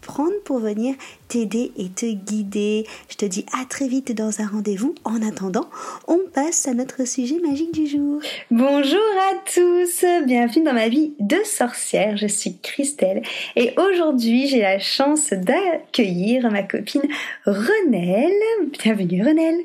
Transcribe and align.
prendre 0.00 0.38
pour 0.44 0.58
venir 0.58 0.94
t'aider 1.28 1.72
et 1.76 1.88
te 1.88 2.06
guider. 2.06 2.86
Je 3.08 3.16
te 3.16 3.24
dis 3.24 3.46
à 3.58 3.64
très 3.64 3.88
vite 3.88 4.12
dans 4.12 4.40
un 4.40 4.46
rendez-vous. 4.46 4.94
En 5.04 5.22
attendant, 5.22 5.68
on 6.08 6.18
passe 6.32 6.68
à 6.68 6.74
notre 6.74 7.06
sujet 7.06 7.38
magique 7.40 7.72
du 7.72 7.86
jour. 7.86 8.20
Bonjour 8.50 9.00
à 9.30 9.34
tous, 9.52 10.04
bienvenue 10.26 10.64
dans 10.64 10.74
ma 10.74 10.88
vie 10.88 11.12
de 11.20 11.36
sorcière. 11.44 12.16
Je 12.16 12.26
suis 12.26 12.58
Christelle 12.58 13.22
et 13.56 13.74
aujourd'hui 13.78 14.46
j'ai 14.46 14.60
la 14.60 14.78
chance 14.78 15.32
d'accueillir 15.32 16.50
ma 16.50 16.62
copine 16.62 17.02
Renelle. 17.46 18.70
Bienvenue 18.82 19.24
Renelle. 19.24 19.64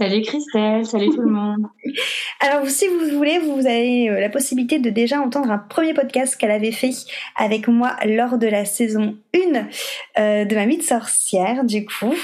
Salut 0.00 0.22
Christelle, 0.22 0.86
salut 0.86 1.10
tout 1.10 1.20
le 1.20 1.30
monde. 1.30 1.66
Alors 2.40 2.66
si 2.70 2.86
vous 2.88 3.18
voulez, 3.18 3.38
vous 3.38 3.66
avez 3.66 4.08
euh, 4.08 4.18
la 4.18 4.30
possibilité 4.30 4.78
de 4.78 4.88
déjà 4.88 5.20
entendre 5.20 5.50
un 5.50 5.58
premier 5.58 5.92
podcast 5.92 6.36
qu'elle 6.36 6.52
avait 6.52 6.72
fait 6.72 6.92
avec 7.36 7.68
moi 7.68 7.96
lors 8.06 8.38
de 8.38 8.46
la 8.46 8.64
saison 8.64 9.14
1 9.34 9.66
euh, 10.18 10.46
de 10.46 10.54
ma 10.54 10.64
mythe 10.64 10.84
sorcière, 10.84 11.64
du 11.64 11.84
coup, 11.84 12.14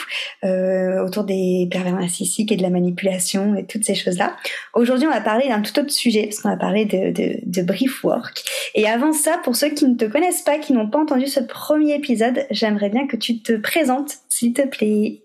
euh, 0.42 1.04
autour 1.04 1.24
des 1.24 1.68
pervers 1.70 1.96
narcissiques 1.96 2.50
et 2.50 2.56
de 2.56 2.62
la 2.62 2.70
manipulation 2.70 3.54
et 3.56 3.66
toutes 3.66 3.84
ces 3.84 3.94
choses-là. 3.94 4.34
Aujourd'hui, 4.72 5.06
on 5.06 5.12
va 5.12 5.20
parler 5.20 5.48
d'un 5.48 5.60
tout 5.60 5.78
autre 5.78 5.92
sujet, 5.92 6.22
parce 6.28 6.40
qu'on 6.40 6.48
va 6.48 6.56
parler 6.56 6.86
de, 6.86 7.10
de, 7.10 7.40
de 7.42 7.62
brief 7.62 8.02
work. 8.02 8.42
Et 8.74 8.88
avant 8.88 9.12
ça, 9.12 9.38
pour 9.44 9.54
ceux 9.54 9.68
qui 9.68 9.84
ne 9.86 9.96
te 9.96 10.06
connaissent 10.06 10.40
pas, 10.40 10.58
qui 10.58 10.72
n'ont 10.72 10.88
pas 10.88 10.98
entendu 10.98 11.26
ce 11.26 11.40
premier 11.40 11.96
épisode, 11.96 12.46
j'aimerais 12.50 12.88
bien 12.88 13.06
que 13.06 13.18
tu 13.18 13.42
te 13.42 13.52
présentes, 13.52 14.14
s'il 14.30 14.54
te 14.54 14.66
plaît. 14.66 15.20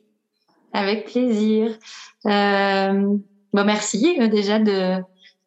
Avec 0.73 1.05
plaisir. 1.05 1.77
Euh, 2.25 3.17
bon, 3.53 3.65
merci 3.65 4.17
euh, 4.19 4.27
déjà 4.27 4.59
de, 4.59 5.01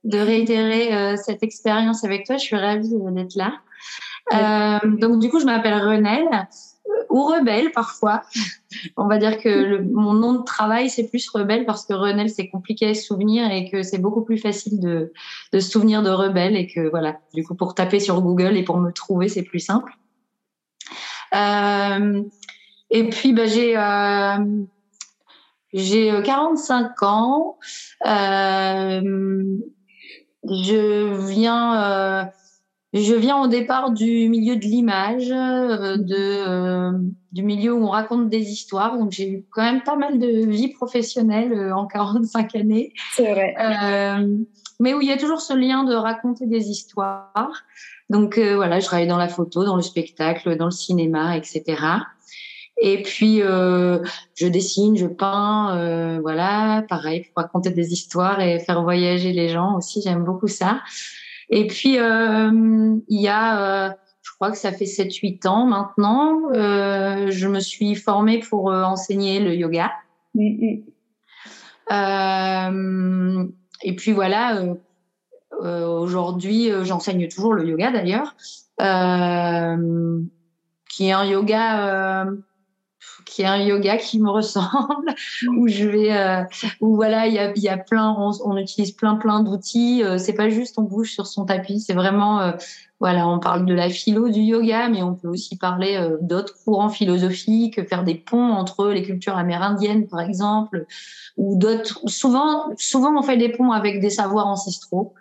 de 0.05 0.19
réitérer 0.19 0.95
euh, 0.95 1.17
cette 1.17 1.43
expérience 1.43 2.05
avec 2.05 2.27
toi. 2.27 2.37
Je 2.37 2.43
suis 2.43 2.57
ravie 2.57 2.95
d'être 3.13 3.37
là. 3.37 3.55
Euh, 4.33 4.97
donc 4.99 5.21
du 5.21 5.31
coup, 5.31 5.41
je 5.41 5.45
m'appelle 5.45 5.75
Renelle 5.75 6.49
ou 7.11 7.25
Rebelle 7.25 7.73
parfois. 7.73 8.23
On 8.97 9.07
va 9.07 9.19
dire 9.19 9.39
que 9.39 9.49
le, 9.49 9.83
mon 9.83 10.13
nom 10.13 10.35
de 10.35 10.45
travail 10.45 10.91
c'est 10.91 11.09
plus 11.09 11.29
Rebelle 11.29 11.65
parce 11.65 11.87
que 11.87 11.95
Renelle 11.95 12.31
c'est 12.31 12.49
compliqué 12.49 12.89
à 12.89 12.95
se 12.95 13.03
souvenir 13.03 13.51
et 13.51 13.71
que 13.71 13.83
c'est 13.83 13.99
beaucoup 13.99 14.23
plus 14.23 14.39
facile 14.39 14.81
de, 14.81 15.13
de 15.53 15.61
se 15.61 15.71
souvenir 15.71 16.03
de 16.03 16.11
Rebelle 16.11 16.57
et 16.57 16.67
que 16.67 16.89
voilà. 16.89 17.19
Du 17.35 17.45
coup, 17.45 17.55
pour 17.55 17.75
taper 17.75 18.01
sur 18.01 18.21
Google 18.21 18.57
et 18.57 18.63
pour 18.63 18.79
me 18.79 18.91
trouver 18.91 19.29
c'est 19.29 19.43
plus 19.43 19.61
simple. 19.61 19.93
Euh, 21.35 22.23
et 22.91 23.09
puis 23.09 23.33
bah, 23.33 23.47
j'ai 23.47 23.75
j'ai 25.75 26.23
45 26.23 26.87
euh, 26.87 27.07
ans. 27.07 27.59
Euh, 28.07 29.45
je 30.49 31.27
viens, 31.27 31.83
euh, 31.83 32.25
je 32.93 33.15
viens 33.15 33.43
au 33.43 33.49
départ 33.49 33.93
du 33.93 34.29
milieu 34.29 34.57
de 34.57 34.65
l'image, 34.65 35.31
euh, 35.31 35.97
de 35.97 36.15
euh, 36.17 36.93
du 37.33 37.43
milieu 37.43 37.73
où 37.73 37.85
on 37.85 37.91
raconte 37.91 38.29
des 38.29 38.51
histoires. 38.51 38.99
Donc 38.99 39.13
j'ai 39.13 39.29
eu 39.29 39.47
quand 39.51 39.63
même 39.63 39.83
pas 39.83 39.97
mal 39.97 40.19
de 40.19 40.47
vie 40.47 40.69
professionnelle 40.69 41.73
en 41.73 41.87
45 41.87 42.55
années. 42.57 42.93
C'est 43.13 43.33
vrai. 43.33 43.55
mais 44.81 44.93
où 44.93 45.01
il 45.01 45.09
y 45.09 45.13
a 45.13 45.17
toujours 45.17 45.41
ce 45.41 45.55
lien 45.55 45.85
de 45.85 45.95
raconter 45.95 46.47
des 46.47 46.69
histoires. 46.69 47.65
Donc 48.11 48.39
voilà, 48.39 48.81
je 48.81 48.87
travaille 48.87 49.09
dans 49.09 49.17
la 49.19 49.29
photo, 49.29 49.65
dans 49.65 49.77
le 49.77 49.83
spectacle, 49.83 50.57
dans 50.57 50.67
le 50.67 50.71
cinéma, 50.71 51.37
etc. 51.37 51.83
Et 52.81 53.03
puis, 53.03 53.41
euh, 53.41 54.01
je 54.35 54.47
dessine, 54.47 54.97
je 54.97 55.07
peins, 55.07 55.77
euh, 55.77 56.19
voilà, 56.21 56.85
pareil, 56.89 57.23
pour 57.23 57.43
raconter 57.43 57.71
des 57.71 57.93
histoires 57.93 58.41
et 58.41 58.59
faire 58.59 58.83
voyager 58.83 59.33
les 59.33 59.49
gens 59.49 59.77
aussi, 59.77 60.03
j'aime 60.03 60.25
beaucoup 60.25 60.49
ça. 60.49 60.81
Et 61.51 61.67
puis, 61.67 61.99
euh, 61.99 62.97
il 63.09 63.21
y 63.21 63.29
a, 63.29 63.89
euh, 63.89 63.91
je 64.23 64.33
crois 64.33 64.51
que 64.51 64.59
ça 64.59 64.73
fait 64.73 64.87
7-8 64.87 65.47
ans 65.47 65.67
maintenant, 65.67 66.51
euh, 66.53 67.31
je 67.31 67.47
me 67.49 67.61
suis 67.61 67.95
formée 67.95 68.41
pour 68.41 68.73
euh, 68.73 68.83
enseigner 68.83 69.41
le 69.41 69.55
yoga. 69.55 69.93
Mm-hmm. 70.35 70.83
et 73.83 73.95
puis 73.95 74.13
voilà, 74.13 74.65
aujourd'hui, 75.61 76.73
j'enseigne 76.83 77.29
toujours 77.29 77.55
le 77.55 77.69
yoga 77.69 77.93
d'ailleurs, 77.93 78.35
qui 80.89 81.07
est 81.07 81.13
un 81.13 81.25
yoga 81.25 82.27
qui 83.25 83.43
est 83.43 83.47
un 83.47 83.59
yoga 83.59 83.97
qui 83.97 84.21
me 84.21 84.31
ressemble, 84.31 85.15
où 85.57 85.69
je 85.69 85.87
vais, 85.87 86.17
euh, 86.17 86.43
où 86.81 86.97
voilà, 86.97 87.27
il 87.27 87.35
y 87.35 87.39
a, 87.39 87.53
y 87.57 87.69
a 87.69 87.77
plein, 87.77 88.15
on, 88.19 88.31
on, 88.45 88.57
utilise 88.57 88.93
plein 88.93 89.17
plein 89.17 89.41
d'outils. 89.41 90.03
Euh, 90.03 90.19
c'est 90.19 90.33
pas 90.33 90.49
juste 90.49 90.79
on 90.79 90.83
bouge 90.83 91.13
sur 91.13 91.27
son 91.27 91.45
tapis, 91.45 91.81
c'est 91.81 91.95
vraiment, 91.95 92.41
euh, 92.41 92.53
voilà, 93.01 93.29
on 93.29 93.39
parle 93.39 93.67
de 93.67 93.75
la 93.75 93.89
philo 93.89 94.29
du 94.29 94.41
yoga, 94.41 94.89
mais 94.89 95.03
on 95.03 95.15
peut 95.15 95.29
aussi 95.29 95.57
parler 95.57 95.97
euh, 95.97 96.17
d'autres 96.21 96.55
courants 96.65 96.89
philosophiques, 96.89 97.87
faire 97.89 98.05
des 98.05 98.15
ponts 98.15 98.53
entre 98.53 98.89
les 98.89 99.03
cultures 99.03 99.37
amérindiennes, 99.37 100.07
par 100.07 100.21
exemple, 100.21 100.87
ou 101.37 101.57
d'autres. 101.57 102.01
Souvent, 102.07 102.71
souvent 102.77 103.19
on 103.19 103.23
fait 103.23 103.37
des 103.37 103.51
ponts 103.51 103.73
avec 103.73 104.01
des 104.01 104.11
savoirs 104.11 104.47
ancestraux. 104.47 105.15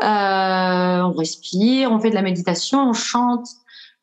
on 0.00 1.14
respire, 1.16 1.90
on 1.92 1.98
fait 1.98 2.10
de 2.10 2.14
la 2.14 2.22
méditation, 2.22 2.90
on 2.90 2.92
chante. 2.92 3.46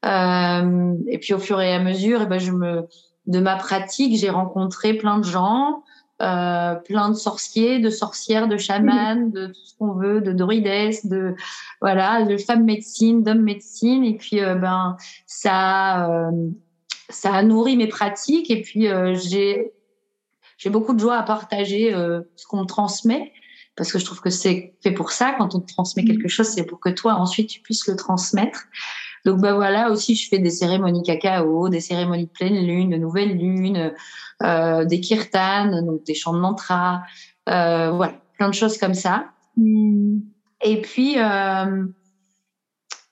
Euh, 0.06 0.96
et 1.08 1.18
puis 1.18 1.34
au 1.34 1.40
fur 1.40 1.62
et 1.62 1.74
à 1.74 1.80
mesure, 1.80 2.22
et 2.22 2.24
eh 2.26 2.28
ben 2.28 2.40
je 2.40 2.52
me 2.52 2.88
de 3.28 3.40
ma 3.40 3.56
pratique, 3.56 4.18
j'ai 4.18 4.30
rencontré 4.30 4.94
plein 4.96 5.18
de 5.18 5.24
gens, 5.24 5.84
euh, 6.22 6.76
plein 6.76 7.10
de 7.10 7.16
sorciers, 7.16 7.80
de 7.80 7.90
sorcières, 7.90 8.48
de 8.48 8.58
chamans, 8.58 9.16
de 9.16 9.48
tout 9.48 9.66
ce 9.66 9.76
qu'on 9.78 9.94
veut, 9.94 10.22
de 10.22 10.32
druides, 10.32 11.00
de 11.06 11.36
voilà, 11.82 12.24
de 12.24 12.38
femmes 12.38 12.66
médecine, 12.66 13.24
d'hommes 13.24 13.42
médecine. 13.42 14.04
Et 14.04 14.16
puis 14.16 14.40
euh, 14.40 14.56
ben 14.56 14.98
ça, 15.26 16.10
euh, 16.10 16.50
ça 17.10 17.34
a 17.34 17.44
nourri 17.44 17.78
mes 17.78 17.88
pratiques. 17.88 18.52
Et 18.52 18.62
puis 18.62 18.88
euh, 18.88 19.16
j'ai 19.16 19.74
j'ai 20.58 20.70
beaucoup 20.70 20.94
de 20.94 21.00
joie 21.00 21.18
à 21.18 21.24
partager 21.24 21.94
euh, 21.94 22.22
ce 22.36 22.46
qu'on 22.48 22.62
me 22.62 22.66
transmet 22.66 23.34
parce 23.76 23.92
que 23.92 23.98
je 23.98 24.06
trouve 24.06 24.22
que 24.22 24.30
c'est 24.30 24.76
fait 24.84 24.92
pour 24.92 25.12
ça. 25.12 25.34
Quand 25.38 25.56
on 25.56 25.60
te 25.60 25.74
transmet 25.74 26.06
quelque 26.06 26.28
chose, 26.28 26.48
c'est 26.48 26.66
pour 26.66 26.80
que 26.80 26.90
toi 26.90 27.16
ensuite 27.16 27.50
tu 27.50 27.60
puisses 27.60 27.88
le 27.88 27.96
transmettre. 27.96 28.66
Donc 29.26 29.40
bah 29.40 29.54
voilà, 29.54 29.90
aussi 29.90 30.16
je 30.16 30.28
fais 30.28 30.40
des 30.40 30.50
cérémonies 30.50 31.04
cacao, 31.04 31.70
des 31.70 31.80
cérémonies 31.80 32.26
de 32.26 32.32
pleine 32.32 32.66
lune, 32.66 32.90
de 32.92 32.98
nouvelle 32.98 33.38
lune, 33.38 33.94
euh, 34.44 34.86
des 34.86 35.00
kirtans, 35.00 35.82
donc 35.82 36.04
des 36.04 36.14
chants 36.14 36.34
de 36.34 36.40
mantra, 36.40 37.04
euh, 37.50 37.92
voilà, 37.92 38.14
plein 38.38 38.50
de 38.50 38.54
choses 38.54 38.78
comme 38.78 38.94
ça. 38.94 39.26
Mm. 39.56 40.20
Et 40.62 40.82
puis 40.82 41.16
euh, 41.20 41.86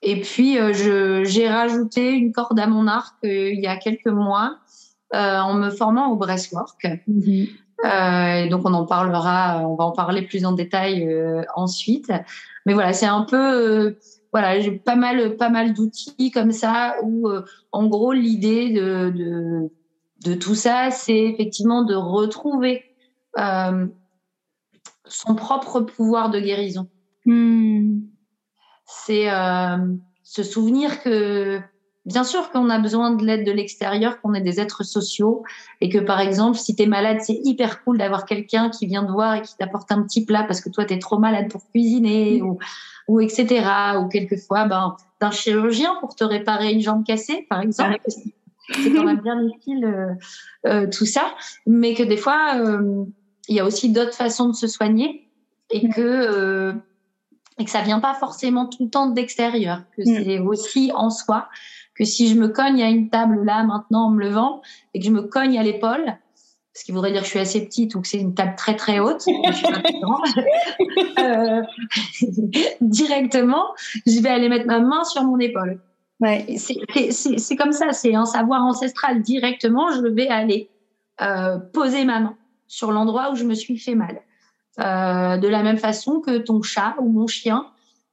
et 0.02 0.20
puis 0.20 0.58
euh, 0.58 0.72
je 0.72 1.24
j'ai 1.24 1.48
rajouté 1.48 2.10
une 2.10 2.32
corde 2.32 2.58
à 2.58 2.66
mon 2.66 2.86
arc 2.86 3.14
euh, 3.24 3.50
il 3.52 3.60
y 3.60 3.66
a 3.66 3.76
quelques 3.76 4.06
mois 4.06 4.58
euh, 5.14 5.38
en 5.38 5.54
me 5.54 5.70
formant 5.70 6.10
au 6.10 6.16
breastwork. 6.16 6.82
Mm-hmm. 7.08 7.48
Euh, 7.84 8.48
donc 8.48 8.62
on 8.64 8.74
en 8.74 8.86
parlera, 8.86 9.60
on 9.68 9.74
va 9.74 9.84
en 9.84 9.92
parler 9.92 10.22
plus 10.22 10.44
en 10.44 10.52
détail 10.52 11.06
euh, 11.08 11.42
ensuite. 11.54 12.12
Mais 12.66 12.74
voilà, 12.74 12.92
c'est 12.92 13.06
un 13.06 13.22
peu 13.22 13.96
voilà, 14.32 14.58
j'ai 14.60 14.72
pas 14.72 14.96
mal, 14.96 15.36
pas 15.36 15.50
mal 15.50 15.74
d'outils 15.74 16.30
comme 16.30 16.52
ça 16.52 16.96
où, 17.02 17.28
euh, 17.28 17.44
en 17.70 17.86
gros, 17.86 18.12
l'idée 18.12 18.70
de, 18.70 19.10
de, 19.10 19.70
de, 20.24 20.34
tout 20.34 20.54
ça, 20.54 20.90
c'est 20.90 21.18
effectivement 21.18 21.84
de 21.84 21.94
retrouver 21.94 22.82
euh, 23.38 23.86
son 25.04 25.34
propre 25.34 25.80
pouvoir 25.80 26.30
de 26.30 26.40
guérison. 26.40 26.88
Hmm. 27.26 28.00
C'est 28.86 29.30
euh, 29.30 29.94
se 30.22 30.42
souvenir 30.42 31.02
que 31.02 31.60
bien 32.04 32.24
sûr 32.24 32.50
qu'on 32.50 32.68
a 32.70 32.78
besoin 32.78 33.12
de 33.12 33.24
l'aide 33.24 33.46
de 33.46 33.52
l'extérieur, 33.52 34.20
qu'on 34.20 34.34
est 34.34 34.40
des 34.40 34.60
êtres 34.60 34.84
sociaux 34.84 35.44
et 35.80 35.88
que 35.88 35.98
par 35.98 36.20
exemple, 36.20 36.58
si 36.58 36.74
tu 36.74 36.82
es 36.82 36.86
malade, 36.86 37.18
c'est 37.20 37.40
hyper 37.44 37.82
cool 37.84 37.98
d'avoir 37.98 38.24
quelqu'un 38.24 38.70
qui 38.70 38.86
vient 38.86 39.04
te 39.04 39.12
voir 39.12 39.34
et 39.36 39.42
qui 39.42 39.56
t'apporte 39.56 39.90
un 39.92 40.02
petit 40.02 40.24
plat 40.24 40.44
parce 40.44 40.60
que 40.60 40.68
toi, 40.68 40.84
tu 40.84 40.94
es 40.94 40.98
trop 40.98 41.18
malade 41.18 41.48
pour 41.50 41.68
cuisiner 41.70 42.42
ou, 42.42 42.58
ou 43.08 43.20
etc. 43.20 43.64
Ou 44.00 44.08
quelquefois, 44.08 44.66
ben, 44.66 44.96
d'un 45.20 45.30
chirurgien 45.30 45.94
pour 46.00 46.14
te 46.14 46.24
réparer 46.24 46.72
une 46.72 46.80
jambe 46.80 47.04
cassée, 47.04 47.46
par 47.48 47.60
exemple. 47.60 47.98
C'est 48.72 48.92
quand 48.92 49.04
même 49.04 49.20
bien 49.20 49.40
utile 49.44 49.84
euh, 49.84 50.14
euh, 50.66 50.86
tout 50.86 51.04
ça, 51.04 51.34
mais 51.66 51.94
que 51.94 52.02
des 52.02 52.16
fois, 52.16 52.56
euh, 52.56 53.04
il 53.48 53.56
y 53.56 53.60
a 53.60 53.64
aussi 53.64 53.90
d'autres 53.90 54.14
façons 54.14 54.48
de 54.48 54.54
se 54.54 54.66
soigner 54.66 55.28
et 55.70 55.88
que 55.88 56.00
euh, 56.00 56.72
et 57.58 57.64
que 57.64 57.70
ça 57.70 57.82
vient 57.82 58.00
pas 58.00 58.14
forcément 58.14 58.66
tout 58.66 58.84
le 58.84 58.90
temps 58.90 59.08
d'extérieur, 59.08 59.82
que 59.96 60.02
mm. 60.02 60.24
c'est 60.24 60.38
aussi 60.38 60.90
en 60.94 61.10
soi 61.10 61.48
que 62.02 62.08
si 62.08 62.28
je 62.28 62.34
me 62.34 62.48
cogne 62.48 62.82
à 62.82 62.88
une 62.88 63.10
table 63.10 63.44
là 63.44 63.62
maintenant 63.64 64.06
en 64.06 64.10
me 64.10 64.20
levant 64.20 64.60
et 64.92 64.98
que 64.98 65.04
je 65.04 65.10
me 65.10 65.22
cogne 65.22 65.58
à 65.58 65.62
l'épaule, 65.62 66.16
ce 66.74 66.84
qui 66.84 66.92
voudrait 66.92 67.12
dire 67.12 67.20
que 67.20 67.26
je 67.26 67.30
suis 67.30 67.38
assez 67.38 67.64
petite 67.64 67.94
ou 67.94 68.00
que 68.00 68.08
c'est 68.08 68.18
une 68.18 68.34
table 68.34 68.54
très 68.56 68.74
très 68.74 68.98
haute, 68.98 69.22
je 69.26 69.52
suis 69.52 69.66
pas 69.66 69.82
euh, 71.22 71.62
directement, 72.80 73.66
je 74.06 74.20
vais 74.20 74.30
aller 74.30 74.48
mettre 74.48 74.66
ma 74.66 74.80
main 74.80 75.04
sur 75.04 75.22
mon 75.22 75.38
épaule. 75.38 75.80
Ouais. 76.20 76.46
C'est 76.56 77.56
comme 77.56 77.72
ça, 77.72 77.92
c'est 77.92 78.14
un 78.14 78.24
savoir 78.24 78.64
ancestral. 78.64 79.22
Directement, 79.22 79.90
je 79.90 80.06
vais 80.06 80.28
aller 80.28 80.70
euh, 81.20 81.58
poser 81.58 82.04
ma 82.04 82.20
main 82.20 82.36
sur 82.68 82.92
l'endroit 82.92 83.32
où 83.32 83.34
je 83.34 83.44
me 83.44 83.54
suis 83.54 83.76
fait 83.76 83.94
mal. 83.94 84.20
Euh, 84.80 85.36
de 85.36 85.48
la 85.48 85.62
même 85.62 85.76
façon 85.76 86.20
que 86.20 86.38
ton 86.38 86.62
chat 86.62 86.94
ou 86.98 87.10
mon 87.10 87.26
chien, 87.26 87.66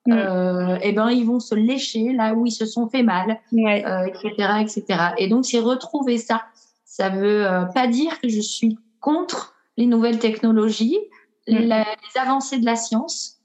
mm. 0.08 0.14
euh, 0.14 0.78
eh 0.82 0.92
ben 0.92 1.10
ils 1.10 1.26
vont 1.26 1.40
se 1.40 1.56
lécher 1.56 2.14
là 2.14 2.34
où 2.34 2.46
ils 2.46 2.52
se 2.52 2.66
sont 2.66 2.90
fait 2.90 3.04
mal, 3.04 3.40
etc., 3.52 4.34
euh, 4.40 4.58
etc. 4.58 4.84
Et 5.18 5.28
donc 5.28 5.46
c'est 5.46 5.60
retrouver 5.60 6.18
ça. 6.18 6.44
Ça 6.86 7.10
veut 7.10 7.46
euh, 7.46 7.66
pas 7.66 7.88
dire 7.88 8.20
que 8.20 8.30
je 8.30 8.42
suis 8.42 8.78
contre 9.00 9.56
les 9.78 9.86
nouvelles 9.86 10.20
technologies, 10.20 10.98
mm. 11.48 11.54
les 11.54 12.20
avancées 12.20 12.60
de 12.60 12.66
la 12.66 12.76
science. 12.76 13.38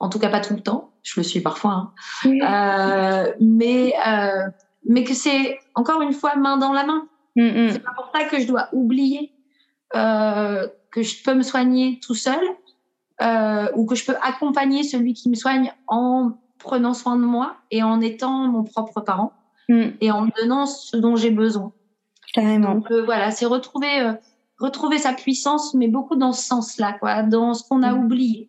En 0.00 0.08
tout 0.08 0.20
cas, 0.20 0.28
pas 0.28 0.40
tout 0.40 0.54
le 0.54 0.60
temps. 0.60 0.92
Je 1.02 1.18
le 1.18 1.24
suis 1.24 1.40
parfois, 1.40 1.92
hein. 2.24 3.32
mais 3.40 3.94
mais 4.84 5.04
que 5.04 5.14
c'est 5.14 5.58
encore 5.74 6.02
une 6.02 6.12
fois 6.12 6.36
main 6.36 6.56
dans 6.56 6.72
la 6.72 6.84
main. 6.84 7.08
Mm, 7.36 7.70
c'est 7.70 7.82
pas 7.82 7.92
pour 7.96 8.10
ça 8.14 8.24
que 8.24 8.40
je 8.40 8.46
dois 8.46 8.68
oublier 8.72 9.32
euh, 9.94 10.68
que 10.90 11.02
je 11.02 11.22
peux 11.22 11.34
me 11.34 11.42
soigner 11.42 12.00
tout 12.00 12.14
seul 12.14 12.40
euh, 13.22 13.68
ou 13.74 13.86
que 13.86 13.94
je 13.94 14.04
peux 14.04 14.16
accompagner 14.22 14.82
celui 14.82 15.14
qui 15.14 15.28
me 15.28 15.34
soigne 15.34 15.72
en 15.86 16.32
prenant 16.58 16.94
soin 16.94 17.16
de 17.16 17.22
moi 17.22 17.56
et 17.70 17.82
en 17.82 18.00
étant 18.00 18.48
mon 18.48 18.64
propre 18.64 19.00
parent 19.00 19.32
mm. 19.68 19.88
et 20.00 20.10
en 20.10 20.22
me 20.22 20.30
donnant 20.40 20.66
ce 20.66 20.96
dont 20.96 21.16
j'ai 21.16 21.30
besoin. 21.30 21.72
Carrément. 22.34 22.74
Donc 22.74 22.90
euh, 22.90 23.04
voilà, 23.04 23.30
c'est 23.30 23.46
retrouver 23.46 24.00
euh, 24.00 24.12
retrouver 24.58 24.98
sa 24.98 25.12
puissance, 25.12 25.74
mais 25.74 25.88
beaucoup 25.88 26.16
dans 26.16 26.32
ce 26.32 26.44
sens-là, 26.44 26.96
quoi, 26.98 27.22
dans 27.22 27.54
ce 27.54 27.66
qu'on 27.66 27.82
a 27.82 27.92
mm. 27.92 28.04
oublié, 28.04 28.48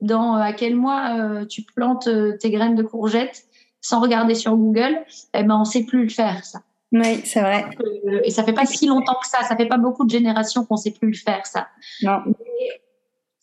dans 0.00 0.34
à 0.34 0.52
quel 0.52 0.76
mois 0.76 1.44
tu 1.46 1.62
plantes 1.62 2.08
tes 2.40 2.50
graines 2.50 2.74
de 2.74 2.82
courgettes 2.82 3.44
sans 3.82 4.00
regarder 4.00 4.34
sur 4.34 4.56
Google, 4.56 4.98
eh 5.34 5.42
ben 5.42 5.58
on 5.60 5.64
sait 5.64 5.84
plus 5.84 6.04
le 6.04 6.08
faire 6.08 6.44
ça. 6.44 6.60
Oui, 6.92 7.20
c'est 7.24 7.40
vrai. 7.40 7.66
Euh, 8.06 8.20
et 8.24 8.30
ça 8.30 8.42
fait 8.42 8.52
pas 8.52 8.66
si 8.66 8.86
longtemps 8.86 9.16
que 9.20 9.28
ça. 9.28 9.42
Ça 9.42 9.56
fait 9.56 9.66
pas 9.66 9.78
beaucoup 9.78 10.04
de 10.04 10.10
générations 10.10 10.64
qu'on 10.64 10.76
sait 10.76 10.90
plus 10.90 11.08
le 11.08 11.16
faire, 11.16 11.46
ça. 11.46 11.68
Non. 12.02 12.18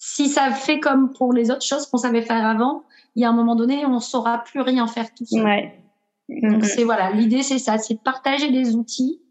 Si 0.10 0.30
ça 0.30 0.52
fait 0.52 0.80
comme 0.80 1.12
pour 1.12 1.34
les 1.34 1.52
autres 1.52 1.66
choses 1.66 1.86
qu'on 1.86 1.98
savait 1.98 2.22
faire 2.22 2.46
avant, 2.46 2.86
il 3.16 3.24
y 3.24 3.26
a 3.26 3.30
un 3.30 3.34
moment 3.34 3.56
donné, 3.58 3.86
on 3.86 4.00
saura 4.00 4.42
plus 4.42 4.62
rien 4.62 4.88
faire 4.88 5.14
tout 5.14 5.26
seul. 5.26 5.44
Ouais. 5.44 5.84
Donc 6.30 6.64
c'est 6.64 6.86
voilà, 6.86 7.12
l'idée 7.12 7.44
c'est 7.44 7.60
ça, 7.60 7.78
c'est 7.78 7.96
de 7.96 8.00
partager 8.00 8.50
des 8.50 8.74
outils. 8.74 9.22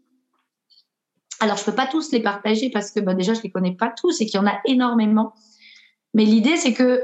Alors 1.39 1.57
je 1.57 1.65
peux 1.65 1.73
pas 1.73 1.87
tous 1.87 2.11
les 2.11 2.21
partager 2.21 2.69
parce 2.69 2.91
que 2.91 2.99
bah, 2.99 3.15
déjà 3.15 3.33
je 3.33 3.41
les 3.41 3.49
connais 3.49 3.73
pas 3.73 3.89
tous 3.89 4.21
et 4.21 4.27
qu'il 4.27 4.39
y 4.39 4.43
en 4.43 4.45
a 4.45 4.59
énormément. 4.65 5.33
Mais 6.13 6.25
l'idée 6.25 6.57
c'est 6.57 6.73
que 6.73 7.03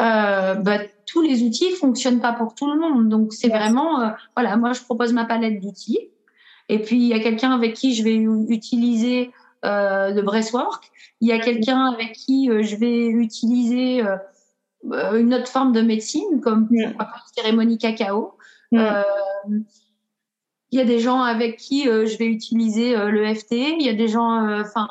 euh, 0.00 0.54
bah, 0.54 0.78
tous 1.06 1.20
les 1.20 1.42
outils 1.42 1.70
fonctionnent 1.72 2.20
pas 2.20 2.32
pour 2.32 2.54
tout 2.54 2.72
le 2.72 2.80
monde. 2.80 3.10
Donc 3.10 3.34
c'est 3.34 3.48
vraiment 3.48 4.00
euh, 4.00 4.08
voilà, 4.34 4.56
moi 4.56 4.72
je 4.72 4.80
propose 4.80 5.12
ma 5.12 5.26
palette 5.26 5.60
d'outils 5.60 6.12
et 6.68 6.78
puis, 6.78 6.96
il 6.96 7.08
y 7.08 7.12
a 7.12 7.20
quelqu'un 7.20 7.50
avec 7.50 7.74
qui 7.74 7.94
je 7.94 8.02
vais 8.02 8.14
utiliser 8.48 9.30
euh, 9.64 10.10
le 10.10 10.22
breastwork. 10.22 10.90
Il 11.20 11.28
y 11.28 11.32
a 11.32 11.38
quelqu'un 11.38 11.86
avec 11.86 12.12
qui 12.12 12.50
euh, 12.50 12.62
je 12.62 12.76
vais 12.76 13.06
utiliser 13.06 14.02
euh, 14.90 15.18
une 15.18 15.32
autre 15.34 15.48
forme 15.48 15.72
de 15.72 15.80
médecine, 15.80 16.40
comme 16.40 16.66
mm. 16.70 16.94
la 16.98 17.12
cérémonie 17.34 17.78
cacao. 17.78 18.36
Mm. 18.72 18.78
Euh, 18.78 19.02
il 20.70 20.78
y 20.78 20.80
a 20.80 20.84
des 20.84 20.98
gens 20.98 21.20
avec 21.20 21.58
qui 21.58 21.88
euh, 21.88 22.06
je 22.06 22.16
vais 22.16 22.26
utiliser 22.26 22.96
le 22.96 23.34
FT. 23.34 23.52
Il 23.52 23.82
y 23.82 23.88
a 23.88 23.94
des 23.94 24.08
gens, 24.08 24.60
enfin, 24.60 24.88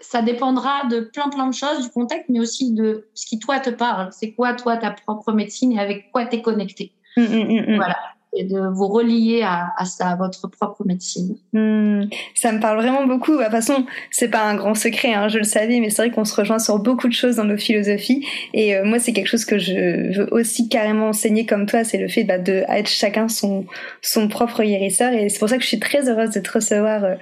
ça 0.00 0.22
dépendra 0.22 0.86
de 0.86 1.00
plein 1.00 1.28
plein 1.28 1.46
de 1.48 1.54
choses, 1.54 1.82
du 1.82 1.90
contexte, 1.90 2.28
mais 2.30 2.40
aussi 2.40 2.72
de 2.72 3.08
ce 3.14 3.26
qui 3.26 3.38
toi 3.38 3.60
te 3.60 3.70
parle. 3.70 4.08
C'est 4.12 4.32
quoi 4.32 4.54
toi 4.54 4.76
ta 4.76 4.90
propre 4.90 5.32
médecine 5.32 5.72
et 5.72 5.78
avec 5.78 6.10
quoi 6.12 6.26
tu 6.26 6.36
es 6.36 6.42
connecté. 6.42 6.92
Mm, 7.16 7.76
voilà 7.76 7.96
et 8.32 8.44
de 8.44 8.60
vous 8.72 8.86
relier 8.86 9.42
à, 9.42 9.72
à 9.76 9.84
à 10.00 10.16
votre 10.16 10.48
propre 10.48 10.84
médecine. 10.84 11.36
Hmm, 11.52 12.02
ça 12.34 12.52
me 12.52 12.60
parle 12.60 12.78
vraiment 12.78 13.06
beaucoup. 13.06 13.36
De 13.36 13.42
toute 13.42 13.50
façon, 13.50 13.84
c'est 14.10 14.28
pas 14.28 14.44
un 14.44 14.54
grand 14.54 14.74
secret, 14.74 15.12
hein, 15.12 15.28
je 15.28 15.38
le 15.38 15.44
savais, 15.44 15.80
mais 15.80 15.90
c'est 15.90 16.02
vrai 16.02 16.10
qu'on 16.10 16.24
se 16.24 16.34
rejoint 16.34 16.58
sur 16.58 16.78
beaucoup 16.78 17.08
de 17.08 17.12
choses 17.12 17.36
dans 17.36 17.44
nos 17.44 17.56
philosophies. 17.56 18.24
Et 18.54 18.76
euh, 18.76 18.84
moi, 18.84 18.98
c'est 18.98 19.12
quelque 19.12 19.28
chose 19.28 19.44
que 19.44 19.58
je 19.58 20.18
veux 20.18 20.32
aussi 20.32 20.68
carrément 20.68 21.08
enseigner 21.08 21.44
comme 21.44 21.66
toi, 21.66 21.84
c'est 21.84 21.98
le 21.98 22.08
fait 22.08 22.24
bah, 22.24 22.38
de 22.38 22.64
être 22.68 22.88
chacun 22.88 23.28
son 23.28 23.66
son 24.00 24.28
propre 24.28 24.62
guérisseur. 24.62 25.12
Et 25.12 25.28
c'est 25.28 25.38
pour 25.38 25.48
ça 25.48 25.56
que 25.56 25.62
je 25.62 25.68
suis 25.68 25.80
très 25.80 26.08
heureuse 26.08 26.30
de 26.30 26.40
te 26.40 26.52
recevoir 26.52 27.04
euh, 27.04 27.14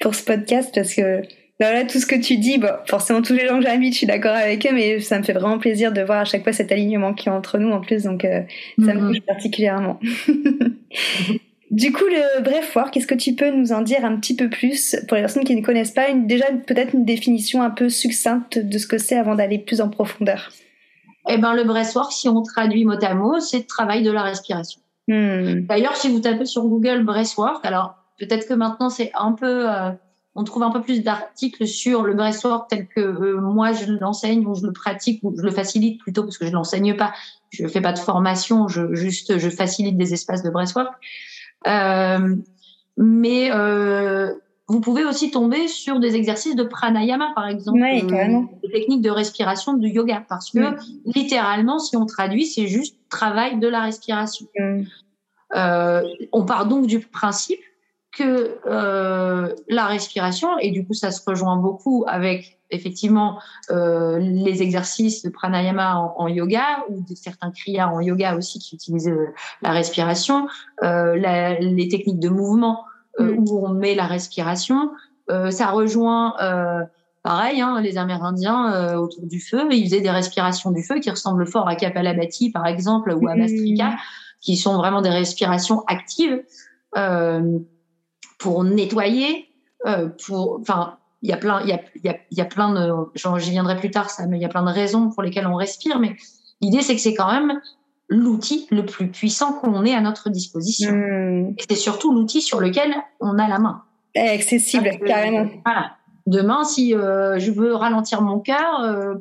pour 0.00 0.14
ce 0.14 0.24
podcast 0.24 0.72
parce 0.74 0.94
que 0.94 1.22
là, 1.60 1.84
tout 1.84 1.98
ce 1.98 2.06
que 2.06 2.14
tu 2.14 2.36
dis, 2.36 2.58
bon, 2.58 2.70
forcément, 2.86 3.22
tous 3.22 3.32
les 3.32 3.46
gens 3.46 3.58
que 3.58 3.64
j'invite, 3.64 3.92
je 3.94 3.98
suis 3.98 4.06
d'accord 4.06 4.34
avec 4.34 4.66
eux, 4.66 4.74
mais 4.74 5.00
ça 5.00 5.18
me 5.18 5.24
fait 5.24 5.32
vraiment 5.32 5.58
plaisir 5.58 5.92
de 5.92 6.02
voir 6.02 6.20
à 6.20 6.24
chaque 6.24 6.42
fois 6.42 6.52
cet 6.52 6.70
alignement 6.72 7.14
qui 7.14 7.28
est 7.28 7.32
entre 7.32 7.58
nous 7.58 7.70
en 7.70 7.80
plus, 7.80 8.04
donc 8.04 8.24
euh, 8.24 8.42
ça 8.84 8.94
me 8.94 9.00
mhm. 9.00 9.08
touche 9.08 9.20
particulièrement. 9.22 9.98
du 11.70 11.92
coup, 11.92 12.04
le 12.04 12.42
bref 12.42 12.74
work, 12.76 12.92
qu'est-ce 12.92 13.06
que 13.06 13.14
tu 13.14 13.34
peux 13.34 13.50
nous 13.50 13.72
en 13.72 13.80
dire 13.80 14.04
un 14.04 14.16
petit 14.16 14.36
peu 14.36 14.50
plus 14.50 14.96
pour 15.08 15.16
les 15.16 15.22
personnes 15.22 15.44
qui 15.44 15.56
ne 15.56 15.64
connaissent 15.64 15.92
pas, 15.92 16.08
une, 16.08 16.26
déjà 16.26 16.46
peut-être 16.66 16.94
une 16.94 17.04
définition 17.04 17.62
un 17.62 17.70
peu 17.70 17.88
succincte 17.88 18.58
de 18.58 18.78
ce 18.78 18.86
que 18.86 18.98
c'est 18.98 19.16
avant 19.16 19.34
d'aller 19.34 19.58
plus 19.58 19.80
en 19.80 19.88
profondeur? 19.88 20.50
Eh 21.28 21.38
ben, 21.38 21.54
le 21.54 21.64
breathwork, 21.64 22.12
si 22.12 22.28
on 22.28 22.42
traduit 22.42 22.84
mot 22.84 23.02
à 23.02 23.14
mot, 23.14 23.40
c'est 23.40 23.58
le 23.58 23.64
travail 23.64 24.02
de 24.02 24.10
la 24.10 24.22
respiration. 24.22 24.80
Hmm. 25.08 25.60
D'ailleurs, 25.66 25.96
si 25.96 26.08
vous 26.08 26.20
tapez 26.20 26.44
sur 26.44 26.62
Google 26.62 27.04
breathwork, 27.04 27.64
alors 27.64 27.94
peut-être 28.18 28.48
que 28.48 28.54
maintenant 28.54 28.90
c'est 28.90 29.10
un 29.14 29.32
peu 29.32 29.68
euh, 29.68 29.90
on 30.36 30.44
trouve 30.44 30.62
un 30.62 30.70
peu 30.70 30.82
plus 30.82 31.02
d'articles 31.02 31.66
sur 31.66 32.02
le 32.02 32.14
breastwork 32.14 32.68
tel 32.68 32.86
que 32.86 33.00
euh, 33.00 33.40
moi 33.40 33.72
je 33.72 33.90
l'enseigne 33.92 34.46
ou 34.46 34.54
je 34.54 34.66
le 34.66 34.72
pratique 34.72 35.20
ou 35.22 35.34
je 35.36 35.42
le 35.42 35.50
facilite 35.50 36.00
plutôt 36.00 36.22
parce 36.22 36.36
que 36.38 36.46
je 36.46 36.52
l'enseigne 36.52 36.94
pas. 36.94 37.14
Je 37.50 37.66
fais 37.66 37.80
pas 37.80 37.92
de 37.92 37.98
formation, 37.98 38.68
je 38.68 38.94
juste 38.94 39.38
je 39.38 39.48
facilite 39.48 39.96
des 39.96 40.12
espaces 40.12 40.42
de 40.42 40.50
breastwork. 40.50 40.92
Euh, 41.66 42.36
mais 42.98 43.50
euh, 43.50 44.34
vous 44.68 44.80
pouvez 44.80 45.04
aussi 45.04 45.30
tomber 45.30 45.68
sur 45.68 46.00
des 46.00 46.16
exercices 46.16 46.54
de 46.54 46.64
pranayama, 46.64 47.32
par 47.34 47.48
exemple, 47.48 47.80
des 47.80 48.70
techniques 48.70 49.02
de 49.02 49.10
respiration 49.10 49.74
de 49.74 49.86
yoga, 49.86 50.24
parce 50.28 50.50
que 50.50 50.76
littéralement, 51.06 51.78
si 51.78 51.96
on 51.96 52.04
traduit, 52.04 52.46
c'est 52.46 52.66
juste 52.66 52.96
travail 53.08 53.58
de 53.58 53.68
la 53.68 53.80
respiration. 53.80 54.46
On 55.54 56.44
part 56.44 56.66
donc 56.66 56.86
du 56.86 57.00
principe 57.00 57.60
que 58.16 58.58
euh, 58.66 59.54
la 59.68 59.84
respiration, 59.86 60.58
et 60.58 60.70
du 60.70 60.86
coup 60.86 60.94
ça 60.94 61.10
se 61.10 61.20
rejoint 61.24 61.56
beaucoup 61.56 62.04
avec 62.08 62.58
effectivement 62.70 63.38
euh, 63.70 64.18
les 64.18 64.62
exercices 64.62 65.22
de 65.22 65.28
pranayama 65.28 66.14
en, 66.16 66.26
yoga 66.26 66.84
ou 66.88 67.02
de 67.02 67.14
certains 67.14 67.50
kriyas 67.50 67.88
en 67.88 68.00
yoga 68.00 68.34
aussi 68.36 68.58
qui 68.58 68.74
utilisent 68.74 69.08
euh, 69.08 69.28
la 69.60 69.70
respiration, 69.70 70.48
la, 70.80 71.60
les 71.60 71.88
techniques 71.88 72.18
de 72.18 72.30
mouvement 72.30 72.84
mm. 73.18 73.38
où 73.38 73.66
on 73.66 73.68
met 73.68 73.94
la 73.94 74.06
respiration, 74.06 74.90
ça 75.28 75.66
rejoint 75.70 76.34
pareil 77.22 77.60
hein, 77.60 77.80
les 77.80 77.98
Amérindiens 77.98 78.96
autour 78.96 79.26
du 79.26 79.40
feu, 79.40 79.68
ils 79.72 79.84
faisaient 79.84 80.00
des 80.00 80.10
respirations 80.10 80.70
du 80.70 80.82
feu 80.82 81.00
qui 81.00 81.10
ressemblent 81.10 81.46
fort 81.46 81.68
à 81.68 81.76
Kapalabhati 81.76 82.50
par 82.50 82.66
exemple 82.66 83.12
ou 83.12 83.28
à 83.28 83.36
Mastrika, 83.36 83.96
qui 84.40 84.56
sont 84.56 84.76
vraiment 84.76 85.02
des 85.02 85.10
respirations 85.10 85.82
actives. 85.86 86.42
Euh, 86.96 87.58
pour 88.38 88.64
nettoyer, 88.64 89.46
euh, 89.86 90.08
pour, 90.26 90.58
enfin, 90.60 90.98
il 91.22 91.30
y 91.30 91.32
a 91.32 91.36
plein, 91.36 91.62
il 91.62 91.68
y 91.68 91.72
a, 91.72 91.80
il 91.96 92.04
y 92.04 92.08
a, 92.08 92.16
y 92.30 92.40
a 92.40 92.44
plein 92.44 92.72
de, 92.72 92.92
j'y 93.38 93.50
viendrai 93.50 93.76
plus 93.76 93.90
tard 93.90 94.10
ça, 94.10 94.26
mais 94.26 94.38
il 94.38 94.42
y 94.42 94.44
a 94.44 94.48
plein 94.48 94.64
de 94.64 94.70
raisons 94.70 95.10
pour 95.10 95.22
lesquelles 95.22 95.46
on 95.46 95.56
respire, 95.56 95.98
mais 95.98 96.16
l'idée 96.60 96.82
c'est 96.82 96.94
que 96.94 97.00
c'est 97.00 97.14
quand 97.14 97.30
même 97.30 97.60
l'outil 98.08 98.66
le 98.70 98.86
plus 98.86 99.10
puissant 99.10 99.52
qu'on 99.54 99.84
ait 99.84 99.94
à 99.94 100.00
notre 100.00 100.30
disposition. 100.30 100.92
Hmm. 100.92 101.54
Et 101.58 101.64
c'est 101.68 101.76
surtout 101.76 102.12
l'outil 102.12 102.40
sur 102.40 102.60
lequel 102.60 102.94
on 103.20 103.38
a 103.38 103.48
la 103.48 103.58
main. 103.58 103.82
accessible, 104.14 104.90
carrément. 105.04 105.48
Voilà. 105.64 105.92
Demain, 106.26 106.64
si 106.64 106.94
euh, 106.94 107.38
je 107.38 107.52
veux 107.52 107.74
ralentir 107.74 108.20
mon 108.20 108.40
cœur, 108.40 108.80
euh, 108.82 109.14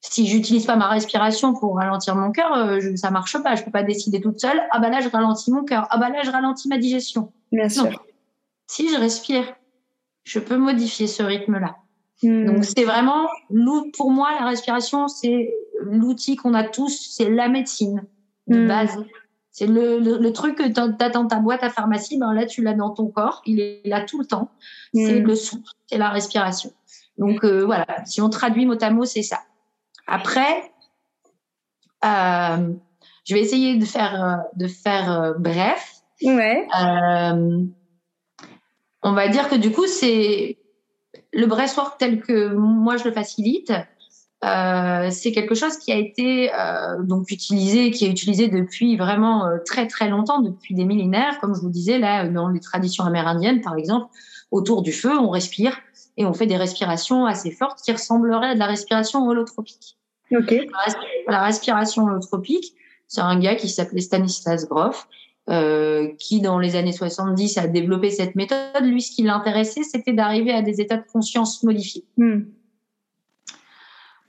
Si 0.00 0.26
j'utilise 0.26 0.64
pas 0.64 0.76
ma 0.76 0.88
respiration 0.88 1.52
pour 1.52 1.76
ralentir 1.76 2.14
mon 2.14 2.30
cœur, 2.30 2.54
euh, 2.54 2.96
ça 2.96 3.10
marche 3.10 3.36
pas. 3.42 3.56
Je 3.56 3.64
peux 3.64 3.70
pas 3.70 3.82
décider 3.82 4.20
toute 4.20 4.40
seule. 4.40 4.60
Ah 4.70 4.78
bah 4.78 4.88
là, 4.88 5.00
je 5.00 5.08
ralentis 5.08 5.50
mon 5.50 5.64
cœur. 5.64 5.86
Ah 5.90 5.98
bah 5.98 6.08
là, 6.08 6.22
je 6.24 6.30
ralentis 6.30 6.68
ma 6.68 6.78
digestion. 6.78 7.32
Bien 7.52 7.68
sûr. 7.68 8.04
Si 8.68 8.88
je 8.90 8.96
respire, 8.96 9.44
je 10.22 10.38
peux 10.38 10.56
modifier 10.56 11.08
ce 11.08 11.22
rythme-là. 11.24 11.76
Hmm. 12.22 12.46
Donc 12.46 12.64
c'est 12.64 12.84
vraiment, 12.84 13.26
pour 13.96 14.10
moi, 14.10 14.30
la 14.38 14.46
respiration, 14.46 15.08
c'est 15.08 15.52
l'outil 15.80 16.36
qu'on 16.36 16.54
a 16.54 16.64
tous, 16.64 17.10
c'est 17.16 17.30
la 17.30 17.48
médecine 17.48 18.04
de 18.46 18.60
hmm. 18.60 18.68
base. 18.68 19.04
C'est 19.50 19.66
le, 19.66 19.98
le, 19.98 20.32
truc 20.32 20.56
que 20.56 20.68
tu 20.68 21.04
as 21.04 21.08
dans 21.08 21.26
ta 21.26 21.40
boîte 21.40 21.64
à 21.64 21.70
pharmacie, 21.70 22.16
ben 22.16 22.32
là 22.32 22.46
tu 22.46 22.62
l'as 22.62 22.74
dans 22.74 22.90
ton 22.90 23.08
corps, 23.08 23.42
il 23.44 23.58
est 23.58 23.80
là 23.84 24.04
tout 24.04 24.20
le 24.20 24.26
temps. 24.26 24.52
C'est 24.94 25.20
hmm. 25.20 25.26
le 25.26 25.34
son, 25.34 25.62
c'est 25.86 25.98
la 25.98 26.10
respiration. 26.10 26.70
Donc 27.16 27.42
euh, 27.42 27.64
voilà, 27.64 27.86
si 28.04 28.20
on 28.20 28.28
traduit 28.28 28.66
mot 28.66 28.80
à 28.80 28.90
mot, 28.90 29.04
c'est 29.04 29.22
ça. 29.22 29.40
Après, 30.06 30.70
euh, 32.04 32.72
je 33.24 33.34
vais 33.34 33.40
essayer 33.40 33.76
de 33.76 33.84
faire 33.84 34.24
euh, 34.24 34.36
de 34.54 34.68
faire 34.68 35.34
bref. 35.38 36.02
Ouais. 36.22 36.66
On 39.02 39.12
va 39.12 39.28
dire 39.28 39.48
que 39.48 39.54
du 39.54 39.72
coup, 39.72 39.86
c'est 39.86 40.58
le 41.32 41.46
breastwork 41.46 41.98
tel 41.98 42.20
que 42.20 42.54
moi 42.54 42.96
je 42.96 43.04
le 43.04 43.12
facilite. 43.12 43.72
Euh, 44.44 45.10
c'est 45.10 45.32
quelque 45.32 45.56
chose 45.56 45.78
qui 45.78 45.90
a 45.90 45.96
été 45.96 46.54
euh, 46.54 47.02
donc 47.02 47.30
utilisé, 47.30 47.90
qui 47.90 48.04
est 48.04 48.10
utilisé 48.10 48.46
depuis 48.46 48.96
vraiment 48.96 49.46
euh, 49.46 49.58
très 49.64 49.88
très 49.88 50.08
longtemps, 50.08 50.40
depuis 50.40 50.74
des 50.74 50.84
millénaires, 50.84 51.40
comme 51.40 51.56
je 51.56 51.60
vous 51.60 51.70
disais 51.70 51.98
là 51.98 52.28
dans 52.28 52.48
les 52.48 52.60
traditions 52.60 53.04
amérindiennes 53.04 53.62
par 53.62 53.74
exemple, 53.74 54.06
autour 54.52 54.82
du 54.82 54.92
feu, 54.92 55.10
on 55.18 55.30
respire 55.30 55.80
et 56.16 56.24
on 56.24 56.34
fait 56.34 56.46
des 56.46 56.56
respirations 56.56 57.26
assez 57.26 57.50
fortes 57.50 57.80
qui 57.84 57.90
ressembleraient 57.90 58.50
à 58.50 58.54
de 58.54 58.60
la 58.60 58.66
respiration 58.66 59.26
holotropique. 59.26 59.98
Ok. 60.30 60.54
La 61.26 61.42
respiration 61.42 62.04
holotropique, 62.04 62.74
c'est 63.08 63.20
un 63.20 63.38
gars 63.40 63.56
qui 63.56 63.68
s'appelait 63.68 64.00
Stanislas 64.00 64.68
Grof, 64.68 65.08
euh, 65.48 66.08
qui 66.18 66.40
dans 66.40 66.58
les 66.58 66.76
années 66.76 66.92
70 66.92 67.56
a 67.56 67.66
développé 67.66 68.10
cette 68.10 68.34
méthode. 68.34 68.82
Lui, 68.82 69.00
ce 69.00 69.10
qui 69.10 69.22
l'intéressait, 69.22 69.82
c'était 69.82 70.12
d'arriver 70.12 70.52
à 70.52 70.60
des 70.60 70.80
états 70.80 70.98
de 70.98 71.06
conscience 71.10 71.62
modifiés. 71.62 72.04
Hmm. 72.18 72.40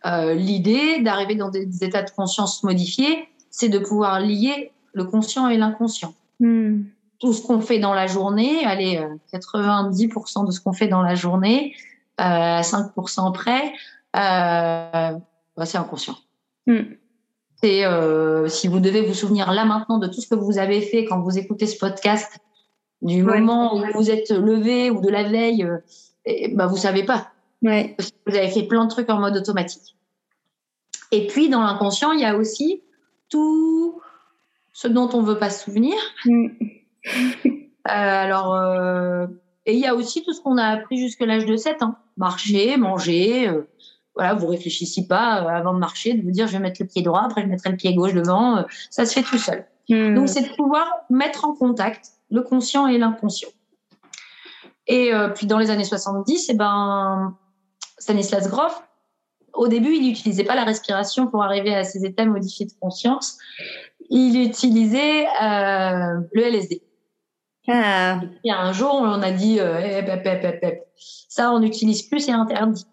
Euh, 0.05 0.33
l'idée 0.33 1.01
d'arriver 1.01 1.35
dans 1.35 1.49
des, 1.49 1.83
états 1.83 2.03
de 2.03 2.09
conscience 2.11 2.63
modifiés, 2.63 3.27
c'est 3.49 3.69
de 3.69 3.79
pouvoir 3.79 4.21
lier 4.21 4.71
le 4.93 5.03
conscient 5.03 5.49
et 5.49 5.57
l'inconscient. 5.57 6.13
Hmm. 6.39 6.83
Tout 7.19 7.33
ce 7.33 7.41
qu'on 7.45 7.59
fait 7.59 7.79
dans 7.79 7.93
la 7.93 8.07
journée, 8.07 8.63
allez, 8.63 9.05
90% 9.33 10.43
euh, 10.43 10.47
de 10.47 10.51
ce 10.51 10.61
qu'on 10.61 10.71
fait 10.71 10.87
dans 10.87 11.01
la 11.01 11.15
journée, 11.15 11.75
euh, 12.21 12.23
à 12.23 12.61
5% 12.61 13.33
près, 13.33 13.73
bah, 14.13 15.19
c'est 15.65 15.77
inconscient. 15.77 16.15
Hmm. 16.65 16.93
C'est 17.61 17.83
si 18.47 18.67
vous 18.67 18.79
devez 18.79 19.01
vous 19.01 19.13
souvenir 19.13 19.51
là 19.51 19.65
maintenant 19.65 19.97
de 19.97 20.07
tout 20.07 20.21
ce 20.21 20.27
que 20.27 20.35
vous 20.35 20.57
avez 20.57 20.81
fait 20.81 21.05
quand 21.05 21.19
vous 21.19 21.37
écoutez 21.37 21.67
ce 21.67 21.77
podcast, 21.77 22.39
du 23.01 23.21
moment 23.23 23.75
où 23.75 23.83
vous 23.93 24.09
êtes 24.09 24.31
levé 24.31 24.91
ou 24.91 25.01
de 25.01 25.09
la 25.09 25.23
veille, 25.23 25.67
bah 26.53 26.67
vous 26.67 26.77
savez 26.77 27.03
pas. 27.03 27.31
Ouais. 27.61 27.95
Vous 28.25 28.35
avez 28.35 28.47
fait 28.47 28.63
plein 28.63 28.85
de 28.85 28.89
trucs 28.89 29.09
en 29.09 29.19
mode 29.19 29.35
automatique. 29.35 29.95
Et 31.11 31.27
puis, 31.27 31.49
dans 31.49 31.61
l'inconscient, 31.61 32.11
il 32.11 32.21
y 32.21 32.25
a 32.25 32.35
aussi 32.35 32.81
tout 33.29 34.01
ce 34.73 34.87
dont 34.87 35.09
on 35.13 35.21
ne 35.21 35.27
veut 35.27 35.39
pas 35.39 35.49
se 35.49 35.63
souvenir. 35.65 35.95
Mm. 36.25 36.47
euh, 37.45 37.51
alors, 37.85 38.53
euh, 38.53 39.27
et 39.65 39.73
il 39.73 39.79
y 39.79 39.87
a 39.87 39.95
aussi 39.95 40.23
tout 40.23 40.33
ce 40.33 40.41
qu'on 40.41 40.57
a 40.57 40.65
appris 40.65 40.97
jusqu'à 40.97 41.25
l'âge 41.25 41.45
de 41.45 41.55
7 41.55 41.83
ans. 41.83 41.95
Marcher, 42.17 42.77
manger. 42.77 43.51
Euh, 44.19 44.23
voilà, 44.23 44.33
vous 44.33 44.47
réfléchissez 44.47 45.07
pas 45.07 45.43
euh, 45.43 45.47
avant 45.47 45.73
de 45.73 45.79
marcher, 45.79 46.13
de 46.13 46.21
vous 46.23 46.31
dire 46.31 46.47
je 46.47 46.53
vais 46.53 46.59
mettre 46.59 46.81
le 46.81 46.87
pied 46.87 47.01
droit, 47.01 47.21
après 47.21 47.41
je 47.41 47.47
mettrai 47.47 47.69
le 47.69 47.77
pied 47.77 47.93
gauche 47.93 48.13
devant. 48.13 48.57
Euh, 48.57 48.63
ça 48.89 49.05
se 49.05 49.13
fait 49.13 49.23
tout 49.23 49.37
seul. 49.37 49.65
Mm. 49.89 50.15
Donc, 50.15 50.29
c'est 50.29 50.41
de 50.41 50.55
pouvoir 50.55 50.87
mettre 51.09 51.45
en 51.45 51.55
contact 51.55 52.11
le 52.29 52.41
conscient 52.41 52.87
et 52.87 52.97
l'inconscient. 52.97 53.49
Et 54.91 55.11
puis, 55.35 55.45
dans 55.45 55.59
les 55.59 55.69
années 55.69 55.83
70, 55.83 56.49
eh 56.49 56.53
ben, 56.55 57.37
Stanislas 57.99 58.49
Grof, 58.49 58.81
au 59.53 59.67
début, 59.67 59.93
il 59.95 60.03
n'utilisait 60.03 60.43
pas 60.43 60.55
la 60.55 60.63
respiration 60.63 61.27
pour 61.27 61.43
arriver 61.43 61.75
à 61.75 61.83
ces 61.83 62.05
états 62.05 62.25
modifiés 62.25 62.65
de 62.65 62.71
conscience. 62.79 63.37
Il 64.09 64.41
utilisait 64.41 65.25
euh, 65.27 66.21
le 66.33 66.41
LSD. 66.41 66.81
Ah. 67.67 68.21
Et 68.43 68.51
un 68.51 68.71
jour, 68.71 68.93
on 68.93 69.21
a 69.21 69.31
dit 69.31 69.59
euh, 69.59 69.79
eh, 69.79 70.81
ça, 71.27 71.51
on 71.51 71.59
n'utilise 71.59 72.03
plus, 72.03 72.21
c'est 72.21 72.31
interdit. 72.31 72.85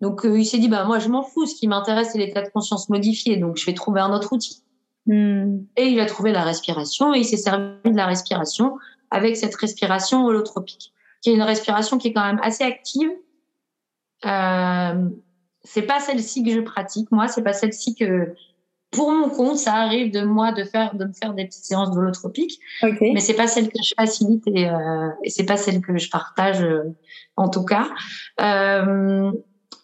Donc, 0.00 0.24
euh, 0.24 0.38
il 0.38 0.44
s'est 0.44 0.58
dit 0.58 0.68
bah 0.68 0.84
moi, 0.84 0.98
je 0.98 1.08
m'en 1.08 1.22
fous. 1.22 1.46
Ce 1.46 1.54
qui 1.54 1.68
m'intéresse, 1.68 2.10
c'est 2.12 2.18
l'état 2.18 2.42
de 2.42 2.48
conscience 2.48 2.88
modifié. 2.88 3.36
Donc, 3.36 3.56
je 3.56 3.66
vais 3.66 3.74
trouver 3.74 4.00
un 4.00 4.12
autre 4.12 4.32
outil. 4.32 4.62
Hmm. 5.06 5.60
Et 5.76 5.88
il 5.88 6.00
a 6.00 6.06
trouvé 6.06 6.32
la 6.32 6.42
respiration 6.42 7.14
et 7.14 7.18
il 7.18 7.24
s'est 7.24 7.36
servi 7.36 7.90
de 7.90 7.96
la 7.96 8.06
respiration 8.06 8.76
avec 9.10 9.36
cette 9.36 9.54
respiration 9.56 10.24
holotropique, 10.24 10.92
qui 11.20 11.30
est 11.30 11.34
une 11.34 11.42
respiration 11.42 11.98
qui 11.98 12.08
est 12.08 12.12
quand 12.12 12.24
même 12.24 12.40
assez 12.42 12.64
active. 12.64 13.10
Euh, 14.26 15.08
c'est 15.62 15.82
pas 15.82 16.00
celle-ci 16.00 16.44
que 16.44 16.50
je 16.50 16.60
pratique. 16.60 17.10
Moi, 17.10 17.28
c'est 17.28 17.42
pas 17.42 17.52
celle-ci 17.52 17.94
que, 17.94 18.34
pour 18.90 19.10
mon 19.10 19.28
compte, 19.28 19.56
ça 19.56 19.74
arrive 19.74 20.12
de 20.12 20.22
moi 20.22 20.52
de 20.52 20.64
faire, 20.64 20.94
de 20.94 21.04
me 21.04 21.12
faire 21.12 21.34
des 21.34 21.46
petites 21.46 21.64
séances 21.64 21.90
d'holotropique. 21.90 22.60
Okay. 22.82 23.12
Mais 23.12 23.20
c'est 23.20 23.34
pas 23.34 23.46
celle 23.46 23.68
que 23.68 23.82
je 23.82 23.94
facilite 23.96 24.44
et, 24.46 24.68
euh, 24.68 25.08
et 25.22 25.30
c'est 25.30 25.44
pas 25.44 25.56
celle 25.56 25.80
que 25.80 25.96
je 25.98 26.10
partage, 26.10 26.62
euh, 26.62 26.94
en 27.36 27.48
tout 27.48 27.64
cas. 27.64 27.88
Euh, 28.40 29.32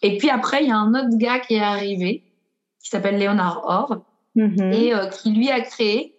et 0.01 0.17
puis 0.17 0.29
après, 0.29 0.63
il 0.63 0.69
y 0.69 0.71
a 0.71 0.77
un 0.77 0.93
autre 0.93 1.17
gars 1.17 1.39
qui 1.39 1.55
est 1.55 1.61
arrivé, 1.61 2.23
qui 2.83 2.89
s'appelle 2.89 3.17
Léonard 3.17 3.63
Orr, 3.65 4.01
mm-hmm. 4.35 4.73
et 4.73 4.93
euh, 4.93 5.07
qui 5.07 5.31
lui 5.31 5.49
a 5.49 5.61
créé 5.61 6.15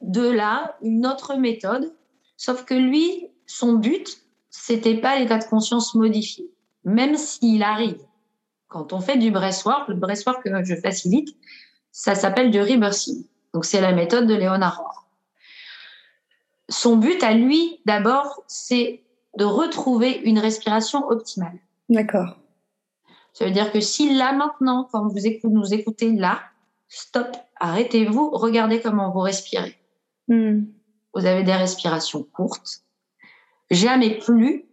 de 0.00 0.28
là 0.28 0.76
une 0.82 1.06
autre 1.06 1.36
méthode. 1.36 1.92
Sauf 2.36 2.64
que 2.64 2.74
lui, 2.74 3.26
son 3.46 3.74
but, 3.74 4.18
c'était 4.50 4.96
pas 4.96 5.18
l'état 5.18 5.38
de 5.38 5.44
conscience 5.44 5.94
modifié. 5.94 6.50
Même 6.84 7.16
s'il 7.16 7.62
arrive 7.62 7.98
quand 8.68 8.92
on 8.92 9.00
fait 9.00 9.16
du 9.16 9.30
breastwork, 9.30 9.88
le 9.88 9.94
breastwork 9.94 10.44
que 10.44 10.64
je 10.64 10.74
facilite, 10.76 11.34
ça 11.90 12.14
s'appelle 12.14 12.50
du 12.50 12.60
reversing. 12.60 13.24
Donc, 13.54 13.64
c'est 13.64 13.80
la 13.80 13.92
méthode 13.92 14.26
de 14.26 14.34
Léonard 14.34 15.08
Son 16.68 16.96
but 16.96 17.22
à 17.22 17.32
lui, 17.32 17.80
d'abord, 17.86 18.42
c'est 18.46 19.02
de 19.36 19.44
retrouver 19.44 20.20
une 20.24 20.38
respiration 20.38 21.08
optimale. 21.08 21.58
D'accord. 21.88 22.36
Ça 23.32 23.44
veut 23.44 23.50
dire 23.50 23.70
que 23.72 23.80
si 23.80 24.14
là, 24.14 24.32
maintenant, 24.32 24.88
quand 24.90 25.06
vous 25.06 25.26
écoutez, 25.26 25.48
nous 25.48 25.72
écoutez 25.72 26.12
là, 26.12 26.40
stop, 26.88 27.36
arrêtez-vous, 27.60 28.30
regardez 28.30 28.80
comment 28.80 29.10
vous 29.10 29.20
respirez. 29.20 29.76
Hmm. 30.26 30.64
Vous 31.14 31.24
avez 31.24 31.42
des 31.42 31.54
respirations 31.54 32.22
courtes. 32.22 32.82
Jamais 33.70 34.18
plus, 34.18 34.66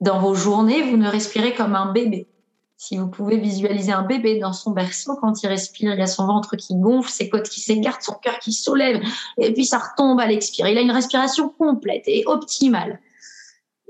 dans 0.00 0.20
vos 0.20 0.34
journées, 0.34 0.82
vous 0.82 0.96
ne 0.96 1.08
respirez 1.08 1.54
comme 1.54 1.74
un 1.74 1.92
bébé. 1.92 2.28
Si 2.76 2.96
vous 2.96 3.08
pouvez 3.08 3.38
visualiser 3.38 3.90
un 3.90 4.04
bébé 4.04 4.38
dans 4.38 4.52
son 4.52 4.70
berceau, 4.70 5.16
quand 5.20 5.42
il 5.42 5.48
respire, 5.48 5.94
il 5.94 6.00
a 6.00 6.06
son 6.06 6.26
ventre 6.26 6.54
qui 6.56 6.76
gonfle, 6.76 7.10
ses 7.10 7.28
côtes 7.28 7.48
qui 7.48 7.60
s'écartent, 7.60 8.02
son 8.02 8.14
cœur 8.14 8.38
qui 8.38 8.52
soulève, 8.52 9.02
et 9.36 9.52
puis 9.52 9.64
ça 9.64 9.78
retombe 9.78 10.20
à 10.20 10.26
l'expire. 10.26 10.68
Il 10.68 10.78
a 10.78 10.80
une 10.80 10.92
respiration 10.92 11.48
complète 11.48 12.04
et 12.06 12.22
optimale. 12.26 13.00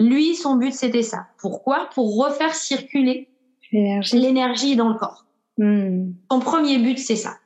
Lui, 0.01 0.35
son 0.35 0.57
but, 0.57 0.73
c'était 0.73 1.03
ça. 1.03 1.27
Pourquoi? 1.39 1.89
Pour 1.95 2.17
refaire 2.17 2.55
circuler 2.55 3.29
l'énergie 3.73 4.77
dans 4.77 4.89
le 4.89 4.95
corps. 4.95 5.25
Hmm. 5.59 6.13
Son 6.31 6.41
premier 6.41 6.79
but, 6.79 6.99
c'est 6.99 7.17
ça. 7.17 7.37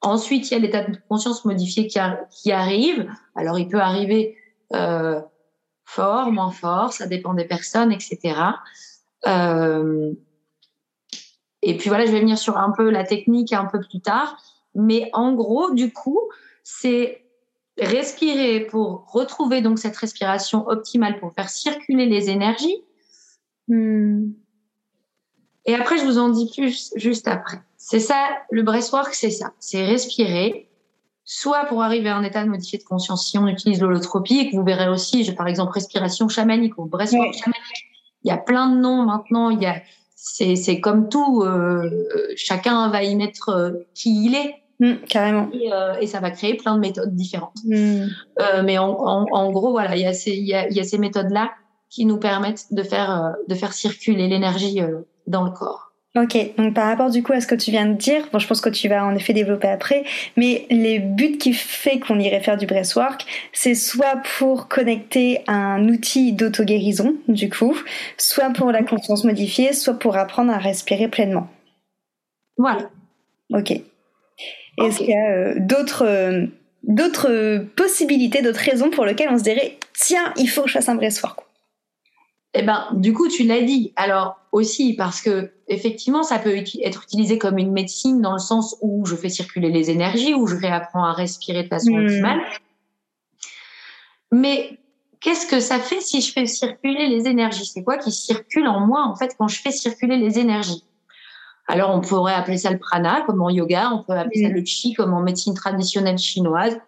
Ensuite, 0.00 0.50
il 0.50 0.54
y 0.54 0.56
a 0.56 0.60
l'état 0.60 0.84
de 0.84 0.96
conscience 1.08 1.44
modifié 1.44 1.86
qui, 1.86 2.52
arrive. 2.52 3.10
Alors, 3.34 3.58
il 3.58 3.68
peut 3.68 3.80
arriver 3.80 4.36
euh, 4.74 5.20
fort, 5.84 6.30
moins 6.30 6.52
fort, 6.52 6.92
ça 6.92 7.06
dépend 7.06 7.34
des 7.34 7.46
personnes, 7.46 7.90
etc. 7.90 8.38
Euh, 9.26 10.12
et 11.62 11.76
puis 11.76 11.88
voilà, 11.88 12.06
je 12.06 12.12
vais 12.12 12.20
venir 12.20 12.38
sur 12.38 12.56
un 12.56 12.70
peu 12.70 12.90
la 12.90 13.04
technique 13.04 13.52
un 13.52 13.64
peu 13.64 13.80
plus 13.80 14.00
tard. 14.00 14.36
Mais 14.74 15.10
en 15.12 15.32
gros, 15.32 15.72
du 15.72 15.92
coup, 15.92 16.20
c'est 16.62 17.24
respirer 17.80 18.60
pour 18.60 19.06
retrouver 19.10 19.60
donc 19.60 19.78
cette 19.78 19.96
respiration 19.96 20.66
optimale 20.68 21.18
pour 21.18 21.32
faire 21.32 21.48
circuler 21.48 22.06
les 22.06 22.30
énergies. 22.30 22.82
Hmm. 23.68 24.30
Et 25.66 25.74
après, 25.74 25.98
je 25.98 26.04
vous 26.04 26.18
en 26.18 26.30
dis 26.30 26.50
plus 26.54 26.92
juste 26.96 27.28
après. 27.28 27.60
C'est 27.76 28.00
ça, 28.00 28.28
le 28.50 28.62
breathwork, 28.62 29.14
c'est 29.14 29.30
ça. 29.30 29.52
C'est 29.58 29.84
respirer, 29.84 30.68
soit 31.24 31.66
pour 31.66 31.82
arriver 31.82 32.08
à 32.08 32.16
un 32.16 32.22
état 32.22 32.42
de 32.42 32.48
modifié 32.48 32.78
de 32.78 32.84
conscience. 32.84 33.30
Si 33.30 33.38
on 33.38 33.46
utilise 33.46 33.80
l'holotropique, 33.80 34.54
vous 34.54 34.64
verrez 34.64 34.88
aussi, 34.88 35.30
par 35.32 35.46
exemple 35.46 35.72
respiration 35.72 36.28
chamanique 36.28 36.78
ou 36.78 36.86
breathwork 36.86 37.34
chamanique. 37.34 37.84
Il 38.24 38.28
y 38.28 38.32
a 38.32 38.38
plein 38.38 38.68
de 38.70 38.78
noms 38.78 39.04
maintenant. 39.04 39.50
Il 39.50 39.62
y 39.62 39.66
a 39.66 39.80
c'est 40.20 40.80
comme 40.80 41.08
tout, 41.08 41.42
euh, 41.42 41.88
chacun 42.36 42.88
va 42.90 43.04
y 43.04 43.14
mettre 43.14 43.50
euh, 43.50 43.72
qui 43.94 44.24
il 44.24 44.34
est. 44.34 44.56
Mm, 44.80 44.94
carrément. 45.08 45.48
Euh, 45.54 45.94
et, 46.00 46.06
ça 46.06 46.20
va 46.20 46.30
créer 46.30 46.54
plein 46.54 46.74
de 46.74 46.80
méthodes 46.80 47.14
différentes. 47.14 47.56
Mm. 47.64 48.06
mais 48.64 48.78
en, 48.78 49.50
gros, 49.50 49.72
voilà, 49.72 49.96
il 49.96 50.02
y 50.02 50.06
a 50.06 50.12
ces, 50.12 50.36
y 50.36 50.54
a, 50.54 50.84
ces 50.84 50.98
méthodes-là 50.98 51.52
qui 51.90 52.04
nous 52.04 52.18
permettent 52.18 52.72
de 52.72 52.82
faire, 52.82 53.34
de 53.48 53.54
faire 53.54 53.72
circuler 53.72 54.28
l'énergie 54.28 54.80
dans 55.26 55.44
le 55.44 55.50
corps. 55.50 55.88
Ok, 56.16 56.36
donc 56.56 56.74
par 56.74 56.86
rapport 56.86 57.10
du 57.10 57.22
coup 57.22 57.34
à 57.34 57.40
ce 57.40 57.46
que 57.46 57.54
tu 57.54 57.70
viens 57.70 57.86
de 57.86 57.92
dire, 57.92 58.26
bon, 58.32 58.38
je 58.38 58.46
pense 58.48 58.62
que 58.62 58.70
tu 58.70 58.88
vas 58.88 59.04
en 59.04 59.14
effet 59.14 59.34
développer 59.34 59.68
après, 59.68 60.04
mais 60.36 60.66
les 60.70 60.98
buts 60.98 61.36
qui 61.36 61.52
fait 61.52 62.00
qu'on 62.00 62.18
irait 62.18 62.40
faire 62.40 62.56
du 62.56 62.66
breathwork, 62.66 63.26
c'est 63.52 63.74
soit 63.74 64.22
pour 64.38 64.68
connecter 64.68 65.42
un 65.46 65.86
outil 65.88 66.32
d'auto-guérison, 66.32 67.14
du 67.28 67.50
coup, 67.50 67.76
soit 68.16 68.50
pour 68.50 68.72
la 68.72 68.82
conscience 68.82 69.24
modifiée, 69.24 69.74
soit 69.74 69.98
pour 69.98 70.16
apprendre 70.16 70.50
à 70.50 70.56
respirer 70.56 71.08
pleinement. 71.08 71.48
Voilà. 72.56 72.88
Ok. 73.52 73.80
Est-ce 74.84 74.98
qu'il 74.98 75.10
y 75.10 75.14
a 75.14 75.30
euh, 75.30 75.54
d'autres 75.58 76.04
euh, 76.04 76.46
d'autres 76.84 77.64
possibilités, 77.76 78.42
d'autres 78.42 78.60
raisons 78.60 78.90
pour 78.90 79.04
lesquelles 79.04 79.28
on 79.30 79.38
se 79.38 79.42
dirait 79.42 79.78
tiens, 79.94 80.32
il 80.36 80.48
faut 80.48 80.62
que 80.62 80.68
je 80.68 80.74
fasse 80.74 80.88
un 80.88 80.94
breathwork 80.94 81.40
eh 82.54 82.62
ben, 82.62 82.88
du 82.94 83.12
coup, 83.12 83.28
tu 83.28 83.44
l'as 83.44 83.60
dit. 83.60 83.92
Alors 83.96 84.38
aussi 84.52 84.94
parce 84.94 85.20
que 85.20 85.52
effectivement, 85.68 86.22
ça 86.22 86.38
peut 86.38 86.56
être 86.56 87.02
utilisé 87.02 87.38
comme 87.38 87.58
une 87.58 87.72
médecine 87.72 88.20
dans 88.22 88.32
le 88.32 88.38
sens 88.38 88.76
où 88.80 89.04
je 89.04 89.14
fais 89.14 89.28
circuler 89.28 89.70
les 89.70 89.90
énergies, 89.90 90.34
où 90.34 90.46
je 90.46 90.56
réapprends 90.56 91.04
à 91.04 91.12
respirer 91.12 91.64
de 91.64 91.68
façon 91.68 91.92
hmm. 91.92 92.04
optimale. 92.04 92.40
Mais 94.32 94.78
qu'est-ce 95.20 95.46
que 95.46 95.60
ça 95.60 95.78
fait 95.78 96.00
si 96.00 96.20
je 96.20 96.32
fais 96.32 96.46
circuler 96.46 97.08
les 97.08 97.28
énergies? 97.28 97.66
C'est 97.66 97.84
quoi 97.84 97.98
qui 97.98 98.12
circule 98.12 98.66
en 98.66 98.80
moi 98.80 99.04
en 99.04 99.14
fait 99.14 99.34
quand 99.38 99.48
je 99.48 99.60
fais 99.60 99.70
circuler 99.70 100.16
les 100.16 100.38
énergies? 100.38 100.84
Alors 101.68 101.94
on 101.94 102.00
pourrait 102.00 102.34
appeler 102.34 102.58
ça 102.58 102.70
le 102.70 102.78
prana 102.78 103.22
comme 103.26 103.40
en 103.42 103.50
yoga, 103.50 103.90
on 103.92 104.02
peut 104.02 104.14
appeler 104.14 104.42
ça 104.42 104.48
hmm. 104.48 104.54
le 104.54 104.64
chi 104.64 104.94
comme 104.94 105.12
en 105.12 105.20
médecine 105.20 105.54
traditionnelle 105.54 106.18
chinoise, 106.18 106.78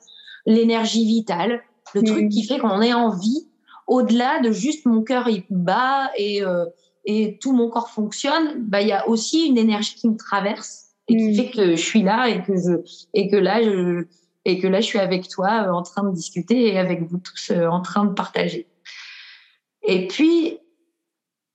l'énergie 0.46 1.04
vitale, 1.06 1.62
le 1.94 2.02
truc 2.02 2.24
hmm. 2.24 2.28
qui 2.28 2.44
fait 2.44 2.58
qu'on 2.58 2.80
est 2.80 2.94
en 2.94 3.10
vie 3.10 3.46
au-delà 3.86 4.40
de 4.40 4.52
juste 4.52 4.86
mon 4.86 5.02
cœur 5.02 5.28
il 5.28 5.44
bat 5.50 6.10
et 6.16 6.42
euh, 6.42 6.64
et 7.04 7.38
tout 7.40 7.52
mon 7.52 7.68
corps 7.68 7.90
fonctionne, 7.90 8.54
bah 8.58 8.80
il 8.82 8.88
y 8.88 8.92
a 8.92 9.08
aussi 9.08 9.46
une 9.46 9.58
énergie 9.58 9.94
qui 9.94 10.08
me 10.08 10.16
traverse 10.16 10.90
et 11.08 11.16
qui 11.16 11.30
mm. 11.30 11.34
fait 11.34 11.50
que 11.50 11.70
je 11.76 11.82
suis 11.82 12.02
là 12.02 12.28
et 12.28 12.42
que 12.42 12.54
je 12.54 12.72
et 13.14 13.28
que 13.28 13.36
là 13.36 13.62
je 13.62 14.06
et 14.44 14.60
que 14.60 14.66
là 14.68 14.80
je 14.80 14.86
suis 14.86 14.98
avec 14.98 15.28
toi 15.28 15.66
euh, 15.66 15.72
en 15.72 15.82
train 15.82 16.04
de 16.04 16.14
discuter 16.14 16.68
et 16.68 16.78
avec 16.78 17.02
vous 17.02 17.18
tous 17.18 17.50
euh, 17.50 17.66
en 17.66 17.80
train 17.80 18.04
de 18.04 18.12
partager. 18.12 18.68
Et 19.82 20.06
puis 20.06 20.58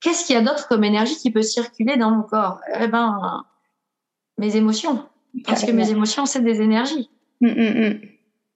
qu'est-ce 0.06 0.24
qu'il 0.24 0.36
y 0.36 0.38
a 0.38 0.42
d'autre 0.42 0.68
comme 0.68 0.84
énergie 0.84 1.16
qui 1.16 1.32
peut 1.32 1.42
circuler 1.42 1.96
dans 1.96 2.12
mon 2.12 2.22
corps? 2.22 2.60
Eh 2.78 2.86
ben 2.86 3.44
mes 4.38 4.54
émotions 4.54 5.04
parce 5.44 5.64
que 5.64 5.72
mes 5.72 5.90
émotions 5.90 6.26
c'est 6.26 6.42
des 6.42 6.60
énergies. 6.60 7.10
Mm, 7.40 7.48
mm, 7.48 8.00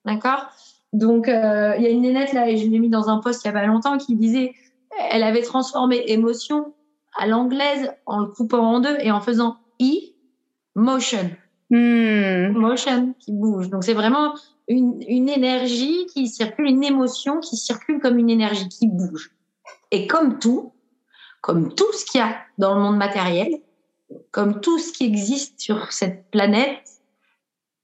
D'accord? 0.05 0.47
Donc, 0.93 1.29
euh, 1.29 1.75
il 1.77 1.83
y 1.83 1.87
a 1.87 1.91
une 1.91 2.03
nénette 2.03 2.33
là, 2.33 2.49
et 2.49 2.57
je 2.57 2.67
l'ai 2.69 2.79
mis 2.79 2.89
dans 2.89 3.09
un 3.11 3.19
post 3.19 3.45
il 3.45 3.49
y 3.49 3.51
a 3.51 3.53
pas 3.53 3.67
longtemps, 3.67 3.99
qui 3.99 4.17
disait, 4.17 4.55
elle 5.11 5.23
avait 5.23 5.43
transformé 5.43 6.03
émotion 6.07 6.73
à 7.17 7.27
l'anglaise 7.27 7.93
en 8.07 8.21
le 8.21 8.27
coupant 8.27 8.65
en 8.65 8.81
deux 8.81 8.97
et 9.01 9.11
en 9.11 9.21
faisant 9.21 9.59
i 9.79 10.15
motion. 10.75 11.31
Motion 11.71 13.15
qui 13.19 13.33
bouge. 13.33 13.69
Donc 13.71 13.85
c'est 13.85 13.95
vraiment 13.95 14.35
une, 14.69 15.03
une 15.07 15.29
énergie 15.29 16.07
qui 16.15 16.29
circule, 16.29 16.67
une 16.67 16.83
émotion 16.83 17.41
qui 17.41 17.57
circule 17.57 18.01
comme 18.01 18.19
une 18.19 18.31
énergie 18.31 18.69
qui 18.69 18.89
bouge. 18.89 19.33
Et 19.91 20.07
comme 20.07 20.39
tout, 20.39 20.73
comme 21.41 21.75
tout 21.75 21.93
ce 21.93 22.05
qu'il 22.05 22.21
y 22.21 22.25
a 22.25 22.37
dans 22.59 22.75
le 22.75 22.81
monde 22.81 22.97
matériel, 22.97 23.61
comme 24.31 24.61
tout 24.61 24.79
ce 24.79 24.93
qui 24.93 25.05
existe 25.05 25.61
sur 25.61 25.93
cette 25.93 26.31
planète, 26.31 26.89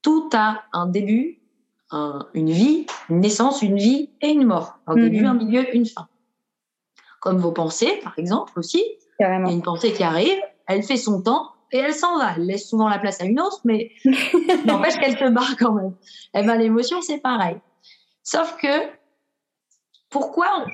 tout 0.03 0.29
a 0.35 0.63
un 0.73 0.87
début, 0.87 1.41
une 1.93 2.51
vie, 2.51 2.87
une 3.09 3.21
naissance, 3.21 3.63
une 3.63 3.77
vie 3.77 4.11
et 4.21 4.29
une 4.29 4.45
mort. 4.45 4.79
Un 4.87 4.95
début, 4.95 5.21
mhm. 5.21 5.27
un 5.27 5.35
milieu, 5.35 5.75
une 5.77 5.87
fin. 5.87 6.09
Comme 7.21 7.39
vos 7.39 7.53
pensées, 7.53 8.01
par 8.03 8.19
exemple, 8.19 8.59
aussi. 8.59 8.85
Il 9.19 9.23
y 9.23 9.25
a 9.25 9.35
une 9.51 9.63
pensée 9.63 9.93
qui 9.93 10.03
arrive, 10.03 10.39
elle 10.67 10.83
fait 10.83 10.97
son 10.97 11.23
temps 11.23 11.53
et 11.73 11.79
elle 11.79 11.95
s'en 11.95 12.19
va. 12.19 12.35
Elle 12.37 12.47
laisse 12.47 12.69
souvent 12.69 12.89
la 12.89 12.99
place 12.99 13.21
à 13.21 13.25
une 13.25 13.41
autre, 13.41 13.61
mais 13.65 13.93
n'empêche 14.67 14.99
qu'elle 14.99 15.19
se 15.19 15.31
barre 15.31 15.57
quand 15.59 15.73
même. 15.73 15.95
Eh 16.35 16.43
ben, 16.43 16.57
l'émotion, 16.57 17.01
c'est 17.01 17.19
pareil. 17.19 17.57
Sauf 18.23 18.57
que, 18.57 18.89
pourquoi 20.11 20.47
on, 20.59 20.67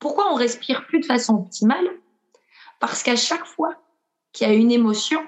pourquoi 0.00 0.32
on 0.32 0.34
respire 0.34 0.86
plus 0.86 1.00
de 1.00 1.06
façon 1.06 1.34
optimale? 1.34 1.86
Parce 2.80 3.02
qu'à 3.02 3.16
chaque 3.16 3.44
fois 3.44 3.76
qu'il 4.32 4.48
y 4.48 4.50
a 4.50 4.54
une 4.54 4.72
émotion 4.72 5.20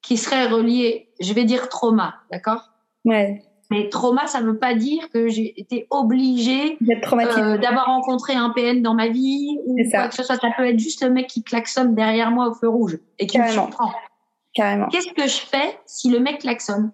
qui 0.00 0.16
serait 0.16 0.46
reliée, 0.46 1.10
je 1.20 1.32
vais 1.32 1.44
dire 1.44 1.68
trauma, 1.68 2.20
d'accord? 2.30 2.70
Ouais. 3.04 3.42
Mais 3.70 3.88
trauma, 3.88 4.26
ça 4.26 4.40
ne 4.40 4.46
veut 4.46 4.58
pas 4.58 4.74
dire 4.74 5.08
que 5.10 5.28
j'ai 5.28 5.58
été 5.58 5.86
obligée 5.90 6.76
euh, 6.82 7.58
d'avoir 7.58 7.86
rencontré 7.86 8.34
un 8.34 8.50
PN 8.50 8.82
dans 8.82 8.94
ma 8.94 9.08
vie 9.08 9.58
ou 9.64 9.76
quoi 9.90 10.08
que 10.08 10.14
ce 10.14 10.22
soit. 10.22 10.36
Ça 10.36 10.50
peut 10.56 10.66
être 10.66 10.78
juste 10.78 11.02
le 11.02 11.10
mec 11.10 11.26
qui 11.26 11.42
klaxonne 11.42 11.94
derrière 11.94 12.30
moi 12.30 12.48
au 12.48 12.54
feu 12.54 12.68
rouge 12.68 12.98
et 13.18 13.26
qui 13.26 13.38
me 13.38 13.48
surprend. 13.48 13.90
Carrément. 14.54 14.88
Qu'est-ce 14.88 15.12
que 15.14 15.26
je 15.26 15.38
fais 15.38 15.78
si 15.86 16.10
le 16.10 16.20
mec 16.20 16.40
klaxonne? 16.40 16.92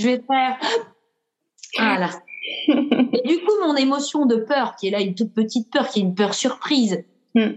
Je 0.00 0.08
vais 0.08 0.22
faire 0.26 0.58
voilà. 1.78 2.10
Et 2.68 3.22
du 3.26 3.38
coup, 3.38 3.52
mon 3.62 3.76
émotion 3.76 4.26
de 4.26 4.36
peur, 4.36 4.76
qui 4.76 4.88
est 4.88 4.90
là 4.90 5.00
une 5.00 5.14
toute 5.14 5.32
petite 5.32 5.70
peur, 5.70 5.88
qui 5.88 6.00
est 6.00 6.02
une 6.02 6.14
peur 6.14 6.34
surprise, 6.34 7.04
hmm. 7.34 7.52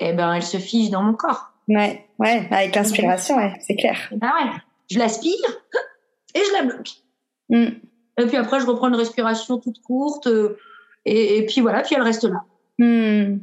eh 0.00 0.12
ben, 0.12 0.34
elle 0.34 0.42
se 0.42 0.58
fige 0.58 0.90
dans 0.90 1.02
mon 1.02 1.14
corps. 1.14 1.52
Ouais, 1.68 2.06
ouais, 2.18 2.48
avec 2.50 2.74
l'inspiration, 2.74 3.36
ouais, 3.36 3.52
c'est 3.60 3.76
clair. 3.76 3.96
Ben 4.12 4.28
ouais, 4.28 4.50
je 4.90 4.98
l'aspire 4.98 5.32
et 6.34 6.40
je 6.40 6.52
la 6.52 6.62
bloque. 6.64 6.90
Mm. 7.48 7.66
Et 8.18 8.26
puis 8.26 8.36
après, 8.36 8.60
je 8.60 8.66
reprends 8.66 8.88
une 8.88 8.96
respiration 8.96 9.58
toute 9.58 9.80
courte. 9.82 10.26
Euh, 10.26 10.58
et, 11.04 11.46
puis 11.46 11.60
voilà, 11.60 11.82
puis 11.82 11.94
elle 11.94 12.02
reste 12.02 12.24
là. 12.24 12.44
Mm. 12.78 13.38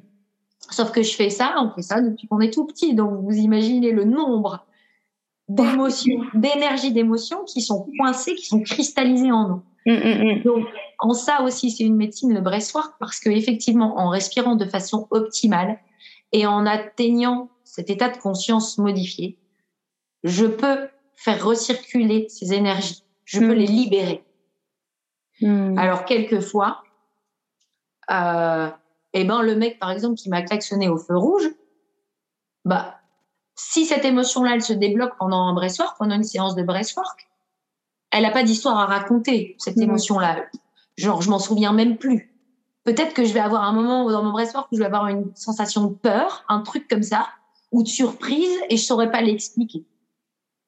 Sauf 0.70 0.92
que 0.92 1.02
je 1.02 1.16
fais 1.16 1.30
ça, 1.30 1.56
on 1.60 1.72
fait 1.72 1.82
ça 1.82 2.02
depuis 2.02 2.28
qu'on 2.28 2.40
est 2.40 2.54
tout 2.54 2.66
petit. 2.66 2.94
Donc 2.94 3.22
vous 3.24 3.36
imaginez 3.36 3.92
le 3.92 4.04
nombre 4.04 4.66
d'émotions, 5.50 6.22
d'énergie 6.34 6.92
d'émotions 6.92 7.44
qui 7.44 7.62
sont 7.62 7.88
coincées, 7.98 8.36
qui 8.36 8.46
sont 8.46 8.62
cristallisées 8.62 9.32
en 9.32 9.50
nous. 9.50 9.64
Mm, 9.86 10.44
Donc 10.44 10.68
en 11.00 11.14
ça 11.14 11.42
aussi, 11.42 11.72
c'est 11.72 11.84
une 11.84 11.96
médecine, 11.96 12.34
le 12.34 12.42
breathwork, 12.42 12.94
parce 13.00 13.20
que 13.20 13.30
effectivement, 13.30 13.98
en 13.98 14.10
respirant 14.10 14.56
de 14.56 14.66
façon 14.66 15.08
optimale 15.10 15.80
et 16.32 16.46
en 16.46 16.66
atteignant 16.66 17.50
cet 17.64 17.90
état 17.90 18.10
de 18.10 18.18
conscience 18.18 18.78
modifié, 18.78 19.38
je 20.24 20.46
peux 20.46 20.90
faire 21.16 21.44
recirculer 21.44 22.28
ces 22.30 22.54
énergies. 22.54 23.04
Je 23.26 23.40
peux 23.40 23.54
les 23.54 23.68
libérer. 23.68 24.24
Alors 25.42 26.04
quelquefois, 26.06 26.84
euh, 28.12 28.70
eh 29.14 29.24
ben 29.24 29.42
le 29.42 29.56
mec 29.56 29.80
par 29.80 29.92
exemple 29.92 30.16
qui 30.16 30.30
m'a 30.30 30.42
klaxonné 30.42 30.90
au 30.90 30.98
feu 30.98 31.18
rouge, 31.18 31.50
bah 32.66 32.99
si 33.60 33.86
cette 33.86 34.06
émotion-là 34.06 34.52
elle 34.56 34.64
se 34.64 34.74
débloque 34.74 35.18
pendant 35.20 35.42
un 35.42 35.54
breathwork, 35.54 35.98
pendant 35.98 36.16
une 36.16 36.24
séance 36.24 36.56
de 36.56 36.64
breathwork, 36.64 37.28
elle 38.12 38.24
n'a 38.24 38.32
pas 38.32 38.44
d'histoire 38.44 38.80
à 38.80 38.86
raconter 38.86 39.56
cette 39.60 39.78
émotion-là. 39.78 40.46
Genre 40.98 41.22
je 41.22 41.30
m'en 41.30 41.40
souviens 41.40 41.74
même 41.74 41.98
plus. 41.98 42.34
Peut-être 42.86 43.14
que 43.14 43.26
je 43.26 43.34
vais 43.34 43.42
avoir 43.42 43.64
un 43.64 43.74
moment 43.74 44.10
dans 44.10 44.24
mon 44.24 44.32
breathwork 44.32 44.72
où 44.72 44.76
je 44.76 44.80
vais 44.80 44.86
avoir 44.86 45.08
une 45.08 45.36
sensation 45.36 45.86
de 45.88 45.94
peur, 45.94 46.46
un 46.48 46.62
truc 46.62 46.88
comme 46.88 47.04
ça, 47.04 47.28
ou 47.72 47.84
de 47.84 47.88
surprise 47.90 48.58
et 48.70 48.78
je 48.78 48.84
saurais 48.84 49.12
pas 49.12 49.22
l'expliquer. 49.22 49.86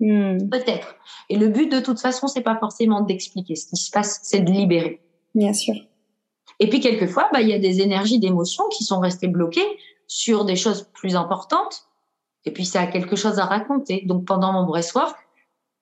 Hmm. 0.01 0.49
Peut-être. 0.49 0.95
Et 1.29 1.37
le 1.37 1.47
but, 1.47 1.71
de 1.71 1.79
toute 1.79 1.99
façon, 1.99 2.27
c'est 2.27 2.41
pas 2.41 2.57
forcément 2.57 3.01
d'expliquer 3.01 3.55
ce 3.55 3.67
qui 3.67 3.77
se 3.77 3.89
passe, 3.89 4.19
c'est 4.23 4.41
de 4.41 4.51
libérer. 4.51 5.01
Bien 5.33 5.53
sûr. 5.53 5.75
Et 6.59 6.69
puis, 6.69 6.81
quelquefois, 6.81 7.29
bah, 7.31 7.41
il 7.41 7.47
y 7.47 7.53
a 7.53 7.59
des 7.59 7.81
énergies 7.81 8.19
d'émotion 8.19 8.65
qui 8.69 8.83
sont 8.83 8.99
restées 8.99 9.27
bloquées 9.27 9.65
sur 10.07 10.43
des 10.43 10.55
choses 10.55 10.89
plus 10.93 11.15
importantes. 11.15 11.85
Et 12.45 12.51
puis, 12.51 12.65
ça 12.65 12.81
a 12.81 12.87
quelque 12.87 13.15
chose 13.15 13.39
à 13.39 13.45
raconter. 13.45 14.03
Donc, 14.05 14.25
pendant 14.25 14.53
mon 14.53 14.65
breathwork, 14.65 15.15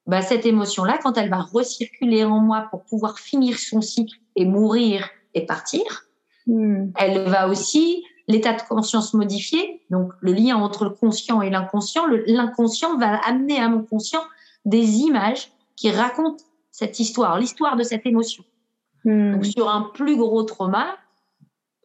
bah, 0.09 0.23
cette 0.23 0.45
émotion-là, 0.45 0.97
quand 1.03 1.17
elle 1.17 1.29
va 1.29 1.41
recirculer 1.41 2.23
en 2.23 2.39
moi 2.39 2.67
pour 2.71 2.83
pouvoir 2.83 3.19
finir 3.19 3.59
son 3.59 3.79
cycle 3.79 4.17
et 4.35 4.45
mourir 4.45 5.07
et 5.35 5.45
partir, 5.45 5.83
hmm. 6.47 6.87
elle 6.95 7.29
va 7.29 7.47
aussi 7.47 8.03
l'état 8.27 8.53
de 8.53 8.61
conscience 8.61 9.13
modifié, 9.13 9.83
donc 9.91 10.11
le 10.21 10.33
lien 10.33 10.55
entre 10.57 10.85
le 10.85 10.91
conscient 10.91 11.43
et 11.43 11.51
l'inconscient, 11.51 12.05
l'inconscient 12.27 12.97
va 12.97 13.17
amener 13.17 13.59
à 13.59 13.69
mon 13.69 13.83
conscient 13.83 14.21
des 14.65 14.97
images 14.97 15.51
qui 15.75 15.91
racontent 15.91 16.43
cette 16.71 16.99
histoire, 16.99 17.37
l'histoire 17.37 17.75
de 17.75 17.83
cette 17.83 18.05
émotion. 18.07 18.43
Hmm. 19.05 19.33
Donc 19.33 19.45
sur 19.45 19.69
un 19.69 19.91
plus 19.93 20.17
gros 20.17 20.41
trauma, 20.41 20.97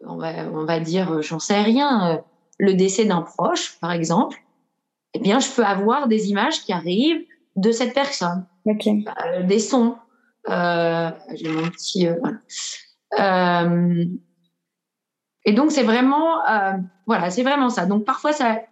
on 0.00 0.16
va, 0.16 0.48
on 0.50 0.64
va 0.64 0.80
dire, 0.80 1.20
j'en 1.20 1.38
sais 1.38 1.60
rien, 1.60 2.10
euh, 2.10 2.18
le 2.58 2.72
décès 2.72 3.04
d'un 3.04 3.20
proche, 3.22 3.78
par 3.80 3.92
exemple, 3.92 4.38
eh 5.14 5.18
bien, 5.20 5.38
je 5.38 5.50
peux 5.50 5.64
avoir 5.64 6.08
des 6.08 6.30
images 6.30 6.62
qui 6.62 6.72
arrivent 6.72 7.24
de 7.56 7.70
cette 7.70 7.94
personne, 7.94 8.46
euh, 8.66 9.42
des 9.44 9.60
sons. 9.60 9.96
Euh, 10.48 11.10
J'ai 11.34 11.48
mon 11.48 11.68
petit. 11.70 12.08
Euh, 12.08 12.16
euh 13.18 14.04
et 15.46 15.52
donc 15.52 15.72
c'est 15.72 15.82
vraiment, 15.82 16.42
euh, 16.48 16.72
voilà, 17.06 17.30
c'est 17.30 17.42
vraiment 17.42 17.68
ça. 17.68 17.84
Donc 17.84 18.04
parfois 18.04 18.32
ça, 18.32 18.62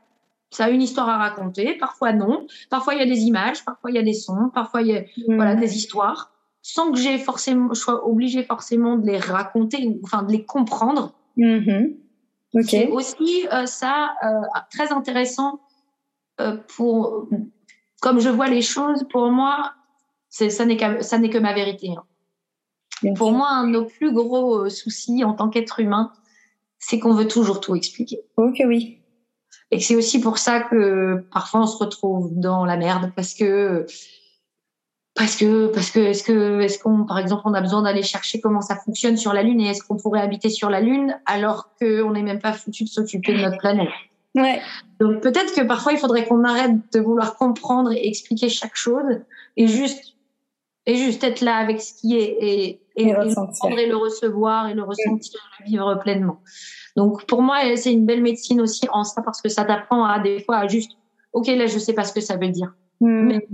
ça 0.51 0.65
a 0.65 0.71
une 0.71 0.81
histoire 0.81 1.09
à 1.09 1.19
raconter, 1.19 1.75
parfois 1.75 2.13
non. 2.13 2.47
Parfois 2.71 2.95
il 2.95 3.01
y 3.01 3.03
a 3.03 3.07
des 3.07 3.25
images, 3.25 3.63
parfois 3.65 3.91
il 3.91 3.97
y 3.97 3.99
a 3.99 4.03
des 4.03 4.15
sons, 4.15 4.51
parfois 4.55 4.81
il 4.81 4.89
y 4.89 4.97
a 4.97 5.01
mmh. 5.03 5.37
voilà 5.37 5.55
des 5.55 5.77
histoires, 5.77 6.33
sans 6.63 6.91
que 6.91 6.99
j'ai 6.99 7.19
forcément, 7.19 7.75
je 7.75 7.81
sois 7.81 8.09
obligée 8.09 8.43
forcément 8.43 8.97
de 8.97 9.07
les 9.07 9.19
raconter, 9.19 9.99
enfin 10.03 10.23
de 10.23 10.33
les 10.33 10.45
comprendre. 10.45 11.13
Mmh. 11.37 11.89
Okay. 12.55 12.65
C'est 12.65 12.89
aussi 12.89 13.47
euh, 13.53 13.67
ça 13.67 14.15
euh, 14.25 14.41
très 14.71 14.93
intéressant 14.93 15.61
pour, 16.77 17.29
comme 18.01 18.21
je 18.21 18.29
vois 18.29 18.49
les 18.49 18.63
choses, 18.63 19.07
pour 19.11 19.31
moi, 19.31 19.73
ça 20.29 20.65
n'est 20.65 20.77
que 20.77 21.39
ma 21.39 21.53
vérité. 21.53 21.91
Hein. 21.91 23.15
Pour 23.17 23.33
moi, 23.33 23.49
un 23.51 23.67
de 23.67 23.73
nos 23.73 23.85
plus 23.85 24.13
gros 24.13 24.69
soucis 24.69 25.25
en 25.25 25.35
tant 25.35 25.49
qu'être 25.49 25.81
humain, 25.81 26.13
c'est 26.79 26.99
qu'on 26.99 27.15
veut 27.15 27.29
toujours 27.29 27.61
tout 27.61 27.75
expliquer. 27.75 28.21
Ok, 28.37 28.63
oui. 28.67 28.99
Et 29.71 29.81
c'est 29.81 29.97
aussi 29.97 30.21
pour 30.21 30.39
ça 30.39 30.61
que 30.61 31.25
parfois 31.33 31.63
on 31.63 31.67
se 31.67 31.79
retrouve 31.79 32.31
dans 32.33 32.65
la 32.65 32.77
merde 32.77 33.11
parce 33.17 33.33
que 33.33 33.87
parce 35.15 35.37
que 35.37 35.69
parce 35.69 35.91
que 35.91 36.01
est-ce 36.01 36.23
que 36.23 36.61
est-ce 36.61 36.79
qu'on 36.79 37.07
par 37.07 37.19
exemple 37.19 37.43
on 37.47 37.55
a 37.55 37.61
besoin 37.61 37.83
d'aller 37.83 38.03
chercher 38.03 38.41
comment 38.41 38.61
ça 38.61 38.77
fonctionne 38.77 39.17
sur 39.17 39.33
la 39.33 39.43
lune 39.43 39.61
et 39.61 39.69
est-ce 39.69 39.83
qu'on 39.83 39.97
pourrait 39.97 40.21
habiter 40.21 40.51
sur 40.51 40.69
la 40.69 40.81
lune 40.81 41.19
alors 41.25 41.71
qu'on 41.81 42.11
n'est 42.13 42.23
même 42.23 42.39
pas 42.39 42.53
foutu 42.53 42.85
de 42.85 42.89
s'occuper 42.89 43.33
de 43.33 43.43
notre 43.43 43.59
planète? 43.59 43.89
Ouais. 44.35 44.61
Donc 44.99 45.21
peut-être 45.21 45.55
que 45.55 45.63
parfois 45.63 45.93
il 45.93 45.99
faudrait 45.99 46.27
qu'on 46.27 46.45
arrête 46.45 46.73
de 46.93 47.01
vouloir 47.01 47.37
comprendre 47.37 47.93
et 47.93 48.07
expliquer 48.07 48.49
chaque 48.49 48.77
chose 48.77 49.21
et 49.57 49.67
juste 49.67 50.15
et 50.87 50.97
juste 50.97 51.23
être 51.23 51.43
là 51.43 51.57
avec 51.57 51.81
ce 51.81 51.95
qui 52.01 52.17
est 52.17 52.37
et 52.41 52.81
et, 52.97 53.05
et, 53.05 53.11
et, 53.11 53.87
le 53.87 53.97
recevoir 53.97 54.69
et 54.69 54.75
le 54.75 54.83
ressentir, 54.83 55.41
le 55.61 55.67
vivre 55.67 55.95
pleinement. 55.97 56.41
Donc 56.97 57.25
pour 57.27 57.41
moi, 57.41 57.59
c'est 57.77 57.93
une 57.93 58.05
belle 58.05 58.23
médecine 58.23 58.61
aussi 58.61 58.87
en 58.93 59.05
ça 59.05 59.23
parce 59.23 59.41
que 59.41 59.49
ça 59.49 59.65
t'apprend 59.65 60.05
à 60.05 60.19
des 60.19 60.41
fois 60.43 60.59
à 60.59 60.69
juste, 60.69 60.93
ok 61.33 61.47
là 61.47 61.67
je 61.67 61.79
sais 61.79 61.95
pas 61.95 62.05
ce 62.05 62.13
que 62.13 62.21
ça 62.21 62.37
veut 62.37 62.49
dire, 62.49 62.75
mmh. 63.01 63.23
mais 63.23 63.49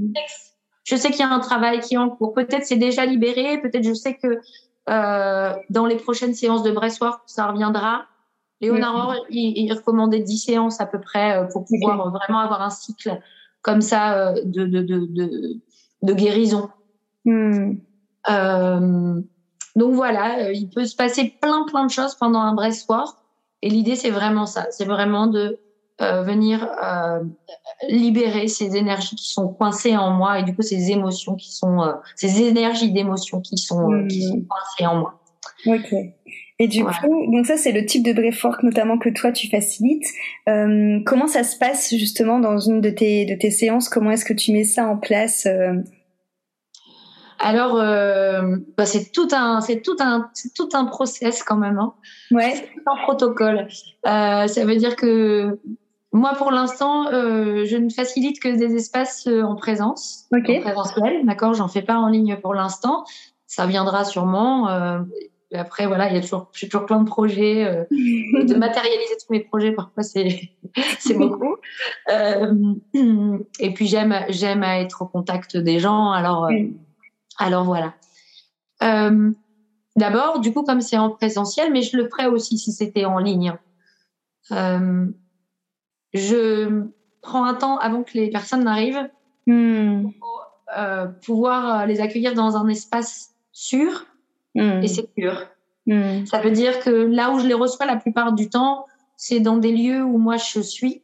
je 0.85 0.97
sais 0.97 1.11
qu'il 1.11 1.21
y 1.21 1.23
a 1.23 1.31
un 1.31 1.39
travail 1.39 1.81
qui 1.81 1.95
est 1.95 1.99
en 1.99 2.09
cours. 2.09 2.33
Peut-être 2.33 2.65
c'est 2.65 2.77
déjà 2.77 3.05
libéré, 3.05 3.61
peut-être 3.61 3.85
je 3.85 3.93
sais 3.93 4.17
que 4.17 4.41
euh, 4.89 5.53
dans 5.69 5.87
les 5.87 5.97
prochaines 5.97 6.35
séances 6.35 6.63
de 6.63 6.71
Bressoir, 6.71 7.23
ça 7.27 7.47
reviendra. 7.47 8.07
Léonard, 8.61 9.13
mmh. 9.13 9.17
il, 9.31 9.65
il, 9.65 9.73
recommandait 9.73 10.21
10 10.21 10.39
séances 10.39 10.81
à 10.81 10.87
peu 10.87 11.01
près 11.01 11.37
euh, 11.37 11.45
pour 11.45 11.65
pouvoir 11.65 12.11
vraiment 12.11 12.41
avoir 12.41 12.63
un 12.63 12.71
cycle 12.71 13.21
comme 13.63 13.81
ça 13.81 14.31
euh, 14.31 14.43
de, 14.45 14.67
de, 14.67 14.83
de, 14.83 15.07
de, 15.07 15.61
de 16.03 16.13
guérison. 16.13 16.69
Mmh. 17.25 17.75
Euh, 18.29 19.21
donc 19.77 19.95
voilà, 19.95 20.47
euh, 20.47 20.53
il 20.53 20.69
peut 20.71 20.85
se 20.85 20.97
passer 20.97 21.37
plein 21.41 21.65
plein 21.67 21.87
de 21.87 21.91
choses 21.91 22.15
pendant 22.15 22.41
un 22.41 22.55
Bressoir. 22.55 23.17
Et 23.63 23.69
l'idée, 23.69 23.97
c'est 23.97 24.11
vraiment 24.11 24.47
ça. 24.47 24.67
C'est 24.71 24.85
vraiment 24.85 25.27
de 25.27 25.59
euh, 26.01 26.23
venir 26.23 26.69
euh, 26.81 27.25
libérer 27.89 28.47
ces 28.47 28.77
énergies 28.77 29.17
qui 29.17 29.33
sont 29.33 29.49
coincées 29.49 29.97
en 29.97 30.13
moi 30.13 30.39
et 30.39 30.45
du 30.45 30.55
coup 30.55 30.63
ces 30.63 30.93
émotions 30.93 31.35
qui 31.35 31.53
sont, 31.53 31.83
euh, 31.83 31.93
ces 32.15 32.41
énergies 32.43 32.93
d'émotions 32.93 33.41
qui 33.41 33.59
sont, 33.59 33.89
mmh. 33.89 34.07
qui 34.07 34.23
sont 34.23 34.43
coincées 34.43 34.87
en 34.87 35.01
moi. 35.01 35.21
Ok. 35.67 35.93
Et 36.61 36.67
du 36.67 36.85
coup, 36.85 37.33
donc 37.33 37.47
ça 37.47 37.57
c'est 37.57 37.73
le 37.73 37.87
type 37.87 38.05
de 38.05 38.13
breathwork 38.13 38.63
notamment 38.65 38.99
que 38.99 39.09
toi 39.09 39.31
tu 39.31 39.49
facilites. 39.49 40.07
Euh, 40.49 40.99
comment 41.07 41.29
ça 41.29 41.45
se 41.45 41.57
passe 41.57 41.95
justement 41.95 42.41
dans 42.41 42.59
une 42.59 42.81
de 42.81 42.91
tes 42.91 43.25
de 43.25 43.35
tes 43.35 43.51
séances? 43.51 43.89
Comment 43.89 44.11
est-ce 44.11 44.25
que 44.25 44.33
tu 44.35 44.53
mets 44.53 44.65
ça 44.65 44.87
en 44.87 44.97
place 44.97 45.47
alors, 47.41 47.77
euh, 47.77 48.57
bah 48.77 48.85
c'est 48.85 49.13
tout 49.13 49.29
un, 49.33 49.61
c'est 49.61 49.81
tout 49.81 49.97
un, 50.01 50.29
c'est 50.35 50.53
tout 50.53 50.69
un 50.73 50.85
process 50.85 51.43
quand 51.43 51.57
même. 51.57 51.79
Hein. 51.79 51.95
Ouais. 52.31 52.55
C'est 52.55 52.83
un 52.87 52.97
protocole. 53.03 53.69
Euh, 54.07 54.47
ça 54.47 54.65
veut 54.65 54.77
dire 54.77 54.97
que 54.97 55.59
moi, 56.13 56.35
pour 56.37 56.51
l'instant, 56.51 57.13
euh, 57.13 57.65
je 57.65 57.77
ne 57.77 57.91
facilite 57.91 58.41
que 58.41 58.49
des 58.49 58.75
espaces 58.75 59.27
euh, 59.29 59.43
en 59.43 59.55
présence, 59.55 60.27
okay. 60.33 60.59
en 60.59 60.63
présentiel. 60.63 61.25
D'accord, 61.27 61.55
j'en 61.55 61.69
fais 61.69 61.83
pas 61.83 61.97
en 61.97 62.09
ligne 62.09 62.37
pour 62.43 62.55
l'instant. 62.55 63.05
Ça 63.47 63.67
viendra 63.67 64.05
sûrement. 64.05 64.69
Euh, 65.55 65.59
après, 65.59 65.87
voilà, 65.87 66.09
il 66.09 66.15
y 66.15 66.19
a 66.19 66.21
toujours, 66.21 66.51
j'ai 66.55 66.69
toujours 66.69 66.87
plein 66.87 67.01
de 67.01 67.09
projets. 67.09 67.65
Euh, 67.65 67.85
de 67.91 68.55
matérialiser 68.59 69.15
tous 69.19 69.33
mes 69.33 69.41
projets, 69.41 69.73
parfois 69.73 70.03
c'est, 70.03 70.51
c'est 70.99 71.15
beaucoup. 71.15 71.57
Euh, 72.11 72.75
et 73.59 73.73
puis 73.75 73.87
j'aime, 73.87 74.15
j'aime 74.29 74.63
être 74.63 75.03
au 75.03 75.07
contact 75.07 75.57
des 75.57 75.79
gens. 75.79 76.11
Alors. 76.11 76.51
Mm 76.51 76.75
alors 77.39 77.65
voilà. 77.65 77.95
Euh, 78.83 79.33
D'abord, 79.97 80.39
du 80.39 80.53
coup, 80.53 80.63
comme 80.63 80.81
c'est 80.81 80.97
en 80.97 81.11
présentiel, 81.11 81.73
mais 81.73 81.83
je 81.83 81.97
le 81.97 82.09
ferais 82.09 82.27
aussi 82.27 82.57
si 82.57 82.71
c'était 82.71 83.05
en 83.05 83.19
ligne. 83.19 83.55
Euh, 84.53 85.07
je 86.15 86.85
prends 87.21 87.45
un 87.45 87.55
temps 87.55 87.79
avant 87.79 88.05
que 88.05 88.13
les 88.15 88.31
personnes 88.31 88.63
n'arrivent 88.63 89.11
mmh. 89.49 90.11
pour 90.21 90.47
euh, 90.79 91.07
pouvoir 91.07 91.87
les 91.87 92.01
accueillir 92.01 92.35
dans 92.35 92.57
un 92.57 92.69
espace 92.69 93.35
sûr 93.51 94.07
mmh. 94.59 94.83
et 94.83 94.89
sécur. 94.89 95.47
Mmh. 95.87 96.27
Ça 96.27 96.41
veut 96.41 96.51
dire 96.51 96.81
que 96.81 96.91
là 96.91 97.31
où 97.31 97.39
je 97.39 97.47
les 97.47 97.55
reçois 97.55 97.87
la 97.87 97.97
plupart 97.97 98.33
du 98.33 98.51
temps, 98.51 98.85
c'est 99.17 99.41
dans 99.41 99.57
des 99.57 99.73
lieux 99.73 100.03
où 100.03 100.19
moi 100.19 100.37
je 100.37 100.61
suis 100.61 101.03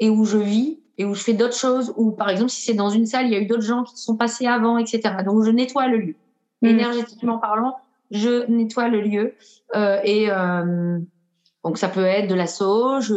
et 0.00 0.10
où 0.10 0.24
je 0.24 0.38
vis 0.38 0.80
et 0.96 1.04
où 1.04 1.14
je 1.14 1.22
fais 1.22 1.32
d'autres 1.32 1.56
choses, 1.56 1.94
ou 1.96 2.10
par 2.10 2.28
exemple 2.28 2.50
si 2.50 2.62
c'est 2.62 2.74
dans 2.74 2.90
une 2.90 3.06
salle, 3.06 3.26
il 3.26 3.32
y 3.32 3.36
a 3.36 3.40
eu 3.40 3.46
d'autres 3.46 3.62
gens 3.62 3.84
qui 3.84 3.96
sont 3.96 4.16
passés 4.16 4.46
avant, 4.46 4.78
etc. 4.78 5.00
Donc 5.24 5.44
je 5.44 5.50
nettoie 5.50 5.86
le 5.86 5.98
lieu. 5.98 6.14
Mmh. 6.62 6.66
Énergétiquement 6.66 7.38
parlant, 7.38 7.76
je 8.10 8.50
nettoie 8.50 8.88
le 8.88 9.00
lieu. 9.00 9.34
Euh, 9.76 10.00
et 10.02 10.30
euh, 10.30 10.98
donc 11.64 11.78
ça 11.78 11.88
peut 11.88 12.04
être 12.04 12.28
de 12.28 12.34
la 12.34 12.46
sauge, 12.46 13.14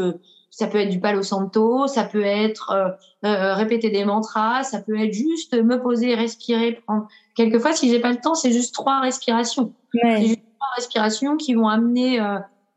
ça 0.50 0.68
peut 0.68 0.80
être 0.80 0.90
du 0.90 1.00
palo 1.00 1.24
santo, 1.24 1.88
ça 1.88 2.04
peut 2.04 2.24
être 2.24 2.98
euh, 3.24 3.54
répéter 3.56 3.90
des 3.90 4.06
mantras, 4.06 4.64
ça 4.64 4.80
peut 4.82 5.00
être 5.00 5.14
juste 5.14 5.54
me 5.54 5.82
poser, 5.82 6.14
respirer, 6.14 6.74
prendre. 6.86 7.08
Quelquefois, 7.36 7.74
si 7.74 7.90
j'ai 7.90 8.00
pas 8.00 8.12
le 8.12 8.20
temps, 8.20 8.36
c'est 8.36 8.52
juste 8.52 8.74
trois 8.74 9.00
respirations. 9.00 9.74
Ouais. 9.94 10.18
C'est 10.18 10.28
juste 10.28 10.42
trois 10.58 10.76
respirations 10.76 11.38
qui 11.38 11.54
vont 11.54 11.68
amener 11.68 12.20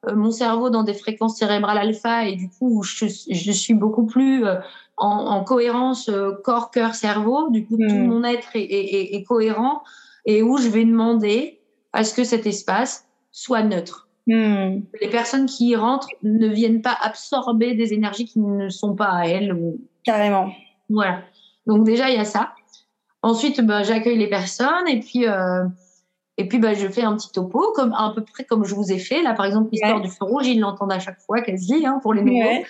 euh, 0.08 0.14
mon 0.14 0.30
cerveau 0.30 0.70
dans 0.70 0.82
des 0.82 0.94
fréquences 0.94 1.36
cérébrales 1.38 1.78
alpha 1.78 2.26
et 2.26 2.36
du 2.36 2.48
coup 2.48 2.82
je, 2.82 3.06
je 3.06 3.52
suis 3.52 3.74
beaucoup 3.74 4.06
plus 4.06 4.44
euh, 4.44 4.56
en, 4.96 5.08
en, 5.08 5.44
cohérence 5.44 6.08
euh, 6.08 6.32
corps 6.42 6.70
cœur 6.70 6.94
cerveau 6.94 7.50
du 7.50 7.66
coup 7.66 7.76
mmh. 7.78 7.88
tout 7.88 7.94
mon 7.94 8.24
être 8.24 8.56
est, 8.56 8.64
est, 8.64 9.14
est, 9.14 9.22
cohérent 9.24 9.82
et 10.26 10.42
où 10.42 10.56
je 10.58 10.68
vais 10.68 10.84
demander 10.84 11.60
à 11.92 12.04
ce 12.04 12.14
que 12.14 12.24
cet 12.24 12.46
espace 12.46 13.06
soit 13.30 13.62
neutre 13.62 14.08
mmh. 14.26 14.80
les 15.00 15.08
personnes 15.10 15.46
qui 15.46 15.68
y 15.68 15.76
rentrent 15.76 16.08
ne 16.22 16.48
viennent 16.48 16.82
pas 16.82 16.96
absorber 17.00 17.74
des 17.74 17.92
énergies 17.92 18.26
qui 18.26 18.40
ne 18.40 18.68
sont 18.68 18.94
pas 18.94 19.10
à 19.10 19.26
elles 19.26 19.52
ou... 19.52 19.78
carrément 20.04 20.50
voilà 20.90 21.20
donc 21.66 21.84
déjà 21.84 22.10
il 22.10 22.16
y 22.16 22.20
a 22.20 22.24
ça 22.24 22.52
ensuite 23.24 23.60
bah, 23.60 23.82
j'accueille 23.82 24.18
les 24.18 24.28
personnes 24.28 24.87
et 24.87 25.00
puis 25.00 25.26
euh, 25.26 25.64
et 26.37 26.48
puis, 26.48 26.58
bah, 26.58 26.74
je 26.74 26.88
fais 26.88 27.02
un 27.02 27.16
petit 27.16 27.30
topo, 27.30 27.72
comme, 27.74 27.92
à 27.92 28.12
peu 28.14 28.24
près 28.24 28.44
comme 28.44 28.64
je 28.64 28.74
vous 28.74 28.90
ai 28.90 28.98
fait. 28.98 29.22
Là, 29.22 29.34
par 29.34 29.46
exemple, 29.46 29.68
l'histoire 29.70 29.96
ouais. 29.96 30.02
du 30.02 30.10
feu 30.10 30.24
rouge, 30.24 30.46
ils 30.46 30.58
l'entendent 30.58 30.92
à 30.92 30.98
chaque 30.98 31.20
fois, 31.20 31.40
quasi, 31.42 31.87
hein, 31.87 32.00
pour 32.02 32.12
les 32.12 32.22
nouveaux. 32.22 32.38
Ouais. 32.38 32.66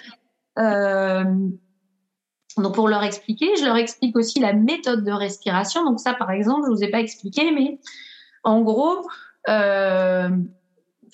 Euh, 0.59 1.25
donc, 2.59 2.75
pour 2.75 2.89
leur 2.89 3.03
expliquer, 3.03 3.57
je 3.57 3.65
leur 3.65 3.77
explique 3.77 4.17
aussi 4.17 4.39
la 4.39 4.53
méthode 4.53 5.03
de 5.03 5.11
respiration. 5.11 5.83
Donc, 5.85 5.99
ça, 5.99 6.13
par 6.13 6.31
exemple, 6.31 6.67
je 6.67 6.73
vous 6.73 6.85
ai 6.85 6.91
pas 6.91 7.01
expliqué, 7.01 7.53
mais 7.53 7.79
en 8.43 8.61
gros, 8.61 9.09
euh, 9.49 10.29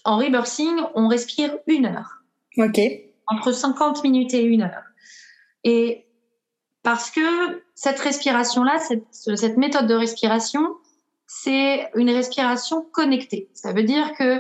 en 0.04 0.16
rebirthing, 0.16 0.76
on 0.96 1.06
respire 1.06 1.56
une 1.68 1.86
heure. 1.86 2.24
OK. 2.58 2.80
Entre 3.28 3.52
50 3.52 4.02
minutes 4.02 4.34
et 4.34 4.42
une 4.42 4.62
heure. 4.62 4.82
Et 5.62 6.08
parce 6.82 7.12
que 7.12 7.62
cette 7.80 7.98
respiration-là, 7.98 8.78
cette, 8.78 9.06
cette 9.10 9.56
méthode 9.56 9.86
de 9.86 9.94
respiration, 9.94 10.60
c'est 11.26 11.88
une 11.94 12.10
respiration 12.10 12.84
connectée. 12.92 13.48
Ça 13.54 13.72
veut 13.72 13.84
dire 13.84 14.12
que 14.18 14.38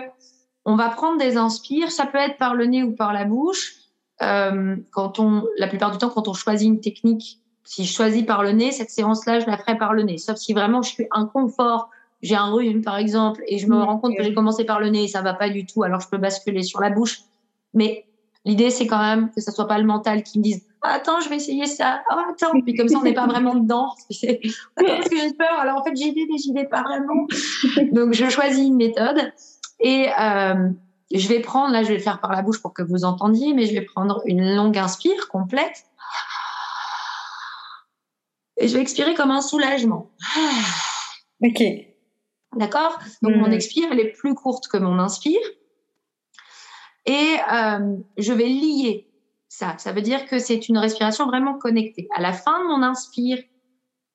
on 0.66 0.76
va 0.76 0.90
prendre 0.90 1.16
des 1.16 1.38
inspires, 1.38 1.90
ça 1.90 2.04
peut 2.04 2.18
être 2.18 2.36
par 2.36 2.54
le 2.54 2.66
nez 2.66 2.82
ou 2.82 2.92
par 2.94 3.14
la 3.14 3.24
bouche. 3.24 3.76
Euh, 4.20 4.76
quand 4.90 5.18
on, 5.20 5.46
la 5.56 5.68
plupart 5.68 5.90
du 5.90 5.96
temps, 5.96 6.10
quand 6.10 6.28
on 6.28 6.34
choisit 6.34 6.68
une 6.68 6.82
technique, 6.82 7.38
si 7.64 7.86
je 7.86 7.94
choisis 7.94 8.24
par 8.24 8.42
le 8.42 8.52
nez, 8.52 8.72
cette 8.72 8.90
séance-là, 8.90 9.40
je 9.40 9.46
la 9.46 9.56
ferai 9.56 9.78
par 9.78 9.94
le 9.94 10.02
nez. 10.02 10.18
Sauf 10.18 10.36
si 10.36 10.52
vraiment 10.52 10.82
je 10.82 10.90
suis 10.90 11.06
inconfort, 11.10 11.88
j'ai 12.20 12.36
un 12.36 12.50
rhume 12.50 12.82
par 12.82 12.98
exemple, 12.98 13.42
et 13.46 13.56
je 13.56 13.66
me 13.68 13.82
rends 13.82 13.96
compte 13.96 14.14
que 14.18 14.22
j'ai 14.22 14.34
commencé 14.34 14.64
par 14.64 14.80
le 14.80 14.90
nez 14.90 15.04
et 15.04 15.08
ça 15.08 15.22
va 15.22 15.32
pas 15.32 15.48
du 15.48 15.64
tout, 15.64 15.82
alors 15.82 16.02
je 16.02 16.10
peux 16.10 16.18
basculer 16.18 16.62
sur 16.62 16.82
la 16.82 16.90
bouche. 16.90 17.22
Mais 17.72 18.04
l'idée, 18.44 18.68
c'est 18.68 18.86
quand 18.86 19.00
même 19.00 19.30
que 19.30 19.40
ça 19.40 19.50
soit 19.50 19.66
pas 19.66 19.78
le 19.78 19.84
mental 19.84 20.22
qui 20.22 20.40
me 20.40 20.44
dise 20.44 20.66
attends, 20.82 21.20
je 21.20 21.28
vais 21.28 21.36
essayer 21.36 21.66
ça. 21.66 22.02
Oh, 22.10 22.20
attends. 22.30 22.60
Puis 22.60 22.74
comme 22.74 22.88
ça, 22.88 22.98
on 22.98 23.02
n'est 23.02 23.14
pas 23.14 23.26
vraiment 23.26 23.54
dedans. 23.54 23.94
parce 24.76 25.08
que 25.08 25.16
j'ai 25.16 25.34
peur. 25.34 25.58
Alors 25.58 25.78
en 25.78 25.84
fait, 25.84 25.94
j'y 25.94 26.12
vais, 26.12 26.26
mais 26.30 26.38
j'y 26.38 26.52
vais 26.52 26.66
pas 26.66 26.82
vraiment. 26.82 27.26
Donc 27.92 28.12
je 28.14 28.28
choisis 28.28 28.66
une 28.66 28.76
méthode 28.76 29.32
et 29.80 30.08
euh, 30.18 30.70
je 31.12 31.28
vais 31.28 31.40
prendre, 31.40 31.72
là, 31.72 31.82
je 31.82 31.88
vais 31.88 31.96
le 31.96 32.02
faire 32.02 32.20
par 32.20 32.32
la 32.32 32.42
bouche 32.42 32.60
pour 32.60 32.72
que 32.72 32.82
vous 32.82 33.04
entendiez, 33.04 33.52
mais 33.54 33.66
je 33.66 33.72
vais 33.72 33.82
prendre 33.82 34.22
une 34.26 34.54
longue 34.54 34.78
inspire 34.78 35.28
complète. 35.28 35.84
Et 38.58 38.68
je 38.68 38.74
vais 38.74 38.82
expirer 38.82 39.14
comme 39.14 39.30
un 39.30 39.42
soulagement. 39.42 40.10
Ok. 41.42 41.62
D'accord? 42.54 42.98
Donc 43.22 43.34
mmh. 43.34 43.38
mon 43.38 43.50
expire, 43.50 43.88
elle 43.90 43.98
est 43.98 44.12
plus 44.12 44.34
courte 44.34 44.68
que 44.68 44.76
mon 44.76 44.98
inspire. 44.98 45.40
Et 47.06 47.36
euh, 47.50 47.96
je 48.18 48.32
vais 48.34 48.44
lier 48.44 49.09
ça. 49.50 49.74
Ça 49.78 49.92
veut 49.92 50.00
dire 50.00 50.24
que 50.26 50.38
c'est 50.38 50.68
une 50.68 50.78
respiration 50.78 51.26
vraiment 51.26 51.58
connectée. 51.58 52.08
À 52.16 52.22
la 52.22 52.32
fin 52.32 52.58
de 52.62 52.68
mon 52.68 52.82
inspire, 52.82 53.38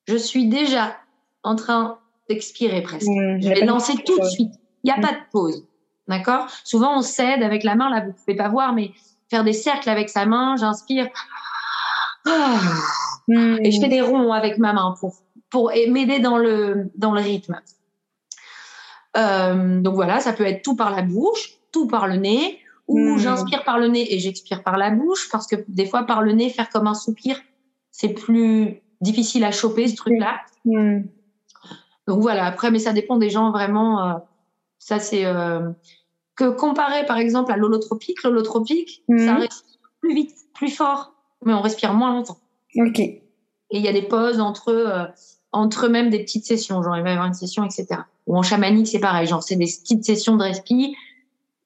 je 0.08 0.16
suis 0.16 0.48
déjà 0.48 0.96
en 1.44 1.56
train 1.56 2.00
d'expirer 2.30 2.82
presque. 2.82 3.08
Mmh, 3.08 3.42
je 3.42 3.50
vais 3.50 3.66
lancer 3.66 3.94
tout 4.04 4.18
de 4.18 4.26
suite. 4.26 4.54
Il 4.84 4.88
n'y 4.88 4.92
a 4.92 4.98
mmh. 4.98 5.02
pas 5.02 5.12
de 5.12 5.20
pause. 5.32 5.68
D'accord? 6.08 6.48
Souvent, 6.64 6.98
on 6.98 7.02
s'aide 7.02 7.44
avec 7.44 7.64
la 7.64 7.76
main. 7.76 7.90
Là, 7.90 8.06
vous 8.06 8.14
pouvez 8.14 8.36
pas 8.36 8.48
voir, 8.48 8.74
mais 8.74 8.92
faire 9.30 9.44
des 9.44 9.54
cercles 9.54 9.90
avec 9.90 10.10
sa 10.10 10.26
main. 10.26 10.56
J'inspire. 10.56 11.08
Et 12.28 13.72
je 13.72 13.80
fais 13.82 13.90
des 13.90 14.02
ronds 14.02 14.32
avec 14.32 14.58
ma 14.58 14.72
main 14.72 14.96
pour, 15.00 15.16
pour 15.50 15.72
m'aider 15.90 16.20
dans 16.20 16.38
le, 16.38 16.92
dans 16.96 17.12
le 17.12 17.22
rythme. 17.22 17.60
Euh, 19.18 19.82
donc 19.82 19.96
voilà, 19.96 20.20
ça 20.20 20.34
peut 20.34 20.46
être 20.46 20.62
tout 20.62 20.76
par 20.76 20.92
la 20.92 21.02
bouche, 21.02 21.58
tout 21.72 21.88
par 21.88 22.08
le 22.08 22.16
nez, 22.16 22.60
ou 22.88 23.00
hmm. 23.00 23.18
j'inspire 23.18 23.64
par 23.64 23.80
le 23.80 23.88
nez 23.88 24.14
et 24.14 24.20
j'expire 24.20 24.64
par 24.64 24.78
la 24.78 24.92
bouche, 24.92 25.30
parce 25.32 25.48
que 25.48 25.56
des 25.68 25.86
fois, 25.86 26.04
par 26.04 26.22
le 26.22 26.34
nez, 26.34 26.50
faire 26.50 26.70
comme 26.70 26.88
un 26.88 26.94
soupir, 26.94 27.40
c'est 27.92 28.10
plus 28.10 28.82
difficile 29.02 29.44
à 29.44 29.52
choper, 29.52 29.88
ce 29.88 29.96
truc-là. 29.96 30.42
Hmm. 30.66 31.02
Donc 32.08 32.22
voilà, 32.22 32.46
après, 32.46 32.72
mais 32.72 32.80
ça 32.80 32.94
dépend 32.94 33.18
des 33.18 33.30
gens 33.30 33.52
vraiment. 33.52 34.04
Euh, 34.04 34.14
ça, 34.80 35.00
c'est. 35.00 35.26
Euh, 35.26 35.72
que 36.36 36.50
comparé, 36.50 37.06
par 37.06 37.18
exemple, 37.18 37.52
à 37.52 37.58
l'holotropique, 37.58 38.22
l'holotropique, 38.24 39.04
ça 39.08 39.34
hmm. 39.34 39.38
respire 39.38 39.80
plus 40.02 40.14
vite, 40.14 40.36
plus 40.54 40.70
fort, 40.70 41.14
mais 41.46 41.54
on 41.54 41.62
respire 41.62 41.94
moins 41.94 42.12
longtemps. 42.14 42.38
Ok. 42.76 43.00
Et 43.00 43.22
il 43.72 43.82
y 43.82 43.88
a 43.88 43.94
des 43.94 44.02
pauses 44.02 44.40
entre, 44.40 44.70
euh, 44.70 45.06
entre 45.52 45.88
même 45.88 46.10
des 46.10 46.20
petites 46.20 46.46
sessions, 46.46 46.84
genre 46.84 46.98
il 46.98 47.04
va 47.04 47.10
y 47.10 47.14
avoir 47.14 47.28
une 47.28 47.34
session, 47.34 47.64
etc. 47.64 48.02
Ou 48.28 48.38
en 48.38 48.44
chamanique, 48.44 48.88
c'est 48.88 49.00
pareil, 49.00 49.28
genre 49.28 49.42
c'est 49.42 49.56
des 49.56 49.66
petites 49.66 50.04
sessions 50.04 50.36
de 50.36 50.44
respi, 50.44 50.96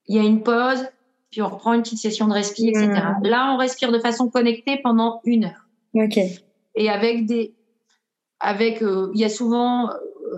il 0.07 0.15
y 0.15 0.19
a 0.19 0.23
une 0.23 0.43
pause, 0.43 0.85
puis 1.31 1.41
on 1.41 1.49
reprend 1.49 1.73
une 1.73 1.81
petite 1.81 1.99
session 1.99 2.27
de 2.27 2.33
respi, 2.33 2.69
etc. 2.69 2.87
Hmm. 2.87 3.23
Là, 3.23 3.53
on 3.53 3.57
respire 3.57 3.91
de 3.91 3.99
façon 3.99 4.29
connectée 4.29 4.79
pendant 4.83 5.21
une 5.25 5.45
heure. 5.45 5.67
Ok. 5.93 6.17
Et 6.75 6.89
avec 6.89 7.25
des, 7.25 7.53
avec, 8.39 8.81
euh, 8.81 9.11
il 9.13 9.21
y 9.21 9.25
a 9.25 9.29
souvent, 9.29 9.89
euh, 9.89 9.93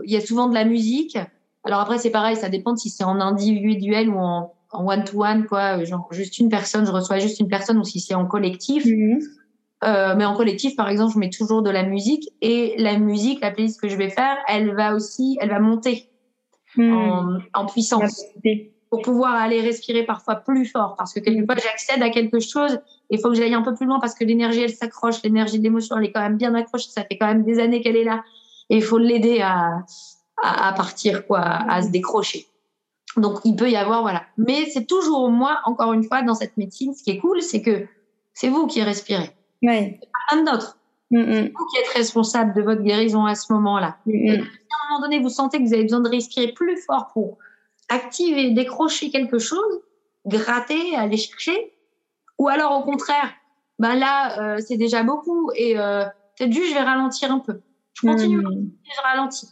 il 0.06 0.12
y 0.12 0.17
a 0.17 0.21
souvent 0.21 0.47
de 0.47 0.54
la 0.54 0.65
musique. 0.65 1.17
Alors 1.63 1.80
après, 1.80 1.97
c'est 1.97 2.10
pareil, 2.10 2.36
ça 2.36 2.49
dépend 2.49 2.75
si 2.75 2.89
c'est 2.89 3.04
en 3.04 3.19
individuel 3.19 4.10
ou 4.10 4.17
en 4.17 4.54
one-to-one, 4.73 5.45
quoi, 5.45 5.84
genre 5.84 6.08
juste 6.12 6.39
une 6.39 6.49
personne, 6.49 6.86
je 6.86 6.91
reçois 6.91 7.19
juste 7.19 7.39
une 7.39 7.49
personne, 7.49 7.77
ou 7.77 7.84
si 7.84 7.99
c'est 7.99 8.15
en 8.15 8.25
collectif. 8.25 8.86
Euh, 9.84 10.15
mais 10.15 10.25
en 10.25 10.36
collectif, 10.36 10.75
par 10.75 10.89
exemple, 10.89 11.13
je 11.13 11.19
mets 11.19 11.30
toujours 11.30 11.63
de 11.63 11.69
la 11.69 11.84
musique 11.84 12.30
et 12.41 12.75
la 12.77 12.99
musique, 12.99 13.41
la 13.41 13.51
playlist 13.51 13.82
que 13.82 13.89
je 13.89 13.95
vais 13.95 14.10
faire, 14.10 14.38
elle 14.47 14.75
va 14.75 14.93
aussi, 14.93 15.38
elle 15.41 15.49
va 15.49 15.60
monter 15.60 16.08
en, 16.77 17.38
en, 17.54 17.65
puissance 17.65 18.23
pour 18.91 19.01
pouvoir 19.01 19.36
aller 19.36 19.62
respirer 19.62 20.04
parfois 20.04 20.36
plus 20.36 20.65
fort 20.65 20.95
parce 20.97 21.13
que 21.13 21.21
quelquefois 21.21 21.56
j'accède 21.56 22.04
à 22.04 22.10
quelque 22.10 22.41
chose 22.41 22.73
et 23.10 23.15
il 23.15 23.19
faut 23.21 23.30
que 23.30 23.36
j'aille 23.36 23.54
un 23.54 23.62
peu 23.62 23.73
plus 23.73 23.86
loin 23.86 24.01
parce 24.01 24.13
que 24.13 24.25
l'énergie 24.25 24.62
elle 24.62 24.73
s'accroche, 24.73 25.23
l'énergie 25.23 25.58
de 25.60 25.63
l'émotion 25.63 25.97
elle 25.97 26.04
est 26.04 26.12
quand 26.12 26.21
même 26.21 26.36
bien 26.36 26.54
accrochée, 26.54 26.89
ça 26.91 27.04
fait 27.04 27.17
quand 27.17 27.27
même 27.27 27.43
des 27.43 27.60
années 27.60 27.82
qu'elle 27.82 27.95
est 27.95 28.04
là 28.04 28.21
et 28.69 28.75
il 28.75 28.84
faut 28.84 28.97
l'aider 28.97 29.39
à, 29.39 29.84
à, 30.43 30.67
à, 30.67 30.73
partir 30.73 31.25
quoi, 31.25 31.39
à 31.39 31.82
se 31.82 31.89
décrocher. 31.89 32.47
Donc 33.15 33.39
il 33.45 33.56
peut 33.56 33.71
y 33.71 33.77
avoir 33.77 34.01
voilà, 34.01 34.23
mais 34.38 34.65
c'est 34.65 34.86
toujours 34.86 35.30
moi 35.30 35.62
encore 35.63 35.93
une 35.93 36.04
fois 36.04 36.21
dans 36.21 36.36
cette 36.36 36.58
médecine, 36.58 36.93
ce 36.93 37.01
qui 37.01 37.12
est 37.12 37.17
cool, 37.17 37.41
c'est 37.41 37.62
que 37.62 37.88
c'est 38.34 38.49
vous 38.49 38.67
qui 38.67 38.84
respirez. 38.84 39.32
Ouais. 39.63 40.01
Personne 40.27 40.45
d'autre. 40.45 40.77
Mm, 41.12 41.19
mm. 41.19 41.34
C'est 41.34 41.54
vous 41.58 41.65
qui 41.67 41.77
êtes 41.80 41.93
responsable 41.95 42.54
de 42.56 42.62
votre 42.62 42.82
guérison 42.82 43.25
à 43.25 43.36
ce 43.36 43.54
moment-là. 43.54 43.95
Mm, 44.06 44.12
si 44.13 44.32
à 44.32 44.41
un 44.41 44.89
moment 44.89 45.01
donné, 45.01 45.19
vous 45.19 45.30
sentez 45.30 45.60
que 45.60 45.63
vous 45.63 45.73
avez 45.73 45.84
besoin 45.84 46.01
de 46.01 46.10
respirer 46.10 46.51
plus 46.51 46.77
fort 46.86 47.10
pour 47.13 47.38
activer, 47.91 48.51
décrocher 48.51 49.12
quelque 49.12 49.38
chose, 49.38 49.82
gratter, 50.25 50.95
aller 50.95 51.17
chercher, 51.17 51.73
ou 52.39 52.47
alors 52.47 52.80
au 52.80 52.84
contraire, 52.84 53.32
ben 53.80 53.95
là, 53.95 54.39
euh, 54.39 54.60
c'est 54.65 54.77
déjà 54.77 55.04
beaucoup 55.04 55.51
et 55.56 55.77
euh, 55.77 56.06
peut-être 56.38 56.54
juste 56.54 56.69
je 56.69 56.73
vais 56.73 56.82
ralentir 56.82 57.32
un 57.32 57.39
peu. 57.39 57.62
Je 57.93 58.08
continue, 58.08 58.41
je 58.41 59.01
ralentis. 59.04 59.49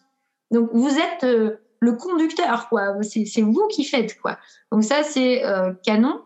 Donc 0.51 0.69
vous 0.73 0.97
êtes 0.97 1.23
euh, 1.23 1.57
le 1.81 1.93
conducteur, 1.93 2.69
quoi. 2.69 2.95
C'est 3.03 3.41
vous 3.41 3.67
qui 3.67 3.83
faites, 3.83 4.19
quoi. 4.19 4.37
Donc 4.71 4.83
ça, 4.83 5.03
c'est 5.03 5.43
canon 5.83 6.21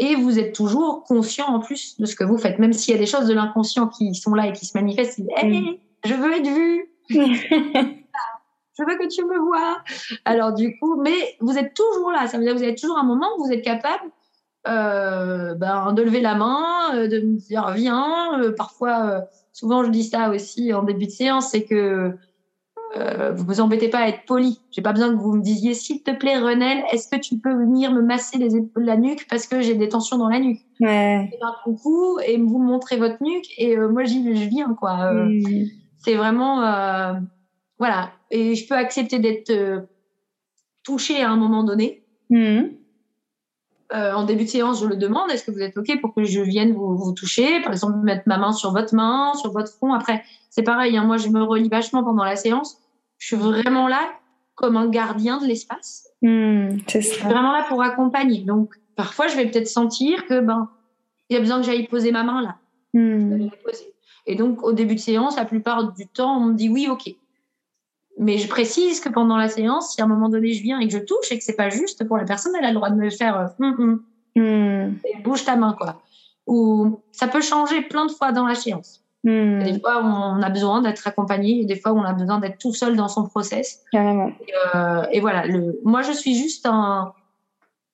et 0.00 0.16
vous 0.16 0.38
êtes 0.40 0.54
toujours 0.54 1.04
conscient 1.04 1.46
en 1.46 1.60
plus 1.60 1.98
de 2.00 2.06
ce 2.06 2.16
que 2.16 2.24
vous 2.24 2.36
faites, 2.36 2.58
même 2.58 2.72
s'il 2.72 2.94
y 2.94 2.96
a 2.96 3.00
des 3.00 3.06
choses 3.06 3.26
de 3.26 3.34
l'inconscient 3.34 3.88
qui 3.88 4.14
sont 4.14 4.34
là 4.34 4.48
et 4.48 4.52
qui 4.52 4.66
se 4.66 4.76
manifestent. 4.76 5.20
Hey, 5.36 5.80
je 6.04 6.14
veux 6.14 6.32
être 6.32 6.48
vu. 6.48 6.90
je 8.78 8.84
veux 8.84 8.98
que 8.98 9.08
tu 9.08 9.24
me 9.24 9.38
vois. 9.38 9.78
Alors 10.24 10.52
du 10.52 10.78
coup, 10.78 11.00
mais 11.00 11.36
vous 11.40 11.56
êtes 11.56 11.74
toujours 11.74 12.10
là. 12.10 12.26
Ça 12.26 12.38
veut 12.38 12.44
dire 12.44 12.52
que 12.52 12.58
vous 12.58 12.64
avez 12.64 12.74
toujours 12.74 12.98
un 12.98 13.04
moment 13.04 13.26
où 13.38 13.44
vous 13.44 13.52
êtes 13.52 13.64
capable 13.64 14.10
euh, 14.66 15.54
ben, 15.54 15.92
de 15.92 16.02
lever 16.02 16.20
la 16.20 16.34
main, 16.34 16.94
euh, 16.94 17.08
de 17.08 17.20
me 17.20 17.36
dire 17.36 17.70
viens. 17.72 18.40
Euh, 18.40 18.52
parfois, 18.52 19.06
euh, 19.06 19.20
souvent 19.52 19.84
je 19.84 19.90
dis 19.90 20.04
ça 20.04 20.30
aussi 20.30 20.72
en 20.72 20.82
début 20.82 21.06
de 21.06 21.10
séance, 21.10 21.50
c'est 21.50 21.64
que 21.64 22.12
vous 22.96 23.44
vous 23.44 23.60
embêtez 23.60 23.88
pas 23.88 23.98
à 23.98 24.08
être 24.08 24.24
poli. 24.24 24.60
J'ai 24.70 24.80
pas 24.80 24.92
besoin 24.92 25.08
que 25.08 25.20
vous 25.20 25.32
me 25.32 25.42
disiez, 25.42 25.74
s'il 25.74 26.04
te 26.04 26.12
plaît, 26.12 26.38
Renel, 26.38 26.84
est-ce 26.92 27.08
que 27.08 27.20
tu 27.20 27.38
peux 27.38 27.52
venir 27.52 27.90
me 27.90 28.02
masser 28.02 28.38
les 28.38 28.54
épaules, 28.54 28.84
la 28.84 28.96
nuque 28.96 29.26
parce 29.28 29.48
que 29.48 29.60
j'ai 29.60 29.74
des 29.74 29.88
tensions 29.88 30.16
dans 30.16 30.28
la 30.28 30.38
nuque? 30.38 30.60
Ouais. 30.78 31.28
Et 31.32 31.38
un 31.42 31.54
coucou 31.64 32.20
et 32.24 32.36
vous 32.38 32.60
montrer 32.60 32.96
votre 32.96 33.20
nuque 33.20 33.48
et 33.58 33.76
moi 33.76 34.04
j'y 34.04 34.36
je 34.36 34.48
viens 34.48 34.74
quoi. 34.74 35.12
Mm. 35.12 35.66
C'est 36.04 36.14
vraiment 36.14 36.60
voilà 37.80 38.12
et 38.34 38.54
je 38.54 38.68
peux 38.68 38.74
accepter 38.74 39.18
d'être 39.18 39.52
touchée 40.82 41.22
à 41.22 41.30
un 41.30 41.36
moment 41.36 41.64
donné. 41.64 42.02
Mm. 42.30 42.62
en 43.92 44.24
début 44.24 44.44
de 44.44 44.48
séance, 44.48 44.80
je 44.80 44.86
le 44.86 44.96
demande, 44.96 45.30
est-ce 45.30 45.44
que 45.44 45.50
vous 45.50 45.60
êtes 45.60 45.76
OK 45.76 46.00
pour 46.00 46.14
que 46.14 46.24
je 46.24 46.40
vienne 46.40 46.72
vous, 46.72 46.96
vous 46.96 47.12
toucher? 47.12 47.60
Par 47.62 47.72
exemple, 47.72 47.98
mettre 47.98 48.24
ma 48.26 48.38
main 48.38 48.52
sur 48.52 48.72
votre 48.72 48.94
main, 48.94 49.34
sur 49.34 49.52
votre 49.52 49.72
front. 49.72 49.92
Après, 49.92 50.22
c'est 50.50 50.62
pareil, 50.62 50.96
hein, 50.96 51.04
moi 51.04 51.16
je 51.16 51.28
me 51.28 51.42
relis 51.42 51.68
vachement 51.68 52.02
pendant 52.02 52.24
la 52.24 52.36
séance 52.36 52.78
je 53.18 53.28
suis 53.28 53.36
vraiment 53.36 53.88
là 53.88 54.12
comme 54.54 54.76
un 54.76 54.88
gardien 54.88 55.38
de 55.38 55.46
l'espace. 55.46 56.08
Hmm, 56.22 56.76
je 56.88 57.00
suis 57.00 57.22
vraiment 57.22 57.52
là 57.52 57.64
pour 57.68 57.82
accompagner. 57.82 58.40
Donc, 58.40 58.74
parfois, 58.96 59.28
je 59.28 59.36
vais 59.36 59.50
peut-être 59.50 59.66
sentir 59.66 60.26
que 60.26 60.40
ben, 60.40 60.68
il 61.28 61.34
y 61.34 61.36
a 61.36 61.40
besoin 61.40 61.60
que 61.60 61.66
j'aille 61.66 61.88
poser 61.88 62.12
ma 62.12 62.22
main 62.22 62.42
là. 62.42 62.56
Hmm. 62.92 63.48
Et 64.26 64.36
donc, 64.36 64.62
au 64.62 64.72
début 64.72 64.94
de 64.94 65.00
séance, 65.00 65.36
la 65.36 65.44
plupart 65.44 65.92
du 65.92 66.06
temps, 66.06 66.36
on 66.36 66.46
me 66.46 66.54
dit 66.54 66.68
oui, 66.68 66.86
ok. 66.88 67.14
Mais 68.18 68.38
je 68.38 68.48
précise 68.48 69.00
que 69.00 69.08
pendant 69.08 69.36
la 69.36 69.48
séance, 69.48 69.92
si 69.92 70.00
à 70.00 70.04
un 70.04 70.08
moment 70.08 70.28
donné 70.28 70.52
je 70.52 70.62
viens 70.62 70.78
et 70.78 70.86
que 70.86 70.92
je 70.92 70.98
touche 70.98 71.32
et 71.32 71.38
que 71.38 71.44
c'est 71.44 71.56
pas 71.56 71.68
juste 71.68 72.06
pour 72.06 72.16
la 72.16 72.24
personne, 72.24 72.52
elle 72.58 72.64
a 72.64 72.68
le 72.68 72.74
droit 72.74 72.90
de 72.90 72.96
me 72.96 73.10
faire 73.10 73.54
euh, 73.60 73.64
hum. 73.64 74.02
Hmm. 74.36 74.94
bouge 75.22 75.44
ta 75.44 75.56
main 75.56 75.74
quoi. 75.78 76.02
Ou 76.46 77.00
ça 77.12 77.26
peut 77.26 77.40
changer 77.40 77.82
plein 77.82 78.06
de 78.06 78.12
fois 78.12 78.32
dans 78.32 78.46
la 78.46 78.54
séance. 78.54 79.04
Hmm. 79.24 79.62
Des 79.62 79.80
fois, 79.80 80.02
on 80.04 80.42
a 80.42 80.50
besoin 80.50 80.82
d'être 80.82 81.06
accompagné, 81.08 81.62
et 81.62 81.64
des 81.64 81.76
fois, 81.76 81.92
on 81.92 82.02
a 82.02 82.12
besoin 82.12 82.38
d'être 82.40 82.58
tout 82.58 82.74
seul 82.74 82.94
dans 82.94 83.08
son 83.08 83.24
process. 83.26 83.82
Carrément. 83.90 84.28
Et, 84.28 84.52
euh, 84.74 85.06
et 85.12 85.20
voilà, 85.20 85.46
le, 85.46 85.80
moi, 85.82 86.02
je 86.02 86.12
suis 86.12 86.36
juste 86.36 86.66
un. 86.66 87.14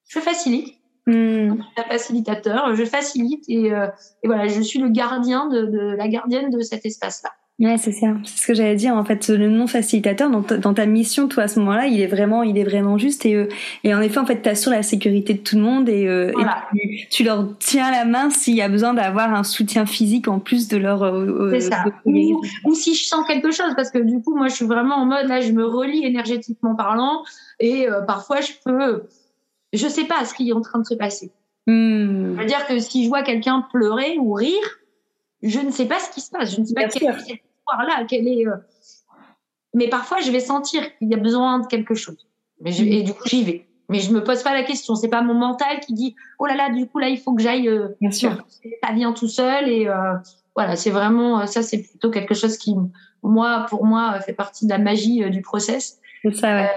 Je 0.09 0.19
facilite. 0.19 0.75
Mmh. 1.07 1.63
Un 1.77 1.83
facilitateur, 1.89 2.75
je 2.75 2.85
facilite 2.85 3.45
et, 3.49 3.73
euh, 3.73 3.87
et, 4.23 4.29
voilà, 4.29 4.49
je 4.49 4.61
suis 4.61 4.79
le 4.79 4.91
gardien 4.91 5.47
de, 5.47 5.63
de 5.63 5.97
la 5.97 6.09
gardienne 6.09 6.51
de 6.51 6.61
cet 6.61 6.85
espace-là. 6.85 7.31
Ouais, 7.61 7.77
c'est 7.77 7.93
ça. 7.93 8.07
C'est 8.25 8.41
ce 8.41 8.47
que 8.47 8.55
j'allais 8.55 8.75
dire. 8.75 8.95
En 8.95 9.05
fait, 9.05 9.29
le 9.29 9.51
non 9.51 9.67
facilitateur 9.67 10.31
dans 10.31 10.43
ta, 10.43 10.57
dans 10.57 10.73
ta 10.73 10.87
mission, 10.87 11.29
toi, 11.29 11.43
à 11.43 11.49
ce 11.49 11.59
moment-là, 11.61 11.87
il 11.87 12.01
est 12.01 12.07
vraiment, 12.07 12.43
il 12.43 12.57
est 12.57 12.65
vraiment 12.65 12.97
juste. 12.97 13.27
Et, 13.27 13.35
euh, 13.35 13.49
et 13.85 13.95
en 13.95 14.01
effet, 14.01 14.19
en 14.19 14.25
fait, 14.25 14.41
tu 14.41 14.49
assures 14.49 14.73
la 14.73 14.83
sécurité 14.83 15.35
de 15.35 15.41
tout 15.41 15.57
le 15.57 15.63
monde 15.63 15.87
et, 15.91 16.09
euh, 16.09 16.33
voilà. 16.33 16.65
et 16.75 16.89
tu, 16.89 17.09
tu, 17.09 17.25
leur 17.25 17.47
tiens 17.59 17.91
la 17.91 18.07
main 18.07 18.31
s'il 18.31 18.55
y 18.57 18.63
a 18.63 18.69
besoin 18.71 18.95
d'avoir 18.95 19.35
un 19.35 19.45
soutien 19.45 19.85
physique 19.85 20.27
en 20.27 20.39
plus 20.39 20.69
de 20.69 20.79
leur. 20.79 21.03
Euh, 21.03 21.51
c'est 21.53 21.69
ça. 21.69 21.85
Ou, 22.07 22.41
ou, 22.65 22.75
si 22.75 22.95
je 22.95 23.05
sens 23.05 23.27
quelque 23.27 23.51
chose, 23.51 23.75
parce 23.77 23.91
que 23.91 23.99
du 23.99 24.23
coup, 24.23 24.35
moi, 24.35 24.49
je 24.49 24.55
suis 24.55 24.67
vraiment 24.67 24.95
en 24.95 25.05
mode 25.05 25.27
là, 25.29 25.43
je 25.43 25.53
me 25.53 25.67
relie 25.67 26.07
énergétiquement 26.07 26.75
parlant, 26.75 27.25
et 27.59 27.87
parfois, 28.07 28.41
je 28.41 28.53
peux, 28.65 29.03
je 29.75 29.87
sais 29.87 30.05
pas 30.05 30.25
ce 30.25 30.33
qui 30.33 30.49
est 30.49 30.55
en 30.55 30.63
train 30.63 30.79
de 30.79 30.87
se 30.87 30.95
passer. 30.95 31.31
Mmh. 31.67 32.37
Ça 32.37 32.41
veut 32.41 32.49
dire 32.49 32.67
que 32.67 32.79
si 32.79 33.05
je 33.05 33.11
vois 33.11 33.23
quelqu'un 33.23 33.67
pleurer 33.71 34.17
ou 34.19 34.33
rire, 34.33 34.81
je 35.43 35.61
ne 35.61 35.71
sais 35.71 35.85
pas 35.85 35.99
ce 35.99 36.11
qui 36.11 36.23
se 36.23 36.31
passe. 36.31 36.55
Je 36.55 36.61
ne 36.61 36.65
sais 36.65 36.75
pas 36.75 36.89
là, 37.79 38.05
quelle 38.09 38.29
est. 38.29 38.47
Euh... 38.47 38.57
Mais 39.75 39.89
parfois, 39.89 40.21
je 40.21 40.31
vais 40.31 40.41
sentir 40.41 40.83
qu'il 40.99 41.09
y 41.09 41.15
a 41.15 41.19
besoin 41.19 41.61
de 41.61 41.67
quelque 41.67 41.95
chose. 41.95 42.29
Mais 42.61 42.73
je... 42.73 42.85
Et 42.85 43.03
du 43.03 43.13
coup, 43.13 43.27
j'y 43.27 43.45
vais. 43.45 43.67
Mais 43.89 44.01
je 44.01 44.13
me 44.13 44.23
pose 44.23 44.43
pas 44.43 44.55
la 44.55 44.63
question. 44.63 44.95
C'est 44.95 45.09
pas 45.09 45.23
mon 45.23 45.35
mental 45.35 45.81
qui 45.81 45.95
dit 45.95 46.15
oh 46.39 46.47
là 46.47 46.55
là, 46.55 46.71
du 46.71 46.87
coup 46.87 46.99
là, 46.99 47.09
il 47.09 47.19
faut 47.19 47.35
que 47.35 47.43
j'aille. 47.43 47.69
Euh... 47.69 47.89
Bien 48.01 48.11
sûr. 48.11 48.37
Ça 48.83 48.93
vient 48.93 49.13
tout 49.13 49.29
seul 49.29 49.69
et 49.69 49.89
euh... 49.89 50.15
voilà, 50.55 50.77
c'est 50.77 50.91
vraiment 50.91 51.47
ça. 51.47 51.63
C'est 51.63 51.83
plutôt 51.83 52.11
quelque 52.11 52.35
chose 52.35 52.57
qui, 52.57 52.75
moi, 53.23 53.67
pour 53.69 53.85
moi, 53.85 54.21
fait 54.21 54.33
partie 54.33 54.67
de 54.67 54.71
la 54.71 54.79
magie 54.79 55.29
du 55.31 55.43
process. 55.43 55.99
C'est 56.23 56.35
ça. 56.35 56.55
Ouais. 56.55 56.71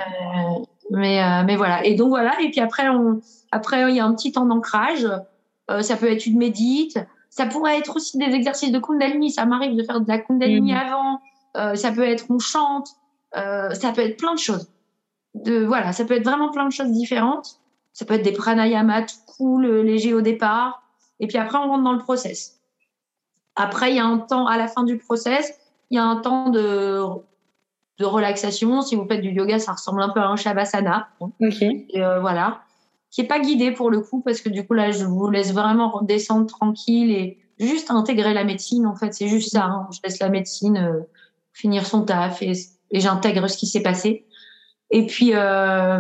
Mais 0.92 1.44
mais 1.46 1.56
voilà. 1.56 1.86
Et 1.86 1.96
donc 1.96 2.10
voilà. 2.10 2.34
Et 2.42 2.50
puis 2.50 2.60
après, 2.60 2.90
on 2.90 3.22
après 3.52 3.90
il 3.90 3.96
y 3.96 4.00
a 4.00 4.06
un 4.06 4.14
petit 4.14 4.32
temps 4.32 4.46
d'ancrage. 4.46 5.08
ça 5.82 5.98
peut 5.98 6.12
être 6.12 6.26
une 6.26 6.38
médite. 6.38 6.98
Ça 7.36 7.48
pourrait 7.48 7.80
être 7.80 7.96
aussi 7.96 8.20
des 8.20 8.26
exercices 8.26 8.72
de 8.72 8.78
Kundalini. 8.78 9.32
Ça 9.32 9.48
m'arrive 9.48 9.76
de 9.76 9.82
faire 9.82 10.00
de 10.00 10.08
la 10.08 10.20
Kundalini 10.20 10.72
mmh. 10.72 10.78
avant. 10.78 11.20
Euh, 11.58 11.74
ça 11.74 11.92
peut 11.92 12.08
être 12.08 12.26
on 12.30 12.38
chante. 12.38 12.90
Euh, 13.36 13.72
ça 13.72 13.92
peut 13.92 14.02
être 14.02 14.18
plein 14.18 14.36
de 14.36 14.40
choses. 14.40 14.70
De 15.34 15.66
voilà, 15.66 15.94
ça 15.94 16.06
peut 16.06 16.14
être 16.14 16.26
vraiment 16.26 16.52
plein 16.52 16.68
de 16.68 16.72
choses 16.72 16.92
différentes. 16.92 17.60
Ça 17.92 18.06
peut 18.06 18.14
être 18.14 18.24
des 18.24 18.34
pranayamas 18.34 19.02
tout 19.02 19.16
cool, 19.36 19.66
euh, 19.66 19.82
léger 19.82 20.14
au 20.14 20.22
départ. 20.22 20.84
Et 21.20 21.26
puis 21.26 21.40
après, 21.40 21.58
on 21.58 21.70
rentre 21.70 21.84
dans 21.84 21.94
le 21.94 21.98
process. 21.98 22.60
Après, 23.56 23.90
il 23.90 23.96
y 23.96 24.00
a 24.00 24.06
un 24.06 24.20
temps 24.20 24.46
à 24.46 24.56
la 24.60 24.68
fin 24.68 24.84
du 24.84 25.00
process. 25.00 25.60
Il 25.90 25.96
y 25.96 26.00
a 26.00 26.04
un 26.04 26.18
temps 26.18 26.52
de 26.52 27.04
de 27.98 28.06
relaxation. 28.06 28.84
Si 28.84 28.96
vous 28.96 29.08
faites 29.08 29.22
du 29.22 29.32
yoga, 29.32 29.58
ça 29.58 29.72
ressemble 29.72 30.04
un 30.04 30.10
peu 30.10 30.20
à 30.20 30.28
un 30.28 30.36
shavasana. 30.36 31.08
Ok. 31.20 31.64
Et 31.64 32.04
euh, 32.04 32.20
voilà 32.20 32.62
qui 33.14 33.22
est 33.22 33.28
pas 33.28 33.40
guidé 33.40 33.72
pour 33.72 33.92
le 33.92 34.02
coup 34.02 34.22
parce 34.22 34.42
que 34.42 34.50
du 34.50 34.66
coup 34.66 34.74
là 34.74 34.90
je 34.90 35.06
vous 35.06 35.30
laisse 35.30 35.54
vraiment 35.54 35.92
redescendre 35.92 36.48
tranquille 36.48 37.12
et 37.12 37.38
juste 37.60 37.92
intégrer 37.92 38.34
la 38.34 38.44
médecine. 38.44 38.88
En 38.88 38.96
fait, 38.96 39.14
c'est 39.14 39.28
juste 39.28 39.52
ça. 39.52 39.66
Hein. 39.66 39.88
Je 39.92 40.00
laisse 40.04 40.20
la 40.20 40.30
médecine 40.30 40.78
euh, 40.78 41.02
finir 41.54 41.86
son 41.86 42.04
taf 42.04 42.42
et, 42.42 42.54
et 42.92 43.00
j'intègre 43.00 43.48
ce 43.48 43.58
qui 43.58 43.68
s'est 43.68 43.84
passé. 43.84 44.26
Et 44.90 45.06
puis, 45.06 45.32
euh, 45.34 46.00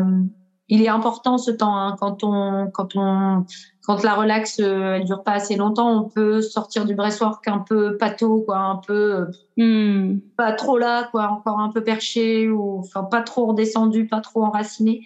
il 0.69 0.82
est 0.82 0.89
important 0.89 1.38
ce 1.38 1.52
temps 1.52 1.76
hein, 1.76 1.95
quand 1.99 2.23
on 2.23 2.69
quand 2.71 2.95
on 2.95 3.45
quand 3.86 4.02
la 4.02 4.15
relax 4.15 4.60
euh, 4.60 4.95
elle 4.95 5.06
dure 5.06 5.23
pas 5.23 5.34
assez 5.34 5.56
longtemps, 5.56 6.06
on 6.06 6.10
peut 6.10 6.41
sortir 6.41 6.86
du 6.86 6.95
breastwork 6.95 7.47
un 7.47 7.60
peu 7.60 7.97
pato 7.97 8.41
quoi, 8.41 8.58
un 8.58 8.78
peu 8.78 9.28
hmm. 9.58 10.19
pas 10.38 10.54
trop 10.54 10.78
là 10.78 11.10
quoi, 11.12 11.30
encore 11.30 11.60
un 11.60 11.69
peu 11.69 11.84
perché 11.84 12.49
ou 12.49 12.80
enfin 12.80 13.04
pas 13.04 13.21
trop 13.21 13.47
redescendu, 13.47 14.08
pas 14.08 14.21
trop 14.21 14.43
enraciné. 14.43 15.02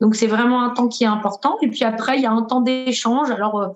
Donc 0.00 0.14
c'est 0.14 0.26
vraiment 0.26 0.62
un 0.62 0.70
temps 0.70 0.88
qui 0.88 1.04
est 1.04 1.08
important. 1.08 1.58
Et 1.62 1.68
puis 1.68 1.84
après 1.84 2.16
il 2.16 2.22
y 2.22 2.26
a 2.26 2.32
un 2.32 2.42
temps 2.42 2.60
d'échange. 2.60 3.30
Alors 3.30 3.74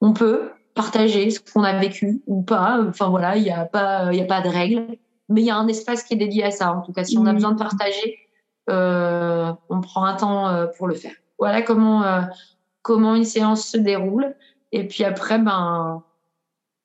on 0.00 0.12
peut 0.12 0.50
partager 0.74 1.30
ce 1.30 1.40
qu'on 1.40 1.62
a 1.62 1.78
vécu 1.78 2.22
ou 2.26 2.42
pas. 2.42 2.80
Enfin 2.88 3.08
voilà, 3.08 3.36
il 3.36 3.42
n'y 3.42 3.50
a 3.50 3.64
pas 3.64 4.12
il 4.12 4.18
y 4.18 4.22
a 4.22 4.26
pas 4.26 4.40
de 4.40 4.48
règles, 4.48 4.96
mais 5.28 5.42
il 5.42 5.46
y 5.46 5.50
a 5.50 5.56
un 5.56 5.68
espace 5.68 6.02
qui 6.02 6.14
est 6.14 6.18
dédié 6.18 6.44
à 6.44 6.50
ça. 6.50 6.72
En 6.72 6.80
tout 6.80 6.92
cas, 6.92 7.04
si 7.04 7.18
on 7.18 7.26
a 7.26 7.32
hmm. 7.32 7.34
besoin 7.34 7.52
de 7.52 7.58
partager 7.58 8.18
euh, 8.70 9.52
on 9.68 9.80
prend 9.80 10.04
un 10.04 10.14
temps 10.14 10.48
euh, 10.48 10.66
pour 10.66 10.86
le 10.86 10.94
faire. 10.94 11.14
Voilà 11.38 11.62
comment 11.62 12.04
euh, 12.04 12.22
comment 12.82 13.14
une 13.14 13.24
séance 13.24 13.66
se 13.66 13.76
déroule. 13.76 14.34
Et 14.70 14.86
puis 14.86 15.04
après, 15.04 15.38
ben 15.38 16.02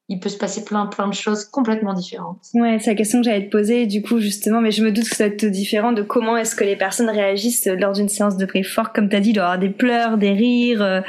il 0.09 0.19
peut 0.19 0.29
se 0.29 0.37
passer 0.37 0.63
plein 0.63 0.85
plein 0.85 1.07
de 1.07 1.13
choses 1.13 1.45
complètement 1.45 1.93
différentes. 1.93 2.39
Ouais, 2.53 2.77
c'est 2.79 2.91
la 2.91 2.95
question 2.95 3.19
que 3.19 3.25
j'allais 3.25 3.45
te 3.45 3.51
poser 3.51 3.85
du 3.85 4.01
coup 4.01 4.19
justement, 4.19 4.61
mais 4.61 4.71
je 4.71 4.83
me 4.83 4.91
doute 4.91 5.09
que 5.09 5.15
ça 5.15 5.27
va 5.27 5.33
être 5.33 5.45
différent 5.45 5.91
de 5.91 6.01
comment 6.01 6.37
est-ce 6.37 6.55
que 6.55 6.63
les 6.63 6.75
personnes 6.75 7.09
réagissent 7.09 7.67
lors 7.67 7.93
d'une 7.93 8.09
séance 8.09 8.37
de 8.37 8.45
pré 8.45 8.63
fort, 8.63 8.93
comme 8.93 9.09
tu 9.09 9.15
as 9.15 9.19
dit, 9.19 9.29
il 9.29 9.33
doit 9.33 9.43
y 9.43 9.45
avoir 9.45 9.59
des 9.59 9.69
pleurs, 9.69 10.17
des 10.17 10.31
rires. 10.31 10.81
Euh. 10.81 11.01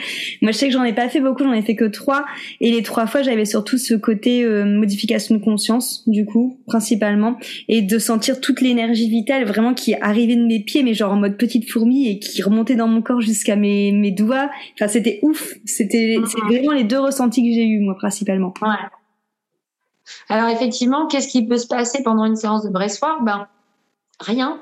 Moi, 0.43 0.53
je 0.53 0.57
sais 0.57 0.67
que 0.67 0.73
j'en 0.73 0.85
ai 0.85 0.93
pas 0.93 1.09
fait 1.09 1.21
beaucoup, 1.21 1.45
j'en 1.45 1.53
ai 1.53 1.63
fait 1.63 1.77
que 1.77 1.85
trois, 1.85 2.25
et 2.61 2.71
les 2.71 2.83
trois 2.83 3.07
fois, 3.07 3.23
j'avais 3.23 3.45
surtout 3.45 3.79
ce 3.79 3.95
côté 3.95 4.43
euh, 4.43 4.65
modification 4.65 5.35
de 5.35 5.43
conscience, 5.43 6.09
du 6.09 6.25
coup, 6.25 6.59
principalement, 6.67 7.37
et 7.69 7.83
de 7.83 7.99
sentir 7.99 8.41
toute 8.41 8.61
l'énergie 8.61 9.09
vitale 9.09 9.45
vraiment 9.45 9.75
qui 9.75 9.95
arrivait 9.95 10.37
de 10.37 10.47
mes 10.47 10.61
pieds, 10.61 10.83
mais 10.83 10.95
genre 10.95 11.13
en 11.13 11.17
mode 11.17 11.37
petite 11.37 11.71
fourmi 11.71 12.09
et 12.09 12.19
qui 12.19 12.43
remontait 12.43 12.77
dans 12.77 12.89
mon 12.89 13.03
corps 13.03 13.21
jusqu'à 13.21 13.57
mes, 13.57 13.93
mes 13.93 14.11
doigts. 14.11 14.51
Enfin, 14.75 14.89
c'était 14.89 15.19
ouf. 15.23 15.55
C'était 15.65 16.19
c'est 16.27 16.41
vraiment 16.41 16.73
les 16.73 16.85
deux 16.85 16.99
ressentis 16.99 17.43
que 17.43 17.55
j'ai 17.55 17.67
eu 17.67 17.81
moi 17.81 17.95
principalement. 17.97 18.53
Ouais. 18.63 18.88
Alors 20.29 20.49
effectivement, 20.49 21.07
qu'est-ce 21.07 21.29
qui 21.29 21.47
peut 21.47 21.59
se 21.59 21.67
passer 21.67 22.03
pendant 22.03 22.25
une 22.25 22.37
séance 22.37 22.65
de 22.65 22.71
breastwork 22.71 23.25
Ben 23.25 23.49
rien. 24.21 24.61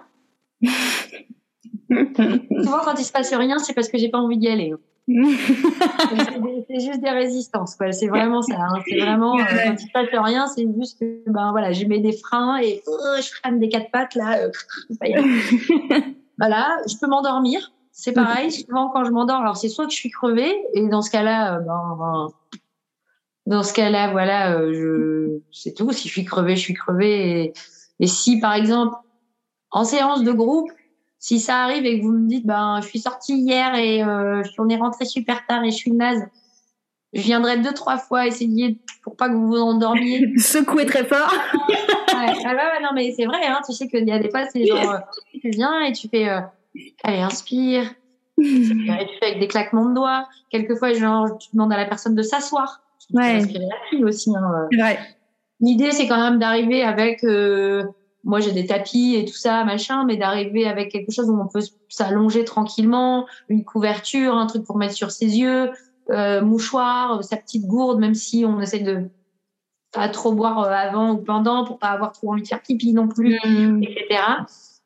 Souvent, 1.91 2.79
quand 2.85 2.95
il 2.99 3.05
se 3.05 3.13
passe 3.13 3.33
rien, 3.33 3.59
c'est 3.59 3.75
parce 3.75 3.89
que 3.89 3.99
j'ai 3.99 4.09
pas 4.09 4.19
envie 4.19 4.39
d'y 4.39 4.49
aller. 4.49 4.75
c'est 5.09 6.81
juste 6.81 7.01
des 7.01 7.11
résistances, 7.11 7.77
quoi. 7.77 7.93
C'est 7.93 8.09
vraiment 8.09 8.43
ça. 8.43 8.57
Hein. 8.59 8.81
C'est 8.89 8.99
vraiment 8.99 9.39
euh, 9.39 9.43
quand 9.65 9.75
il 9.75 9.87
se 9.87 9.93
passe 9.93 10.09
rien, 10.13 10.49
c'est 10.49 10.67
juste 10.77 10.99
que 10.99 11.31
ben 11.31 11.53
voilà, 11.53 11.71
j'ai 11.71 11.87
mis 11.87 12.01
des 12.01 12.13
freins 12.13 12.59
et 12.59 12.83
oh, 12.89 12.97
je 13.19 13.29
freine 13.41 13.61
des 13.61 13.69
quatre 13.69 13.91
pattes 13.93 14.17
là. 14.17 14.39
Euh, 14.41 14.51
voilà, 16.39 16.77
je 16.89 16.97
peux 17.01 17.07
m'endormir. 17.07 17.73
C'est 17.93 18.13
pareil. 18.13 18.51
Souvent, 18.51 18.89
quand 18.89 19.05
je 19.05 19.11
m'endors, 19.11 19.41
alors 19.41 19.57
c'est 19.57 19.69
soit 19.69 19.87
que 19.87 19.93
je 19.93 19.97
suis 19.97 20.11
crevée 20.11 20.55
et 20.75 20.89
dans 20.89 21.03
ce 21.03 21.11
cas-là, 21.11 21.55
euh, 21.55 21.61
ben, 21.61 21.97
ben 21.99 22.29
dans 23.47 23.63
ce 23.63 23.73
cas-là, 23.73 24.11
voilà, 24.11 24.53
euh, 24.53 24.73
je, 24.73 25.41
c'est 25.53 25.73
tout. 25.73 25.93
Si 25.93 26.09
je 26.09 26.13
suis 26.13 26.25
crevée, 26.25 26.57
je 26.57 26.61
suis 26.61 26.75
crevée. 26.75 27.53
Et, 28.01 28.07
si, 28.07 28.41
par 28.41 28.55
exemple, 28.55 28.97
en 29.71 29.85
séance 29.85 30.25
de 30.25 30.33
groupe, 30.33 30.71
si 31.19 31.41
ça 31.41 31.63
arrive 31.63 31.87
et 31.87 32.01
que 32.01 32.05
vous 32.05 32.13
me 32.13 32.29
dites, 32.29 32.45
ben, 32.45 32.81
je 32.83 32.89
suis 32.89 32.99
sortie 32.99 33.37
hier 33.37 33.75
et 33.77 34.03
euh, 34.03 34.43
on 34.59 34.69
est 34.69 34.77
rentré 34.77 35.05
super 35.05 35.47
tard 35.47 35.65
et 35.65 35.71
je 35.71 35.77
suis 35.77 35.93
naze, 35.93 36.27
je 37.13 37.23
viendrai 37.23 37.59
deux 37.59 37.73
trois 37.73 37.99
fois 37.99 38.27
essayer 38.27 38.79
pour 39.03 39.17
pas 39.17 39.29
que 39.29 39.35
vous 39.35 39.47
vous 39.47 39.57
endormiez. 39.57 40.33
Secouer 40.37 40.85
très 40.85 41.05
fort. 41.05 41.33
ouais, 41.69 42.33
ah 42.45 42.55
ouais, 42.55 42.83
non 42.83 42.91
mais 42.95 43.13
c'est 43.17 43.25
vrai, 43.25 43.45
hein, 43.47 43.61
tu 43.67 43.73
sais 43.73 43.89
qu'il 43.89 44.07
y 44.07 44.13
a 44.13 44.19
des 44.19 44.29
fois 44.29 44.47
c'est 44.53 44.67
genre, 44.67 44.91
euh, 44.91 44.99
tu 45.41 45.51
viens 45.51 45.81
et 45.85 45.93
tu 45.93 46.09
fais, 46.09 46.29
euh, 46.29 46.41
allez 47.03 47.21
inspire, 47.21 47.91
et 48.39 48.43
tu 48.43 49.19
fais 49.19 49.27
avec 49.27 49.41
des 49.41 49.49
claquements 49.49 49.89
de 49.89 49.95
doigts. 49.95 50.29
Quelquefois, 50.51 50.93
genre, 50.93 51.39
tu 51.39 51.49
demandes 51.53 51.73
à 51.73 51.77
la 51.77 51.87
personne 51.87 52.15
de 52.15 52.23
s'asseoir 52.23 52.86
ouais. 53.13 53.43
aussi. 54.03 54.33
Hein. 54.37 54.69
L'idée, 55.61 55.91
c'est 55.93 56.07
quand 56.07 56.21
même 56.21 56.39
d'arriver 56.39 56.83
avec. 56.83 57.25
Euh, 57.25 57.85
moi, 58.25 58.41
j'ai 58.41 58.53
des 58.53 58.67
tapis 58.67 59.15
et 59.15 59.25
tout 59.25 59.37
ça, 59.37 59.65
machin, 59.65 60.05
mais 60.05 60.17
d'arriver 60.17 60.67
avec 60.67 60.91
quelque 60.91 61.13
chose 61.13 61.31
où 61.31 61.41
on 61.41 61.47
peut 61.47 61.65
s'allonger 61.89 62.45
tranquillement, 62.45 63.27
une 63.49 63.65
couverture, 63.65 64.37
un 64.37 64.47
truc 64.47 64.65
pour 64.65 64.77
mettre 64.79 64.95
sur 64.95 65.13
ses 65.13 65.39
yeux, 65.39 65.71
euh, 66.11 66.43
mouchoir, 66.43 67.23
sa 67.23 67.37
petite 67.37 67.67
gourde, 67.67 68.01
même 68.01 68.15
si 68.15 68.45
on 68.45 68.61
essaie 68.61 68.81
de 68.81 69.09
pas 69.93 70.09
trop 70.09 70.33
boire 70.33 70.65
euh, 70.65 70.71
avant 70.71 71.13
ou 71.13 71.19
pendant 71.19 71.65
pour 71.65 71.79
pas 71.79 71.91
avoir 71.91 72.11
trop 72.11 72.33
envie 72.33 72.43
de 72.43 72.49
faire 72.49 72.61
pipi 72.63 72.93
non 72.93 73.07
plus, 73.07 73.39
mmh. 73.45 73.83
etc 73.85 74.19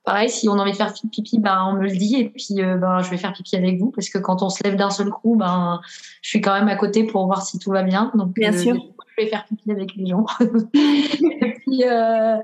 pareil, 0.04 0.28
si 0.28 0.48
on 0.48 0.54
a 0.54 0.62
envie 0.62 0.72
de 0.72 0.76
faire 0.76 0.92
pipi, 1.10 1.38
ben, 1.38 1.64
on 1.68 1.74
me 1.74 1.82
le 1.82 1.90
dit 1.90 2.16
et 2.16 2.28
puis 2.28 2.62
euh, 2.62 2.76
ben, 2.76 3.00
je 3.02 3.10
vais 3.10 3.16
faire 3.16 3.32
pipi 3.32 3.56
avec 3.56 3.78
vous 3.78 3.90
parce 3.90 4.08
que 4.08 4.18
quand 4.18 4.42
on 4.42 4.48
se 4.48 4.62
lève 4.64 4.76
d'un 4.76 4.90
seul 4.90 5.10
coup, 5.10 5.36
ben, 5.36 5.80
je 6.22 6.28
suis 6.28 6.40
quand 6.40 6.54
même 6.54 6.68
à 6.68 6.76
côté 6.76 7.04
pour 7.04 7.26
voir 7.26 7.42
si 7.42 7.58
tout 7.58 7.70
va 7.70 7.82
bien. 7.82 8.10
Donc, 8.14 8.34
bien 8.34 8.52
euh, 8.52 8.58
sûr. 8.58 8.74
je 8.74 9.24
vais 9.24 9.28
faire 9.28 9.44
pipi 9.46 9.70
avec 9.70 9.94
les 9.96 10.06
gens. 10.06 10.26
et 10.74 11.54
puis, 11.54 11.84
euh, 11.84 12.36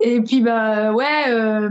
et 0.00 0.20
puis 0.20 0.40
bah, 0.40 0.92
ouais, 0.92 1.68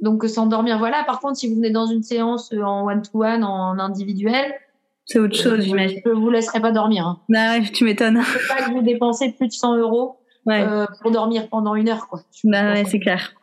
donc 0.00 0.24
s'endormir, 0.24 0.78
voilà. 0.78 1.04
Par 1.04 1.20
contre, 1.20 1.36
si 1.36 1.48
vous 1.48 1.56
venez 1.56 1.70
dans 1.70 1.86
une 1.86 2.02
séance 2.02 2.52
en 2.52 2.86
one-to-one, 2.86 3.44
en 3.44 3.78
individuel, 3.78 4.54
c'est 5.04 5.18
autre 5.18 5.36
chose, 5.36 5.60
j'imagine. 5.60 6.00
Je 6.04 6.10
vous 6.10 6.30
laisserai 6.30 6.60
pas 6.60 6.70
dormir. 6.70 7.06
Hein. 7.06 7.20
Bah 7.28 7.58
ouais, 7.58 7.62
tu 7.70 7.84
m'étonnes. 7.84 8.22
Je 8.22 8.38
veux 8.38 8.48
pas 8.48 8.62
que 8.66 8.72
vous 8.72 8.82
dépensez 8.82 9.32
plus 9.32 9.48
de 9.48 9.52
100 9.52 9.76
euros 9.76 10.16
pour 11.02 11.10
dormir 11.10 11.48
pendant 11.48 11.74
une 11.74 11.88
heure, 11.88 12.08
quoi. 12.08 12.20
Bah 12.44 12.72
ouais, 12.72 12.84
c'est 12.84 13.00
clair. 13.00 13.34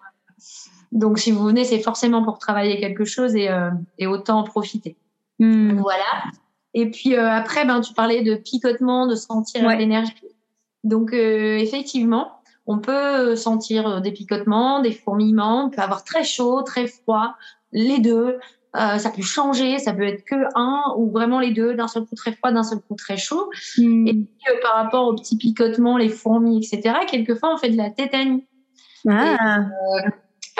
Donc, 0.92 1.20
si 1.20 1.32
vous 1.32 1.44
venez, 1.44 1.64
c'est 1.64 1.80
forcément 1.80 2.24
pour 2.24 2.40
travailler 2.40 2.80
quelque 2.80 3.06
chose 3.06 3.36
et, 3.36 3.50
euh, 3.50 3.70
et 3.98 4.08
autant 4.08 4.40
en 4.40 4.44
profiter. 4.44 4.96
Hmm. 5.40 5.78
Voilà. 5.80 6.24
Et 6.74 6.90
puis 6.90 7.16
euh, 7.16 7.30
après, 7.30 7.66
ben, 7.66 7.82
tu 7.82 7.94
parlais 7.94 8.22
de 8.22 8.36
picotement, 8.36 9.08
de 9.08 9.16
sentir 9.16 9.68
l'énergie. 9.70 10.14
Donc, 10.84 11.14
euh, 11.14 11.58
effectivement, 11.58 12.42
on 12.66 12.80
peut 12.80 13.36
sentir 13.36 14.02
des 14.02 14.12
picotements, 14.12 14.82
des 14.82 14.92
fourmillements. 14.92 15.66
On 15.66 15.70
peut 15.70 15.82
avoir 15.82 16.04
très 16.04 16.24
chaud, 16.24 16.62
très 16.62 16.88
froid, 16.88 17.36
les 17.72 18.00
deux. 18.00 18.40
ça 18.74 19.12
peut 19.16 19.24
changer, 19.24 19.80
ça 19.80 19.94
peut 19.94 20.04
être 20.04 20.24
que 20.24 20.36
un 20.56 20.94
ou 20.98 21.10
vraiment 21.12 21.40
les 21.40 21.52
deux, 21.52 21.74
d'un 21.74 21.88
seul 21.88 22.06
coup 22.06 22.16
très 22.16 22.34
froid, 22.34 22.52
d'un 22.52 22.64
seul 22.64 22.80
coup 22.80 22.96
très 22.96 23.18
chaud. 23.18 23.50
Hmm. 23.78 24.08
Et 24.08 24.14
puis, 24.14 24.54
par 24.62 24.76
rapport 24.76 25.08
aux 25.08 25.16
petits 25.16 25.38
picotements, 25.38 25.98
les 25.98 26.10
fourmis, 26.10 26.58
etc., 26.58 26.98
quelquefois 27.10 27.54
on 27.54 27.58
fait 27.58 27.70
de 27.70 27.78
la 27.78 27.90
tétanie. 27.90 28.46
Ah. 29.08 29.66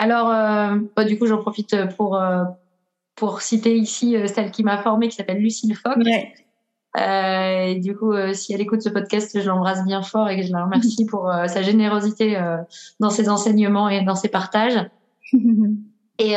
Alors, 0.00 0.30
euh, 0.30 0.78
bah, 0.96 1.04
du 1.04 1.18
coup, 1.18 1.26
j'en 1.26 1.36
profite 1.36 1.76
pour, 1.98 2.16
euh, 2.16 2.44
pour 3.16 3.42
citer 3.42 3.76
ici 3.76 4.16
euh, 4.16 4.28
celle 4.28 4.50
qui 4.50 4.64
m'a 4.64 4.82
formée, 4.82 5.10
qui 5.10 5.16
s'appelle 5.16 5.42
Lucille 5.42 5.76
Fock. 5.76 5.98
et 6.98 7.74
du 7.82 7.94
coup, 7.94 8.14
si 8.32 8.54
elle 8.54 8.62
écoute 8.62 8.80
ce 8.80 8.88
podcast, 8.88 9.38
je 9.38 9.46
l'embrasse 9.46 9.84
bien 9.84 10.00
fort 10.00 10.30
et 10.30 10.40
que 10.40 10.46
je 10.46 10.52
la 10.52 10.64
remercie 10.64 11.04
pour 11.04 11.30
sa 11.46 11.60
générosité 11.60 12.42
dans 12.98 13.10
ses 13.10 13.28
enseignements 13.28 13.90
et 13.90 14.02
dans 14.02 14.14
ses 14.14 14.30
partages. 14.30 14.88
et, 16.18 16.34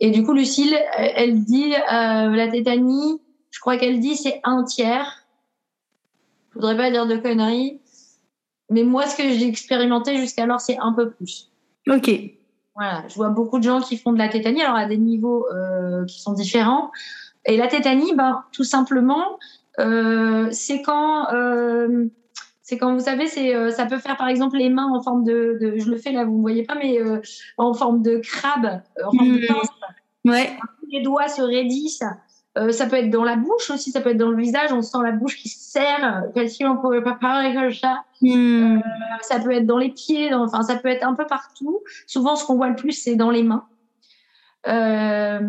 et 0.00 0.10
du 0.10 0.22
coup, 0.22 0.34
Lucille, 0.34 0.76
elle 0.96 1.42
dit 1.44 1.72
la 1.90 2.48
tétanie, 2.48 3.20
je 3.50 3.60
crois 3.60 3.78
qu'elle 3.78 3.98
dit 3.98 4.14
c'est 4.14 4.40
un 4.44 4.62
tiers. 4.62 5.26
Je 6.50 6.56
voudrais 6.56 6.76
pas 6.76 6.90
dire 6.90 7.06
de 7.06 7.16
conneries, 7.16 7.80
mais 8.70 8.84
moi, 8.84 9.06
ce 9.06 9.16
que 9.16 9.22
j'ai 9.22 9.48
expérimenté 9.48 10.18
jusqu'alors, 10.18 10.60
c'est 10.60 10.78
un 10.78 10.92
peu 10.92 11.10
plus. 11.10 11.50
Ok. 11.88 12.37
Voilà, 12.78 13.02
je 13.08 13.14
vois 13.16 13.30
beaucoup 13.30 13.58
de 13.58 13.64
gens 13.64 13.80
qui 13.80 13.96
font 13.96 14.12
de 14.12 14.18
la 14.18 14.28
tétanie, 14.28 14.62
alors 14.62 14.76
à 14.76 14.86
des 14.86 14.98
niveaux 14.98 15.46
euh, 15.52 16.04
qui 16.04 16.20
sont 16.20 16.32
différents. 16.32 16.92
Et 17.44 17.56
la 17.56 17.66
tétanie, 17.66 18.14
ben, 18.14 18.44
tout 18.52 18.62
simplement, 18.62 19.40
euh, 19.80 20.46
c'est 20.52 20.80
quand, 20.82 21.32
euh, 21.32 22.06
c'est 22.62 22.78
quand 22.78 22.94
vous 22.94 23.00
savez, 23.00 23.26
c'est, 23.26 23.72
ça 23.72 23.84
peut 23.86 23.98
faire 23.98 24.16
par 24.16 24.28
exemple 24.28 24.58
les 24.58 24.70
mains 24.70 24.92
en 24.92 25.02
forme 25.02 25.24
de, 25.24 25.58
de 25.60 25.76
je 25.76 25.90
le 25.90 25.96
fais 25.96 26.12
là, 26.12 26.24
vous 26.24 26.36
ne 26.36 26.40
voyez 26.40 26.62
pas, 26.62 26.76
mais 26.76 27.00
en 27.56 27.74
forme 27.74 28.00
de 28.00 28.18
crabe, 28.18 28.80
en 29.04 29.10
forme 29.10 29.38
de 29.38 29.42
mmh. 29.42 29.46
pince. 29.48 29.68
Ouais. 30.24 30.56
Les 30.92 31.02
doigts 31.02 31.26
se 31.26 31.42
raidissent. 31.42 32.04
Euh, 32.58 32.72
ça 32.72 32.86
peut 32.86 32.96
être 32.96 33.10
dans 33.10 33.24
la 33.24 33.36
bouche 33.36 33.70
aussi, 33.70 33.90
ça 33.90 34.00
peut 34.00 34.10
être 34.10 34.16
dans 34.16 34.30
le 34.30 34.36
visage, 34.36 34.72
on 34.72 34.82
sent 34.82 34.98
la 35.02 35.12
bouche 35.12 35.36
qui 35.36 35.48
se 35.48 35.70
serre, 35.70 36.24
comme 36.34 36.48
si 36.48 36.64
on 36.64 36.76
pouvait 36.76 37.02
pas 37.02 37.14
parler 37.14 37.54
comme 37.54 37.72
ça. 37.72 38.02
Hmm. 38.20 38.78
Euh, 38.78 38.80
ça 39.22 39.38
peut 39.38 39.52
être 39.52 39.66
dans 39.66 39.78
les 39.78 39.90
pieds, 39.90 40.34
enfin 40.34 40.62
ça 40.62 40.76
peut 40.76 40.88
être 40.88 41.06
un 41.06 41.14
peu 41.14 41.26
partout. 41.26 41.80
Souvent, 42.06 42.36
ce 42.36 42.44
qu'on 42.44 42.56
voit 42.56 42.68
le 42.68 42.76
plus, 42.76 42.92
c'est 42.92 43.14
dans 43.14 43.30
les 43.30 43.44
mains. 43.44 43.64
Euh, 44.66 45.40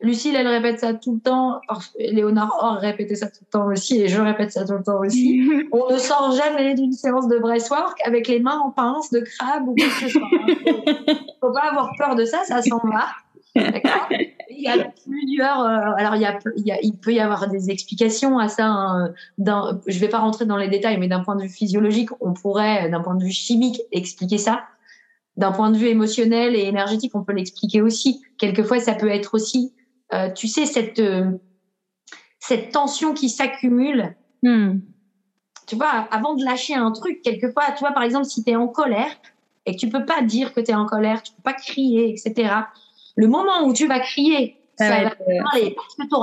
Lucille, 0.00 0.36
elle 0.36 0.48
répète 0.48 0.80
ça 0.80 0.92
tout 0.92 1.14
le 1.14 1.20
temps. 1.20 1.60
Léonard 1.98 2.54
Or 2.60 2.74
répétait 2.74 3.14
ça 3.14 3.28
tout 3.28 3.40
le 3.40 3.50
temps 3.50 3.66
aussi, 3.66 4.02
et 4.02 4.08
je 4.08 4.20
répète 4.20 4.52
ça 4.52 4.66
tout 4.66 4.74
le 4.74 4.82
temps 4.82 5.00
aussi. 5.00 5.42
On 5.72 5.90
ne 5.90 5.98
sort 5.98 6.32
jamais 6.32 6.74
d'une 6.74 6.92
séance 6.92 7.26
de 7.28 7.38
breastwork 7.38 7.98
avec 8.04 8.28
les 8.28 8.40
mains 8.40 8.58
en 8.58 8.70
pince, 8.70 9.10
de 9.10 9.20
crabe 9.20 9.68
ou 9.68 9.74
quoi 9.74 9.86
que 9.86 9.92
ce 9.92 10.08
soit. 10.08 10.28
Faut 11.40 11.52
pas 11.52 11.70
avoir 11.70 11.90
peur 11.96 12.16
de 12.16 12.26
ça, 12.26 12.44
ça 12.44 12.60
s'en 12.60 12.80
va. 12.84 13.06
D'accord? 13.56 14.08
Il 14.56 14.62
y 14.62 14.68
a 14.68 14.92
plusieurs. 15.04 15.60
euh, 15.60 15.92
alors, 15.96 16.16
il, 16.16 16.22
y 16.22 16.26
a, 16.26 16.38
il, 16.56 16.66
y 16.66 16.72
a- 16.72 16.80
il 16.82 16.96
peut 16.96 17.12
y 17.12 17.20
avoir 17.20 17.48
des 17.48 17.70
explications 17.70 18.38
à 18.38 18.48
ça. 18.48 18.66
hein. 18.66 19.12
Je 19.38 19.42
ne 19.44 19.98
vais 19.98 20.08
pas 20.08 20.18
rentrer 20.18 20.46
dans 20.46 20.56
les 20.56 20.68
détails, 20.68 20.98
mais 20.98 21.08
d'un 21.08 21.20
point 21.20 21.36
de 21.36 21.42
vue 21.42 21.48
physiologique, 21.48 22.10
on 22.20 22.32
pourrait, 22.32 22.88
d'un 22.88 23.00
point 23.00 23.14
de 23.14 23.24
vue 23.24 23.32
chimique, 23.32 23.80
expliquer 23.92 24.38
ça. 24.38 24.62
D'un 25.36 25.52
point 25.52 25.70
de 25.70 25.76
vue 25.76 25.88
émotionnel 25.88 26.54
et 26.54 26.64
énergétique, 26.64 27.12
on 27.14 27.24
peut 27.24 27.32
l'expliquer 27.32 27.82
aussi. 27.82 28.20
Quelquefois, 28.38 28.78
ça 28.80 28.94
peut 28.94 29.08
être 29.08 29.34
aussi, 29.34 29.72
euh, 30.12 30.30
tu 30.32 30.46
sais, 30.46 30.64
cette, 30.66 31.00
euh, 31.00 31.30
cette 32.38 32.72
tension 32.72 33.14
qui 33.14 33.28
s'accumule. 33.28 34.14
Hmm. 34.42 34.78
Tu 35.66 35.76
vois, 35.76 36.06
avant 36.10 36.34
de 36.34 36.44
lâcher 36.44 36.74
un 36.74 36.92
truc, 36.92 37.20
quelquefois, 37.22 37.64
tu 37.72 37.80
vois, 37.80 37.92
par 37.92 38.02
exemple, 38.02 38.26
si 38.26 38.44
tu 38.44 38.50
es 38.50 38.56
en 38.56 38.68
colère 38.68 39.10
et 39.66 39.74
que 39.74 39.80
tu 39.80 39.88
peux 39.88 40.04
pas 40.04 40.20
dire 40.22 40.52
que 40.52 40.60
tu 40.60 40.70
es 40.70 40.74
en 40.74 40.84
colère, 40.86 41.22
tu 41.22 41.32
peux 41.32 41.42
pas 41.42 41.54
crier, 41.54 42.10
etc. 42.10 42.66
Le 43.16 43.26
moment 43.28 43.64
où 43.64 43.72
tu 43.72 43.86
vas 43.86 44.00
crier, 44.00 44.56
Ça 44.78 44.88
ça 44.88 45.04
va 45.04 45.10
parler 45.10 45.74
parce 45.76 45.94
que 45.94 46.02
tu 46.08 46.14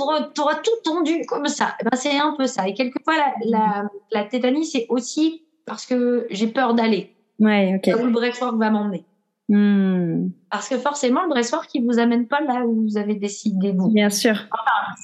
auras, 0.00 0.54
tout 0.56 0.70
tendu 0.84 1.24
comme 1.26 1.46
ça. 1.48 1.74
Eh 1.80 1.84
ben, 1.84 1.96
c'est 1.96 2.18
un 2.18 2.34
peu 2.36 2.46
ça. 2.46 2.68
Et 2.68 2.74
quelquefois, 2.74 3.14
la, 3.16 3.32
la, 3.46 3.90
la 4.12 4.24
tétanie, 4.24 4.66
c'est 4.66 4.86
aussi 4.90 5.44
parce 5.64 5.86
que 5.86 6.26
j'ai 6.30 6.48
peur 6.48 6.74
d'aller 6.74 7.14
Ouais, 7.38 7.74
ok. 7.76 7.94
où 8.00 8.04
le 8.06 8.10
breathwork 8.12 8.56
va 8.56 8.70
m'emmener. 8.70 9.04
Hmm. 9.48 10.28
Parce 10.50 10.68
que 10.68 10.76
forcément, 10.76 11.22
le 11.22 11.28
breathwork, 11.30 11.70
il 11.74 11.84
vous 11.86 11.98
amène 11.98 12.26
pas 12.26 12.40
là 12.40 12.66
où 12.66 12.82
vous 12.82 12.98
avez 12.98 13.14
décidé 13.14 13.72
vous. 13.72 13.88
Bien 13.88 14.10
sûr. 14.10 14.34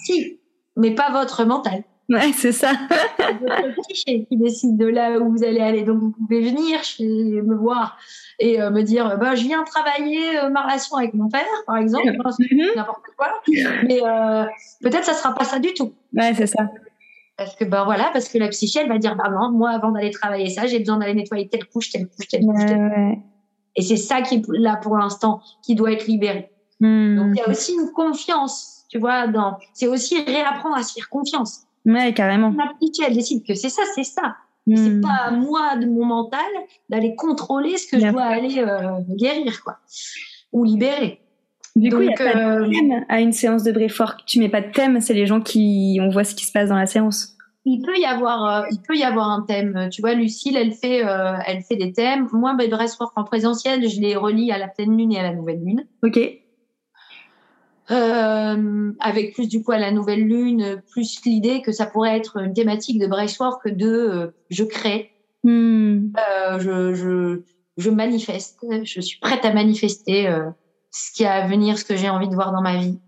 Si, 0.05 0.39
mais 0.77 0.95
pas 0.95 1.11
votre 1.12 1.45
mental. 1.45 1.85
Ouais, 2.11 2.32
c'est 2.34 2.52
ça. 2.52 2.72
votre 3.40 3.80
psyché 3.88 4.26
qui 4.28 4.36
décide 4.36 4.76
de 4.76 4.86
là 4.86 5.18
où 5.18 5.30
vous 5.30 5.42
allez 5.44 5.61
aller. 5.61 5.82
Donc, 5.82 6.00
vous 6.00 6.11
pouvez 6.11 6.40
venir 6.40 6.82
chez, 6.84 7.05
me 7.07 7.55
voir 7.55 7.96
et 8.38 8.61
euh, 8.61 8.70
me 8.70 8.82
dire, 8.82 9.16
bah, 9.18 9.34
je 9.34 9.42
viens 9.44 9.62
travailler 9.64 10.38
euh, 10.38 10.50
ma 10.50 10.62
relation 10.64 10.96
avec 10.96 11.14
mon 11.14 11.28
père, 11.28 11.46
par 11.66 11.76
exemple, 11.78 12.07
Mhm. 12.09 12.66
n'importe 12.76 13.02
quoi. 13.16 13.28
Mais 13.86 14.00
euh, 14.02 14.44
peut-être 14.82 15.05
ça 15.05 15.14
sera 15.14 15.34
pas 15.34 15.44
ça 15.44 15.59
du 15.59 15.72
tout. 15.72 15.92
Ouais, 16.12 16.34
c'est 16.34 16.46
ça. 16.46 16.68
Parce 17.36 17.57
que, 17.57 17.64
ben 17.64 17.84
voilà, 17.84 18.11
parce 18.12 18.28
que 18.28 18.38
la 18.38 18.48
psyché, 18.48 18.80
elle 18.80 18.88
va 18.88 18.98
dire, 18.98 19.16
bah 19.16 19.28
non, 19.30 19.50
moi, 19.50 19.70
avant 19.70 19.90
d'aller 19.90 20.11
travailler 20.11 20.50
ça, 20.50 20.66
j'ai 20.66 20.78
besoin 20.78 20.98
d'aller 20.98 21.14
nettoyer 21.14 21.48
telle 21.48 21.64
couche, 21.66 21.90
telle 21.90 22.07
couche, 22.09 22.28
telle 22.28 22.42
couche. 22.44 22.55
Ouais, 22.61 22.66
telle- 22.66 22.78
ouais. 22.78 23.18
Et 23.76 23.82
c'est 23.82 23.96
ça 23.96 24.22
qui 24.22 24.36
est 24.36 24.42
là 24.50 24.76
pour 24.76 24.96
l'instant, 24.96 25.40
qui 25.64 25.74
doit 25.74 25.90
être 25.92 26.07
libéré. 26.07 26.50
Hmm. 26.80 27.16
Donc, 27.16 27.26
il 27.34 27.38
y 27.38 27.42
a 27.42 27.48
aussi 27.48 27.72
une 27.72 27.90
confiance, 27.92 28.84
tu 28.88 28.98
vois, 28.98 29.26
dans, 29.26 29.59
c'est 29.72 29.88
aussi 29.88 30.22
réapprendre 30.22 30.76
à 30.76 30.82
se 30.84 30.92
faire 30.92 31.09
confiance. 31.09 31.62
Ouais, 31.87 32.12
carrément. 32.14 32.55
Psyché, 32.80 33.05
elle 33.09 33.14
décide 33.14 33.47
que 33.47 33.55
c'est 33.55 33.68
ça, 33.68 33.82
c'est 33.95 34.05
ça. 34.05 34.37
Hmm. 34.66 34.76
C'est 34.76 35.01
pas 35.01 35.26
à 35.26 35.30
moi, 35.30 35.76
de 35.76 35.87
mon 35.87 36.07
mental, 36.07 36.41
d'aller 36.89 37.14
contrôler 37.16 37.76
ce 37.76 37.87
que 37.91 37.97
Bien 37.97 38.09
je 38.09 38.12
dois 38.12 38.22
aller 38.22 38.59
euh, 38.59 39.01
guérir, 39.16 39.62
quoi. 39.62 39.78
Ou 40.53 40.64
libérer. 40.64 41.20
Du 41.76 41.91
coup, 41.91 42.03
il 42.03 42.09
n'y 42.09 42.14
a 42.14 42.16
pas 42.16 42.37
euh, 42.37 42.66
de 42.66 42.70
thème 42.70 43.05
à 43.09 43.20
une 43.20 43.32
séance 43.32 43.64
de 43.64 43.72
breathwork. 43.72 44.24
Tu 44.26 44.39
mets 44.39 44.49
pas 44.49 44.61
de 44.61 44.70
thème, 44.70 45.01
c'est 45.01 45.14
les 45.14 45.26
gens 45.26 45.41
qui, 45.41 45.99
on 46.01 46.09
voit 46.09 46.24
ce 46.24 46.35
qui 46.35 46.45
se 46.45 46.53
passe 46.53 46.68
dans 46.68 46.76
la 46.76 46.87
séance. 46.87 47.37
il 47.64 47.82
peut 47.82 47.99
y 47.99 48.05
avoir, 48.05 48.62
euh, 48.62 48.66
il 48.70 48.80
peut 48.80 48.97
y 48.97 49.03
avoir 49.03 49.28
un 49.28 49.43
thème. 49.43 49.89
Tu 49.91 50.01
vois, 50.01 50.14
Lucille, 50.14 50.57
elle 50.57 50.72
fait, 50.72 51.05
euh, 51.05 51.35
elle 51.47 51.62
fait 51.62 51.76
des 51.76 51.93
thèmes. 51.93 52.28
Moi, 52.32 52.55
ben, 52.55 52.70
breathwork 52.70 53.12
en 53.16 53.24
présentiel, 53.24 53.89
je 53.89 54.01
les 54.01 54.14
relis 54.14 54.53
à 54.53 54.59
la 54.59 54.68
pleine 54.68 54.97
lune 54.97 55.12
et 55.12 55.18
à 55.18 55.24
la 55.24 55.35
nouvelle 55.35 55.64
lune. 55.64 55.85
Ok. 56.05 56.20
Euh, 57.91 58.93
avec 58.99 59.35
plus 59.35 59.47
du 59.47 59.62
coup 59.62 59.72
à 59.72 59.78
la 59.78 59.91
nouvelle 59.91 60.22
lune, 60.26 60.82
plus 60.91 61.20
l'idée 61.26 61.61
que 61.61 61.70
ça 61.70 61.85
pourrait 61.85 62.16
être 62.16 62.39
une 62.39 62.55
thématique 62.55 62.99
de 62.99 63.07
breathwork 63.07 63.68
de 63.68 63.87
euh, 63.87 64.26
je 64.51 64.64
crée, 64.64 65.11
Hmm. 65.43 66.11
euh, 66.16 66.59
je, 66.59 66.95
je, 66.95 67.43
je 67.76 67.91
manifeste, 67.91 68.64
je 68.82 69.01
suis 69.03 69.18
prête 69.18 69.45
à 69.45 69.53
manifester 69.53 70.26
euh, 70.26 70.49
ce 70.91 71.12
qui 71.12 71.26
a 71.26 71.35
à 71.35 71.47
venir, 71.47 71.76
ce 71.76 71.85
que 71.85 71.97
j'ai 71.97 72.09
envie 72.09 72.30
de 72.30 72.35
voir 72.35 72.53
dans 72.53 72.62
ma 72.62 72.78
vie, 72.78 72.99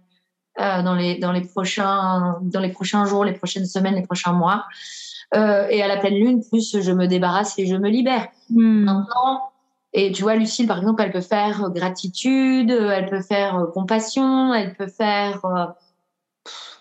dans 0.58 0.94
les 0.94 1.18
dans 1.18 1.32
les 1.32 1.40
prochains 1.40 2.36
dans 2.42 2.60
les 2.60 2.68
prochains 2.68 3.06
jours, 3.06 3.24
les 3.24 3.32
prochaines 3.32 3.64
semaines, 3.64 3.94
les 3.94 4.02
prochains 4.02 4.32
mois. 4.32 4.66
Et 5.34 5.82
à 5.82 5.88
la 5.88 5.96
pleine 5.96 6.16
lune, 6.16 6.42
plus 6.50 6.78
je 6.78 6.92
me 6.92 7.06
débarrasse 7.06 7.58
et 7.58 7.66
je 7.66 7.76
me 7.76 7.88
libère. 7.88 8.28
Maintenant, 8.50 9.50
et 9.92 10.12
tu 10.12 10.22
vois, 10.22 10.34
Lucille, 10.36 10.66
par 10.66 10.78
exemple, 10.78 11.02
elle 11.02 11.12
peut 11.12 11.20
faire 11.20 11.64
euh, 11.64 11.68
gratitude, 11.70 12.70
euh, 12.70 12.90
elle 12.90 13.06
peut 13.06 13.22
faire 13.22 13.56
euh, 13.58 13.66
compassion, 13.66 14.52
elle 14.52 14.74
peut 14.74 14.88
faire 14.88 15.44
euh, 15.44 15.66
pff, 16.44 16.80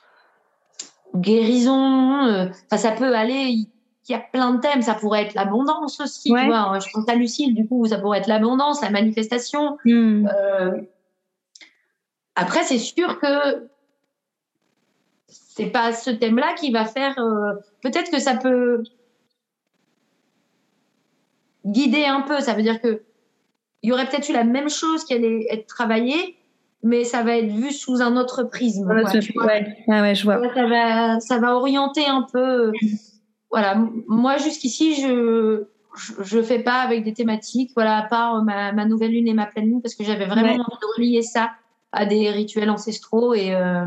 guérison. 1.16 2.26
euh, 2.26 2.48
Enfin, 2.66 2.78
ça 2.78 2.92
peut 2.92 3.16
aller. 3.16 3.66
Il 4.08 4.12
y 4.12 4.16
a 4.16 4.20
plein 4.20 4.54
de 4.54 4.60
thèmes. 4.60 4.82
Ça 4.82 4.94
pourrait 4.96 5.24
être 5.24 5.34
l'abondance 5.34 6.00
aussi. 6.00 6.32
Ouais. 6.32 6.42
Tu 6.42 6.48
vois, 6.48 6.78
je 6.80 6.88
pense 6.94 7.08
à 7.10 7.16
Lucille, 7.16 7.56
du 7.56 7.68
coup, 7.68 7.86
ça 7.88 7.98
pourrait 7.98 8.20
être 8.20 8.28
l'abondance, 8.28 8.82
la 8.82 8.90
manifestation. 8.92 9.78
Hmm. 9.86 10.28
Euh, 10.28 10.82
après, 12.36 12.64
c'est 12.64 12.78
sûr 12.80 13.20
que 13.20 13.68
c'est 15.28 15.68
pas 15.68 15.94
ce 15.94 16.10
thème-là 16.12 16.54
qui 16.56 16.72
va 16.72 16.86
faire. 16.86 17.16
Peut-être 17.82 18.12
que 18.12 18.20
ça 18.20 18.36
peut 18.36 18.84
guider 21.66 22.06
un 22.06 22.22
peu. 22.22 22.40
Ça 22.42 22.54
veut 22.54 22.62
dire 22.64 22.82
que 22.82 23.02
il 23.84 23.90
y 23.90 23.92
aurait 23.94 24.08
peut-être 24.08 24.30
eu 24.30 24.34
la 24.34 24.44
même 24.44 24.70
chose 24.70 25.04
qui 25.04 25.14
allait 25.14 25.46
être 25.52 25.68
travaillée, 25.68 26.38
mais 26.82 27.04
ça 27.04 27.22
va 27.24 27.38
être 27.38 27.52
vu 27.52 27.72
sous 27.72 28.02
un 28.02 28.18
autre 28.18 28.44
prisme. 28.44 28.88
Ouais, 28.90 29.02
quoi, 29.02 29.12
tu- 29.12 29.20
tu 29.20 29.34
vois. 29.34 29.46
ouais, 29.46 29.66
ouais, 29.88 30.02
ouais, 30.02 30.16
je 30.16 30.24
vois. 30.24 30.42
Ça 30.56 30.66
va, 30.68 31.20
ça 31.20 31.38
va 31.40 31.56
orienter 31.56 32.06
un 32.08 32.26
peu. 32.34 32.72
Voilà, 33.52 33.78
moi 34.08 34.38
jusqu'ici, 34.38 34.96
je, 35.02 35.66
je 36.22 36.42
fais 36.42 36.60
pas 36.60 36.80
avec 36.82 37.04
des 37.04 37.14
thématiques, 37.14 37.72
voilà, 37.76 37.98
à 38.00 38.08
part 38.08 38.44
ma, 38.44 38.72
ma 38.74 38.86
nouvelle 38.86 39.12
lune 39.12 39.28
et 39.28 39.34
ma 39.34 39.46
pleine 39.46 39.66
lune, 39.66 39.82
parce 39.82 39.96
que 39.96 40.04
j'avais 40.04 40.26
vraiment 40.26 40.44
Ouais. 40.54 40.60
envie 40.60 40.80
de 40.82 40.98
relier 40.98 41.22
ça 41.22 41.52
à 41.92 42.06
des 42.06 42.30
rituels 42.32 42.70
ancestraux 42.70 43.34
et 43.34 43.54
euh, 43.56 43.86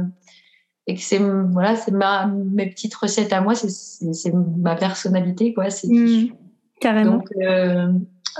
et 0.87 0.95
que 0.95 1.03
c'est 1.03 1.19
voilà, 1.19 1.77
c'est 1.77 1.91
ma 1.91 2.27
mes 2.29 2.67
petites 2.71 2.95
recettes 2.95 3.33
à 3.35 3.41
moi, 3.43 3.55
c'est 3.55 4.33
ma 4.33 4.75
personnalité 4.77 5.53
quoi, 5.53 5.69
c'est. 5.71 5.89
Carrément. 6.81 7.19
Donc, 7.19 7.29
euh, 7.41 7.93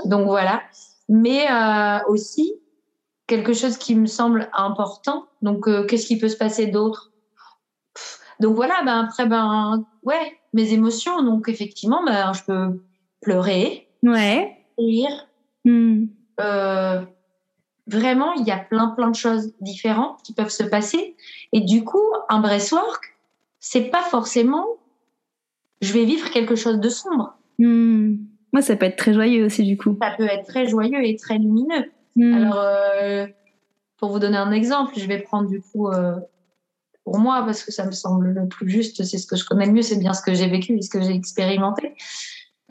donc 0.05 0.25
voilà. 0.27 0.61
Mais 1.07 1.45
euh, 1.51 1.99
aussi, 2.07 2.53
quelque 3.27 3.53
chose 3.53 3.77
qui 3.77 3.95
me 3.95 4.05
semble 4.05 4.49
important. 4.53 5.25
Donc, 5.41 5.67
euh, 5.67 5.85
qu'est-ce 5.85 6.07
qui 6.07 6.17
peut 6.17 6.29
se 6.29 6.37
passer 6.37 6.67
d'autre? 6.67 7.11
Donc 8.39 8.55
voilà, 8.55 8.81
ben, 8.85 9.05
après, 9.05 9.25
ben, 9.25 9.85
ouais, 10.03 10.37
mes 10.53 10.73
émotions. 10.73 11.21
Donc, 11.23 11.49
effectivement, 11.49 12.03
ben, 12.05 12.31
je 12.33 12.43
peux 12.43 12.81
pleurer, 13.21 13.89
Ouais. 14.03 14.55
rire. 14.77 15.27
Hmm. 15.65 16.05
Vraiment, 17.87 18.33
il 18.33 18.45
y 18.45 18.51
a 18.51 18.57
plein, 18.57 18.89
plein 18.89 19.09
de 19.09 19.15
choses 19.15 19.51
différentes 19.61 20.21
qui 20.23 20.33
peuvent 20.33 20.49
se 20.51 20.63
passer. 20.63 21.15
Et 21.53 21.61
du 21.61 21.83
coup, 21.83 22.05
un 22.29 22.39
breathwork, 22.39 23.17
c'est 23.59 23.89
pas 23.89 24.03
forcément 24.03 24.65
je 25.81 25.93
vais 25.93 26.05
vivre 26.05 26.29
quelque 26.29 26.55
chose 26.55 26.79
de 26.79 26.89
sombre. 26.89 27.35
Hmm. 27.57 28.15
Moi, 28.53 28.61
ça 28.61 28.75
peut 28.75 28.85
être 28.85 28.97
très 28.97 29.13
joyeux 29.13 29.45
aussi, 29.45 29.63
du 29.63 29.77
coup. 29.77 29.97
Ça 30.01 30.11
peut 30.17 30.25
être 30.25 30.45
très 30.47 30.67
joyeux 30.67 31.05
et 31.05 31.15
très 31.15 31.37
lumineux. 31.37 31.91
Hmm. 32.15 32.33
Alors, 32.33 32.55
euh, 32.57 33.27
pour 33.97 34.11
vous 34.11 34.19
donner 34.19 34.37
un 34.37 34.51
exemple, 34.51 34.93
je 34.97 35.05
vais 35.05 35.19
prendre 35.19 35.49
du 35.49 35.61
coup 35.61 35.89
euh, 35.89 36.15
pour 37.03 37.19
moi 37.19 37.43
parce 37.45 37.63
que 37.63 37.71
ça 37.71 37.85
me 37.85 37.91
semble 37.91 38.29
le 38.29 38.47
plus 38.47 38.69
juste, 38.69 39.03
c'est 39.03 39.17
ce 39.17 39.27
que 39.27 39.35
je 39.35 39.45
connais 39.45 39.65
le 39.65 39.73
mieux, 39.73 39.81
c'est 39.81 39.97
bien 39.97 40.13
ce 40.13 40.21
que 40.21 40.33
j'ai 40.33 40.47
vécu 40.47 40.77
et 40.77 40.81
ce 40.81 40.89
que 40.89 41.01
j'ai 41.01 41.13
expérimenté. 41.13 41.95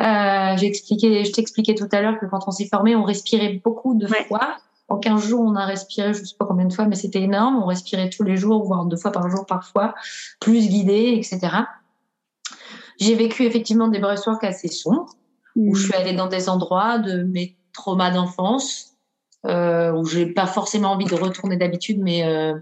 Euh, 0.00 0.56
j'ai 0.56 0.66
expliqué, 0.66 1.24
je 1.24 1.32
t'expliquais 1.32 1.74
tout 1.74 1.88
à 1.92 2.00
l'heure 2.00 2.18
que 2.20 2.26
quand 2.26 2.40
on 2.46 2.50
s'est 2.50 2.68
formé, 2.68 2.94
on 2.96 3.04
respirait 3.04 3.60
beaucoup 3.64 3.94
de 3.94 4.06
Ouais. 4.06 4.24
fois. 4.24 4.56
En 4.88 4.96
15 4.96 5.28
jours, 5.28 5.42
on 5.42 5.54
a 5.54 5.66
respiré, 5.66 6.14
je 6.14 6.24
sais 6.24 6.36
pas 6.38 6.46
combien 6.46 6.64
de 6.64 6.72
fois, 6.72 6.86
mais 6.86 6.94
c'était 6.94 7.20
énorme. 7.20 7.56
On 7.62 7.66
respirait 7.66 8.08
tous 8.08 8.22
les 8.22 8.36
jours, 8.36 8.64
voire 8.64 8.86
deux 8.86 8.96
fois 8.96 9.12
par 9.12 9.28
jour 9.28 9.44
parfois, 9.44 9.94
plus 10.40 10.66
guidé, 10.66 11.14
etc. 11.16 11.40
J'ai 12.98 13.14
vécu 13.14 13.44
effectivement 13.44 13.88
des 13.88 13.98
breathworks 13.98 14.44
assez 14.44 14.68
sombres 14.68 15.14
où 15.58 15.74
je 15.74 15.84
suis 15.84 15.94
allée 15.94 16.14
dans 16.14 16.28
des 16.28 16.48
endroits 16.48 16.98
de 16.98 17.22
mes 17.24 17.56
traumas 17.72 18.10
d'enfance, 18.10 18.96
euh, 19.46 19.92
où 19.92 20.04
j'ai 20.06 20.26
pas 20.26 20.46
forcément 20.46 20.92
envie 20.92 21.04
de 21.04 21.14
retourner 21.14 21.56
d'habitude, 21.56 21.98
mais, 22.00 22.24
euh, 22.24 22.54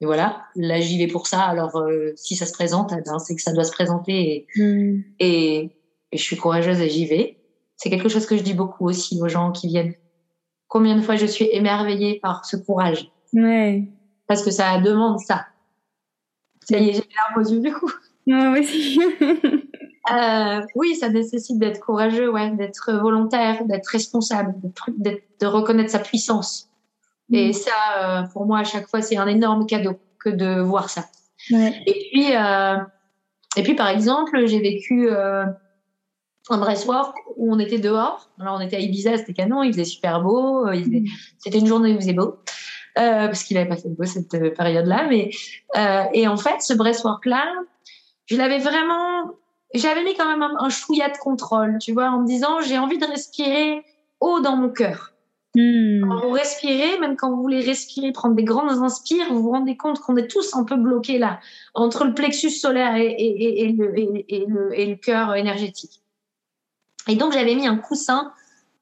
mais 0.00 0.06
voilà, 0.06 0.44
là 0.54 0.80
j'y 0.80 0.98
vais 0.98 1.06
pour 1.06 1.26
ça. 1.26 1.40
Alors 1.42 1.76
euh, 1.78 2.12
si 2.16 2.36
ça 2.36 2.46
se 2.46 2.52
présente, 2.52 2.92
eh 2.92 3.02
ben, 3.04 3.18
c'est 3.18 3.34
que 3.34 3.42
ça 3.42 3.52
doit 3.52 3.64
se 3.64 3.72
présenter 3.72 4.12
et, 4.12 4.46
Hmm. 4.56 5.00
et, 5.18 5.70
et 6.12 6.16
je 6.16 6.22
suis 6.22 6.36
courageuse 6.36 6.80
et 6.80 6.88
j'y 6.88 7.06
vais. 7.06 7.38
C'est 7.76 7.90
quelque 7.90 8.08
chose 8.08 8.26
que 8.26 8.36
je 8.36 8.42
dis 8.42 8.54
beaucoup 8.54 8.86
aussi 8.86 9.20
aux 9.20 9.28
gens 9.28 9.52
qui 9.52 9.68
viennent. 9.68 9.94
Combien 10.68 10.96
de 10.96 11.02
fois 11.02 11.16
je 11.16 11.26
suis 11.26 11.48
émerveillée 11.52 12.18
par 12.20 12.44
ce 12.44 12.56
courage? 12.56 13.10
Ouais. 13.32 13.84
Parce 14.26 14.42
que 14.42 14.50
ça 14.50 14.78
demande 14.80 15.18
ça. 15.20 15.46
Ça 16.68 16.78
y 16.78 16.88
est, 16.88 16.92
j'ai 16.94 17.00
les 17.00 17.14
larmes 17.16 17.42
aux 17.42 17.48
yeux 17.48 17.60
du 17.60 17.72
coup. 17.72 17.90
Ouais, 18.26 18.48
ouais, 18.48 18.62
si. 18.62 18.98
Euh, 20.12 20.60
oui, 20.74 20.94
ça 20.96 21.08
nécessite 21.08 21.58
d'être 21.58 21.80
courageux, 21.80 22.30
ouais, 22.30 22.50
d'être 22.50 22.92
volontaire, 23.00 23.64
d'être 23.64 23.86
responsable, 23.88 24.54
de 24.98 25.46
reconnaître 25.46 25.90
sa 25.90 25.98
puissance. 25.98 26.68
Et 27.32 27.52
ça, 27.52 27.70
euh, 27.98 28.22
pour 28.32 28.46
moi, 28.46 28.60
à 28.60 28.64
chaque 28.64 28.88
fois, 28.88 29.02
c'est 29.02 29.16
un 29.16 29.26
énorme 29.26 29.66
cadeau 29.66 29.98
que 30.20 30.28
de 30.30 30.60
voir 30.60 30.90
ça. 30.90 31.04
ouais. 31.50 31.82
Et 31.86 32.08
puis, 32.12 32.36
euh, 32.36 32.76
et 33.56 33.62
puis 33.64 33.74
par 33.74 33.88
exemple, 33.88 34.46
j'ai 34.46 34.60
vécu 34.60 35.08
euh, 35.10 35.44
un 36.50 36.58
breathwork 36.58 37.16
où 37.36 37.52
on 37.52 37.58
était 37.58 37.78
dehors. 37.80 38.30
Alors, 38.40 38.56
on 38.56 38.60
était 38.60 38.76
à 38.76 38.80
Ibiza, 38.80 39.16
c'était 39.18 39.32
canon, 39.32 39.64
il 39.64 39.72
faisait 39.72 39.84
super 39.84 40.22
beau. 40.22 40.66
euh, 40.68 40.72
faisait- 40.84 41.02
C'était 41.38 41.58
une 41.58 41.66
journée 41.66 41.90
où 41.90 41.94
il 41.94 42.00
faisait 42.00 42.12
beau. 42.12 42.36
parce 42.94 43.42
qu'il 43.42 43.58
avait 43.58 43.68
pas 43.68 43.76
fait 43.76 43.88
beau 43.88 44.04
cette 44.04 44.54
période-là. 44.54 45.06
Mais 45.08 45.30
et 46.14 46.28
en 46.28 46.36
fait, 46.36 46.60
ce 46.62 46.74
breastwork-là, 46.74 47.44
je 48.26 48.36
l'avais 48.36 48.58
vraiment, 48.58 49.32
j'avais 49.74 50.04
mis 50.04 50.14
quand 50.14 50.28
même 50.28 50.42
un, 50.42 50.54
un 50.58 50.68
chouïa 50.68 51.08
de 51.08 51.18
contrôle, 51.18 51.78
tu 51.80 51.92
vois, 51.92 52.10
en 52.10 52.20
me 52.20 52.26
disant 52.26 52.60
j'ai 52.60 52.78
envie 52.78 52.98
de 52.98 53.06
respirer 53.06 53.84
haut 54.20 54.40
dans 54.40 54.56
mon 54.56 54.70
cœur. 54.70 55.12
Hmm. 55.54 56.06
Quand 56.06 56.20
vous 56.20 56.32
respirez, 56.32 56.98
même 56.98 57.16
quand 57.16 57.30
vous 57.30 57.40
voulez 57.40 57.60
respirer, 57.60 58.12
prendre 58.12 58.34
des 58.34 58.44
grandes 58.44 58.82
inspires, 58.82 59.26
vous 59.30 59.42
vous 59.42 59.52
rendez 59.52 59.76
compte 59.76 60.00
qu'on 60.00 60.16
est 60.16 60.30
tous 60.30 60.54
un 60.54 60.64
peu 60.64 60.76
bloqués 60.76 61.18
là, 61.18 61.40
entre 61.74 62.04
le 62.04 62.12
plexus 62.12 62.50
solaire 62.50 62.94
et, 62.96 63.06
et, 63.06 63.64
et, 63.64 63.72
le, 63.72 63.98
et 63.98 64.44
le, 64.46 64.68
le, 64.68 64.94
cœur 64.96 65.34
énergétique. 65.34 66.02
Et 67.08 67.16
donc 67.16 67.32
j'avais 67.32 67.54
mis 67.54 67.66
un 67.66 67.78
coussin 67.78 68.32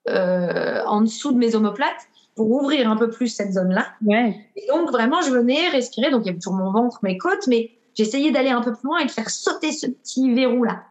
euh, 0.09 0.83
en 0.85 1.03
dessous 1.03 1.31
de 1.31 1.39
mes 1.39 1.55
omoplates 1.55 2.09
pour 2.35 2.51
ouvrir 2.51 2.91
un 2.91 2.97
peu 2.97 3.09
plus 3.09 3.29
cette 3.29 3.53
zone-là. 3.53 3.87
Ouais. 4.05 4.37
Et 4.57 4.67
donc 4.67 4.91
vraiment, 4.91 5.23
je 5.23 5.31
venais 5.31 5.69
respirer, 5.69 6.11
donc 6.11 6.23
il 6.25 6.27
y 6.27 6.31
avait 6.31 6.41
toujours 6.41 6.59
mon 6.59 6.73
ventre, 6.73 6.99
mes 7.03 7.19
côtes, 7.19 7.47
mais 7.47 7.71
j'essayais 7.95 8.31
d'aller 8.31 8.51
un 8.51 8.61
peu 8.61 8.73
plus 8.73 8.87
loin 8.87 8.99
et 8.99 9.07
de 9.07 9.11
faire 9.11 9.31
sauter 9.31 9.73
ce 9.73 9.87
petit 9.87 10.33
verrou-là. 10.33 10.85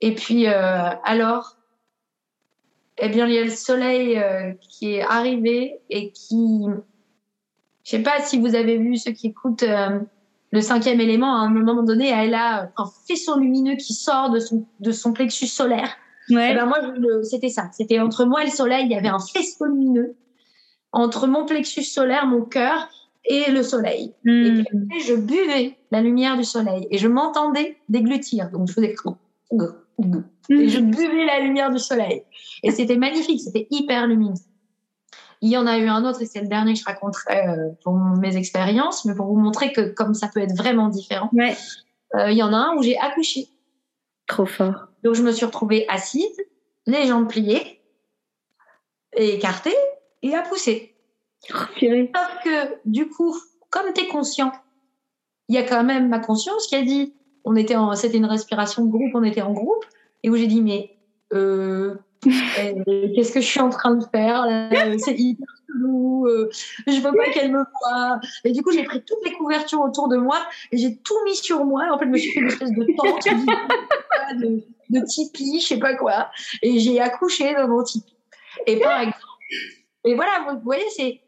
Et 0.00 0.14
puis, 0.14 0.46
euh, 0.46 0.90
alors, 1.04 1.56
eh 2.98 3.08
bien, 3.08 3.26
il 3.26 3.34
y 3.34 3.38
a 3.38 3.44
le 3.44 3.50
soleil 3.50 4.18
euh, 4.18 4.52
qui 4.68 4.94
est 4.94 5.02
arrivé 5.02 5.80
et 5.90 6.12
qui, 6.12 6.66
je 7.84 7.90
sais 7.90 8.02
pas 8.02 8.20
si 8.20 8.38
vous 8.38 8.54
avez 8.54 8.78
vu 8.78 8.96
ceux 8.96 9.12
qui 9.12 9.28
écoutent 9.28 9.62
euh, 9.62 10.00
le 10.50 10.60
cinquième 10.60 11.00
élément, 11.00 11.34
à 11.34 11.40
un 11.40 11.48
moment 11.48 11.82
donné, 11.82 12.10
elle 12.10 12.34
a 12.34 12.70
un 12.76 12.86
faisceau 13.08 13.38
lumineux 13.38 13.76
qui 13.76 13.92
sort 13.94 14.30
de 14.30 14.38
son, 14.38 14.66
de 14.80 14.92
son 14.92 15.12
plexus 15.12 15.48
solaire. 15.48 15.96
Ouais. 16.30 16.50
Eh 16.52 16.54
ben 16.54 16.66
moi, 16.66 16.78
c'était 17.22 17.48
ça. 17.48 17.68
C'était 17.72 17.98
entre 17.98 18.24
moi 18.24 18.42
et 18.42 18.46
le 18.46 18.52
soleil, 18.52 18.84
il 18.84 18.92
y 18.92 18.94
avait 18.94 19.08
un 19.08 19.18
faisceau 19.18 19.66
lumineux 19.66 20.16
entre 20.92 21.26
mon 21.26 21.44
plexus 21.44 21.82
solaire, 21.82 22.26
mon 22.26 22.42
cœur 22.42 22.88
et 23.24 23.50
le 23.50 23.62
soleil. 23.62 24.14
Hmm. 24.24 24.30
Et 24.30 24.52
puis 24.52 24.66
après, 24.72 25.00
je 25.00 25.14
buvais 25.14 25.76
la 25.90 26.00
lumière 26.00 26.36
du 26.36 26.44
soleil 26.44 26.86
et 26.90 26.98
je 26.98 27.08
m'entendais 27.08 27.78
déglutir. 27.88 28.50
Donc 28.50 28.68
je 28.68 28.74
faisais 28.74 28.94
et 30.50 30.68
je 30.68 30.80
buvais 30.80 31.24
la 31.24 31.40
lumière 31.40 31.70
du 31.70 31.78
soleil. 31.78 32.24
Et 32.62 32.70
c'était 32.70 32.96
magnifique, 32.96 33.40
c'était 33.40 33.66
hyper 33.70 34.06
lumineux. 34.06 34.34
Il 35.40 35.50
y 35.50 35.58
en 35.58 35.66
a 35.66 35.78
eu 35.78 35.88
un 35.88 36.04
autre, 36.04 36.22
et 36.22 36.26
c'est 36.26 36.40
le 36.40 36.48
dernier 36.48 36.72
que 36.72 36.78
je 36.78 36.84
raconterai 36.84 37.48
euh, 37.48 37.70
pour 37.82 37.94
mes 37.94 38.36
expériences, 38.36 39.04
mais 39.04 39.14
pour 39.14 39.26
vous 39.26 39.38
montrer 39.38 39.72
que 39.72 39.92
comme 39.92 40.14
ça 40.14 40.28
peut 40.28 40.40
être 40.40 40.56
vraiment 40.56 40.88
différent. 40.88 41.28
Ouais. 41.32 41.54
Euh, 42.14 42.30
il 42.30 42.36
y 42.36 42.42
en 42.42 42.52
a 42.52 42.56
un 42.56 42.76
où 42.76 42.82
j'ai 42.82 42.98
accouché. 42.98 43.48
Trop 44.26 44.46
fort. 44.46 44.88
Donc 45.02 45.14
je 45.14 45.22
me 45.22 45.32
suis 45.32 45.44
retrouvée 45.44 45.84
assise, 45.88 46.40
les 46.86 47.06
jambes 47.06 47.28
pliées, 47.28 47.80
écartées, 49.16 49.76
et 50.22 50.34
à 50.34 50.42
pousser. 50.42 50.93
Purée. 51.76 52.10
Sauf 52.14 52.44
que 52.44 52.74
du 52.84 53.08
coup, 53.08 53.34
comme 53.70 53.92
tu 53.92 54.02
es 54.02 54.08
conscient, 54.08 54.52
il 55.48 55.54
y 55.54 55.58
a 55.58 55.62
quand 55.62 55.84
même 55.84 56.08
ma 56.08 56.18
conscience 56.18 56.66
qui 56.66 56.76
a 56.76 56.82
dit, 56.82 57.14
on 57.44 57.56
était 57.56 57.76
en, 57.76 57.94
c'était 57.94 58.18
une 58.18 58.24
respiration 58.24 58.84
de 58.84 58.90
groupe, 58.90 59.10
on 59.14 59.24
était 59.24 59.42
en 59.42 59.52
groupe, 59.52 59.84
et 60.22 60.30
où 60.30 60.36
j'ai 60.36 60.46
dit, 60.46 60.62
mais 60.62 60.96
euh, 61.32 61.94
euh, 62.26 63.08
qu'est-ce 63.14 63.32
que 63.32 63.40
je 63.40 63.46
suis 63.46 63.60
en 63.60 63.68
train 63.68 63.94
de 63.94 64.04
faire 64.06 64.46
là 64.46 64.70
C'est 64.98 65.18
hyper 65.18 65.46
chelou, 65.66 66.26
euh, 66.26 66.48
je 66.86 67.00
veux 67.00 67.12
pas 67.12 67.30
qu'elle 67.30 67.52
me 67.52 67.58
voie. 67.58 68.20
Et 68.44 68.52
du 68.52 68.62
coup, 68.62 68.72
j'ai 68.72 68.84
pris 68.84 69.04
toutes 69.04 69.24
les 69.24 69.32
couvertures 69.32 69.80
autour 69.80 70.08
de 70.08 70.16
moi 70.16 70.38
et 70.72 70.78
j'ai 70.78 70.96
tout 70.96 71.22
mis 71.24 71.36
sur 71.36 71.64
moi. 71.64 71.84
En 71.92 71.98
fait, 71.98 72.06
je 72.06 72.10
me 72.10 72.16
suis 72.16 72.32
fait 72.32 72.40
une 72.40 72.46
espèce 72.46 72.70
de 72.70 72.86
tente, 72.96 73.24
de, 74.40 74.64
de 74.90 75.04
tipi, 75.04 75.60
je 75.60 75.66
sais 75.66 75.78
pas 75.78 75.94
quoi, 75.94 76.30
et 76.62 76.78
j'ai 76.78 77.00
accouché 77.00 77.54
dans 77.54 77.68
mon 77.68 77.82
tipi. 77.82 78.14
Et 78.66 78.78
par 78.78 78.98
exemple, 79.00 79.18
et 80.04 80.14
voilà, 80.14 80.46
vous 80.50 80.60
voyez, 80.62 80.84
c'est, 80.90 81.20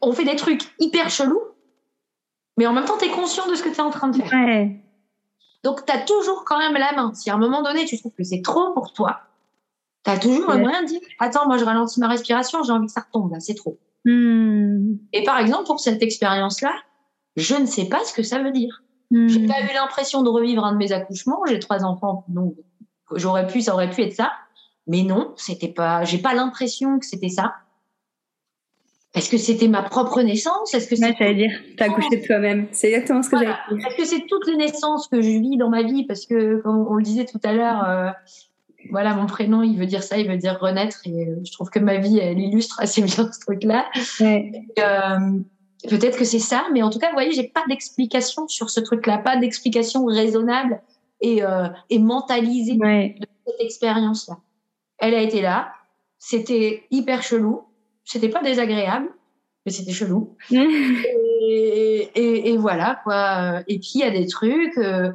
on 0.00 0.12
fait 0.12 0.24
des 0.24 0.36
trucs 0.36 0.62
hyper 0.78 1.10
chelous, 1.10 1.42
mais 2.56 2.66
en 2.66 2.72
même 2.72 2.84
temps, 2.84 2.98
tu 2.98 3.06
es 3.06 3.10
conscient 3.10 3.48
de 3.48 3.54
ce 3.54 3.62
que 3.62 3.68
tu 3.68 3.76
es 3.76 3.80
en 3.80 3.90
train 3.90 4.08
de 4.08 4.20
faire. 4.22 4.32
Ouais. 4.32 4.80
Donc, 5.64 5.86
tu 5.86 5.92
as 5.92 5.98
toujours 6.00 6.44
quand 6.44 6.58
même 6.58 6.74
la 6.74 6.92
main. 6.92 7.14
Si 7.14 7.30
à 7.30 7.34
un 7.34 7.38
moment 7.38 7.62
donné, 7.62 7.84
tu 7.84 7.98
trouves 7.98 8.12
que 8.16 8.24
c'est 8.24 8.42
trop 8.42 8.72
pour 8.72 8.92
toi, 8.92 9.20
tu 10.04 10.10
as 10.10 10.18
toujours 10.18 10.48
Ouais. 10.48 10.56
le 10.56 10.62
moyen 10.62 10.82
de 10.82 10.88
dire 10.88 11.00
Attends, 11.20 11.46
moi, 11.46 11.56
je 11.56 11.64
ralentis 11.64 12.00
ma 12.00 12.08
respiration, 12.08 12.62
j'ai 12.62 12.72
envie 12.72 12.86
que 12.86 12.92
ça 12.92 13.02
retombe, 13.02 13.32
là, 13.32 13.40
c'est 13.40 13.54
trop. 13.54 13.78
Hmm. 14.04 14.96
Et 15.12 15.22
par 15.22 15.38
exemple, 15.38 15.64
pour 15.66 15.78
cette 15.78 16.02
expérience-là, 16.02 16.74
je 17.36 17.54
ne 17.54 17.66
sais 17.66 17.88
pas 17.88 18.04
ce 18.04 18.12
que 18.12 18.22
ça 18.22 18.42
veut 18.42 18.50
dire. 18.50 18.82
Hmm. 19.10 19.28
J'ai 19.28 19.46
pas 19.46 19.60
eu 19.62 19.72
l'impression 19.74 20.22
de 20.22 20.28
revivre 20.28 20.64
un 20.64 20.72
de 20.72 20.78
mes 20.78 20.90
accouchements. 20.92 21.40
J'ai 21.46 21.60
trois 21.60 21.84
enfants, 21.84 22.24
donc 22.28 22.54
j'aurais 23.14 23.46
pu, 23.46 23.60
ça 23.60 23.74
aurait 23.74 23.90
pu 23.90 24.02
être 24.02 24.14
ça. 24.14 24.32
Mais 24.88 25.04
non, 25.04 25.32
c'était 25.36 25.68
pas, 25.68 26.02
j'ai 26.04 26.18
pas 26.18 26.34
l'impression 26.34 26.98
que 26.98 27.06
c'était 27.06 27.28
ça. 27.28 27.54
Est-ce 29.14 29.28
que 29.30 29.36
c'était 29.36 29.68
ma 29.68 29.82
propre 29.82 30.22
naissance? 30.22 30.72
Est-ce 30.72 30.86
que 30.88 30.94
Ouais, 30.94 31.08
c'est 31.08 31.16
j'allais 31.18 31.34
dire, 31.34 31.50
t'as 31.76 31.84
accouché 31.86 32.16
de 32.16 32.26
toi-même. 32.26 32.66
C'est 32.72 32.88
exactement 32.88 33.22
ce 33.22 33.28
que 33.28 33.36
Voilà. 33.36 33.58
j'allais 33.68 33.78
dire. 33.80 33.88
Est-ce 33.88 33.96
que 33.96 34.04
c'est 34.06 34.26
toutes 34.26 34.46
les 34.46 34.56
naissances 34.56 35.06
que 35.08 35.20
je 35.20 35.28
vis 35.28 35.56
dans 35.58 35.68
ma 35.68 35.82
vie? 35.82 36.04
Parce 36.06 36.24
que, 36.26 36.60
comme 36.62 36.86
on 36.88 36.94
le 36.94 37.02
disait 37.02 37.26
tout 37.26 37.40
à 37.44 37.52
l'heure, 37.52 37.84
euh, 37.86 38.10
voilà, 38.90 39.14
mon 39.14 39.26
prénom, 39.26 39.62
il 39.62 39.76
veut 39.78 39.84
dire 39.86 40.02
ça, 40.02 40.16
il 40.16 40.28
veut 40.28 40.38
dire 40.38 40.58
renaître. 40.60 41.00
Et 41.04 41.28
euh, 41.28 41.36
je 41.44 41.52
trouve 41.52 41.68
que 41.68 41.78
ma 41.78 41.98
vie, 41.98 42.18
elle 42.18 42.38
illustre 42.40 42.80
assez 42.80 43.02
bien 43.02 43.30
ce 43.30 43.40
truc-là. 43.40 43.86
Ouais. 44.20 44.50
Euh, 44.78 45.18
Peut-être 45.90 46.16
que 46.16 46.24
c'est 46.24 46.38
ça, 46.38 46.64
mais 46.72 46.80
en 46.80 46.90
tout 46.90 47.00
cas, 47.00 47.08
vous 47.08 47.14
voyez, 47.14 47.32
j'ai 47.32 47.48
pas 47.48 47.64
d'explication 47.68 48.46
sur 48.46 48.70
ce 48.70 48.78
truc-là, 48.78 49.18
pas 49.18 49.36
d'explication 49.36 50.04
raisonnable 50.04 50.80
et, 51.20 51.42
euh, 51.42 51.66
et 51.90 51.98
mentalisée 51.98 52.78
Ouais. 52.80 53.16
de 53.20 53.26
cette 53.48 53.60
expérience-là. 53.60 54.36
Elle 54.98 55.12
a 55.16 55.20
été 55.20 55.42
là, 55.42 55.72
c'était 56.20 56.84
hyper 56.92 57.24
chelou, 57.24 57.62
c'était 58.04 58.28
pas 58.28 58.42
désagréable, 58.42 59.08
mais 59.66 59.72
c'était 59.72 59.92
chelou. 59.92 60.36
Et, 61.44 62.08
et, 62.14 62.50
et 62.50 62.56
voilà 62.56 63.00
quoi. 63.02 63.62
Et 63.66 63.78
puis 63.80 63.90
il 63.96 64.00
y 64.00 64.04
a 64.04 64.10
des 64.10 64.26
trucs. 64.26 64.78
euh, 64.78 65.12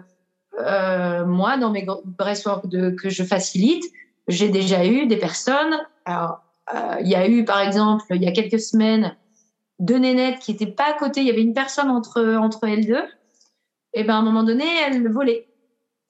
euh, 0.59 1.25
moi, 1.25 1.57
dans 1.57 1.71
mes 1.71 1.85
breastwork 2.05 2.67
de, 2.67 2.89
que 2.91 3.09
je 3.09 3.23
facilite, 3.23 3.85
j'ai 4.27 4.49
déjà 4.49 4.85
eu 4.85 5.07
des 5.07 5.17
personnes. 5.17 5.77
Alors, 6.05 6.41
euh, 6.73 6.97
il 7.01 7.07
y 7.07 7.15
a 7.15 7.27
eu 7.29 7.45
par 7.45 7.61
exemple 7.61 8.03
il 8.11 8.21
y 8.23 8.27
a 8.27 8.31
quelques 8.31 8.59
semaines 8.59 9.15
deux 9.79 9.97
nénettes 9.99 10.39
qui 10.39 10.51
étaient 10.51 10.65
pas 10.67 10.89
à 10.89 10.93
côté. 10.93 11.21
Il 11.21 11.27
y 11.27 11.31
avait 11.31 11.41
une 11.43 11.53
personne 11.53 11.89
entre 11.89 12.35
entre 12.35 12.65
elles 12.67 12.85
deux. 12.87 13.05
Et 13.93 14.03
ben 14.03 14.15
à 14.15 14.17
un 14.17 14.23
moment 14.23 14.43
donné, 14.43 14.65
elles 14.85 15.07
volaient. 15.09 15.46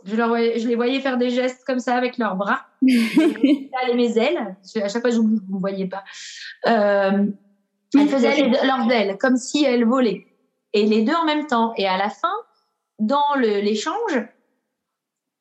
Je, 0.08 0.16
leur 0.16 0.30
voyais, 0.30 0.58
je 0.60 0.68
les 0.68 0.76
voyais 0.76 1.00
faire 1.02 1.18
des 1.18 1.30
gestes 1.30 1.64
comme 1.66 1.80
ça 1.80 1.96
avec 1.96 2.18
leurs 2.18 2.36
bras. 2.36 2.62
Là, 2.82 3.94
mes 3.94 4.18
ailes. 4.18 4.56
À 4.82 4.88
chaque 4.88 5.02
fois, 5.02 5.12
j'oublie 5.12 5.40
que 5.40 5.46
vous 5.48 5.56
ne 5.56 5.60
voyez 5.60 5.88
pas. 5.88 6.04
Euh, 6.66 7.26
elles 7.94 8.08
faisaient 8.08 8.50
leurs 8.64 8.92
ailes 8.92 9.18
comme 9.18 9.38
si 9.38 9.66
elles 9.66 9.86
volaient. 9.86 10.26
Et 10.74 10.86
les 10.86 11.04
deux 11.04 11.14
en 11.14 11.26
même 11.26 11.48
temps. 11.48 11.74
Et 11.78 11.88
à 11.88 11.98
la 11.98 12.10
fin, 12.10 12.34
dans 13.00 13.36
l'échange, 13.36 14.26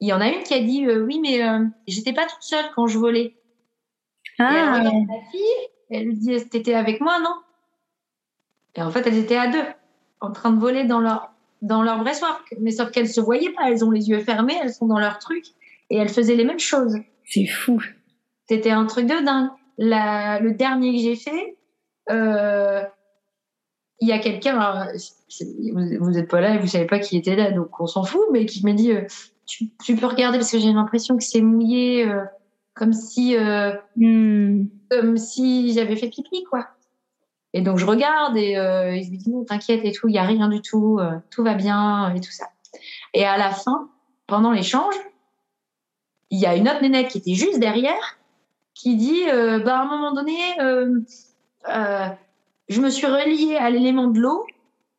il 0.00 0.08
y 0.08 0.12
en 0.12 0.20
a 0.20 0.28
une 0.28 0.42
qui 0.42 0.54
a 0.54 0.60
dit 0.60 0.84
euh, 0.86 1.04
Oui, 1.04 1.20
mais 1.20 1.42
euh, 1.42 1.64
j'étais 1.86 2.12
pas 2.12 2.26
toute 2.26 2.42
seule 2.42 2.66
quand 2.74 2.86
je 2.86 2.98
volais. 2.98 3.20
Et 3.20 3.34
elle 4.38 4.46
Ah, 4.46 4.78
regarde 4.78 5.06
fille, 5.30 5.40
elle 5.90 6.04
lui 6.06 6.14
dit 6.14 6.48
T'étais 6.48 6.74
avec 6.74 7.00
moi, 7.00 7.18
non? 7.20 7.34
Et 8.74 8.82
en 8.82 8.90
fait, 8.90 9.06
elles 9.06 9.16
étaient 9.16 9.38
à 9.38 9.48
deux, 9.48 9.64
en 10.20 10.32
train 10.32 10.50
de 10.50 10.58
voler 10.58 10.84
dans 10.84 11.00
leur, 11.00 11.32
dans 11.62 11.82
leur 11.82 11.98
breastwork. 12.00 12.54
Mais 12.60 12.70
sauf 12.70 12.90
qu'elles 12.90 13.08
se 13.08 13.20
voyaient 13.20 13.52
pas, 13.52 13.70
elles 13.70 13.84
ont 13.84 13.90
les 13.90 14.08
yeux 14.08 14.20
fermés, 14.20 14.56
elles 14.62 14.72
sont 14.72 14.86
dans 14.86 14.98
leur 14.98 15.18
truc, 15.18 15.44
et 15.90 15.96
elles 15.96 16.08
faisaient 16.08 16.34
les 16.36 16.44
mêmes 16.44 16.58
choses. 16.60 16.96
c'est 17.24 17.46
fou. 17.46 17.82
C'était 18.48 18.70
un 18.70 18.86
truc 18.86 19.06
de 19.06 19.24
dingue. 19.24 19.50
La, 19.78 20.40
le 20.40 20.52
dernier 20.52 20.92
que 20.94 21.02
j'ai 21.02 21.16
fait, 21.16 21.56
euh, 22.10 22.82
il 24.00 24.08
y 24.08 24.12
a 24.12 24.18
quelqu'un, 24.18 24.86
vous, 25.72 25.82
vous 26.00 26.18
êtes 26.18 26.28
pas 26.30 26.40
là 26.40 26.54
et 26.54 26.58
vous 26.58 26.66
savez 26.66 26.86
pas 26.86 26.98
qui 26.98 27.16
était 27.16 27.36
là, 27.36 27.50
donc 27.50 27.78
on 27.80 27.86
s'en 27.86 28.04
fout, 28.04 28.22
mais 28.32 28.46
qui 28.46 28.64
m'a 28.64 28.72
dit, 28.72 28.92
euh, 28.92 29.02
tu, 29.46 29.66
tu 29.84 29.96
peux 29.96 30.06
regarder 30.06 30.38
parce 30.38 30.50
que 30.50 30.58
j'ai 30.58 30.72
l'impression 30.72 31.16
que 31.16 31.24
c'est 31.24 31.40
mouillé, 31.42 32.08
euh, 32.08 32.22
comme 32.74 32.92
si, 32.92 33.36
Hmm. 33.96 34.64
comme 34.90 35.16
si 35.16 35.72
j'avais 35.72 35.96
fait 35.96 36.08
pipi, 36.08 36.44
quoi. 36.44 36.68
Et 37.56 37.62
donc 37.62 37.78
je 37.78 37.86
regarde 37.86 38.36
et, 38.36 38.58
euh, 38.58 38.90
lui 38.90 39.16
dis 39.16 39.30
non, 39.30 39.42
t'inquiète 39.42 39.80
et 39.82 39.92
tout, 39.92 40.08
il 40.08 40.14
y 40.14 40.18
a 40.18 40.24
rien 40.24 40.48
du 40.48 40.60
tout, 40.60 40.98
euh, 41.00 41.12
tout 41.30 41.42
va 41.42 41.54
bien 41.54 42.14
et 42.14 42.20
tout 42.20 42.30
ça. 42.30 42.44
Et 43.14 43.24
à 43.24 43.38
la 43.38 43.50
fin, 43.50 43.88
pendant 44.26 44.52
l'échange, 44.52 44.94
il 46.28 46.38
y 46.38 46.44
a 46.44 46.54
une 46.54 46.68
autre 46.68 46.82
nénette 46.82 47.08
qui 47.08 47.16
était 47.16 47.32
juste 47.32 47.58
derrière, 47.58 48.18
qui 48.74 48.96
dit, 48.96 49.22
euh, 49.30 49.58
bah 49.60 49.78
à 49.78 49.82
un 49.84 49.86
moment 49.86 50.12
donné, 50.12 50.36
euh, 50.60 51.00
je 52.68 52.80
me 52.82 52.90
suis 52.90 53.06
reliée 53.06 53.56
à 53.56 53.70
l'élément 53.70 54.08
de 54.08 54.20
l'eau 54.20 54.44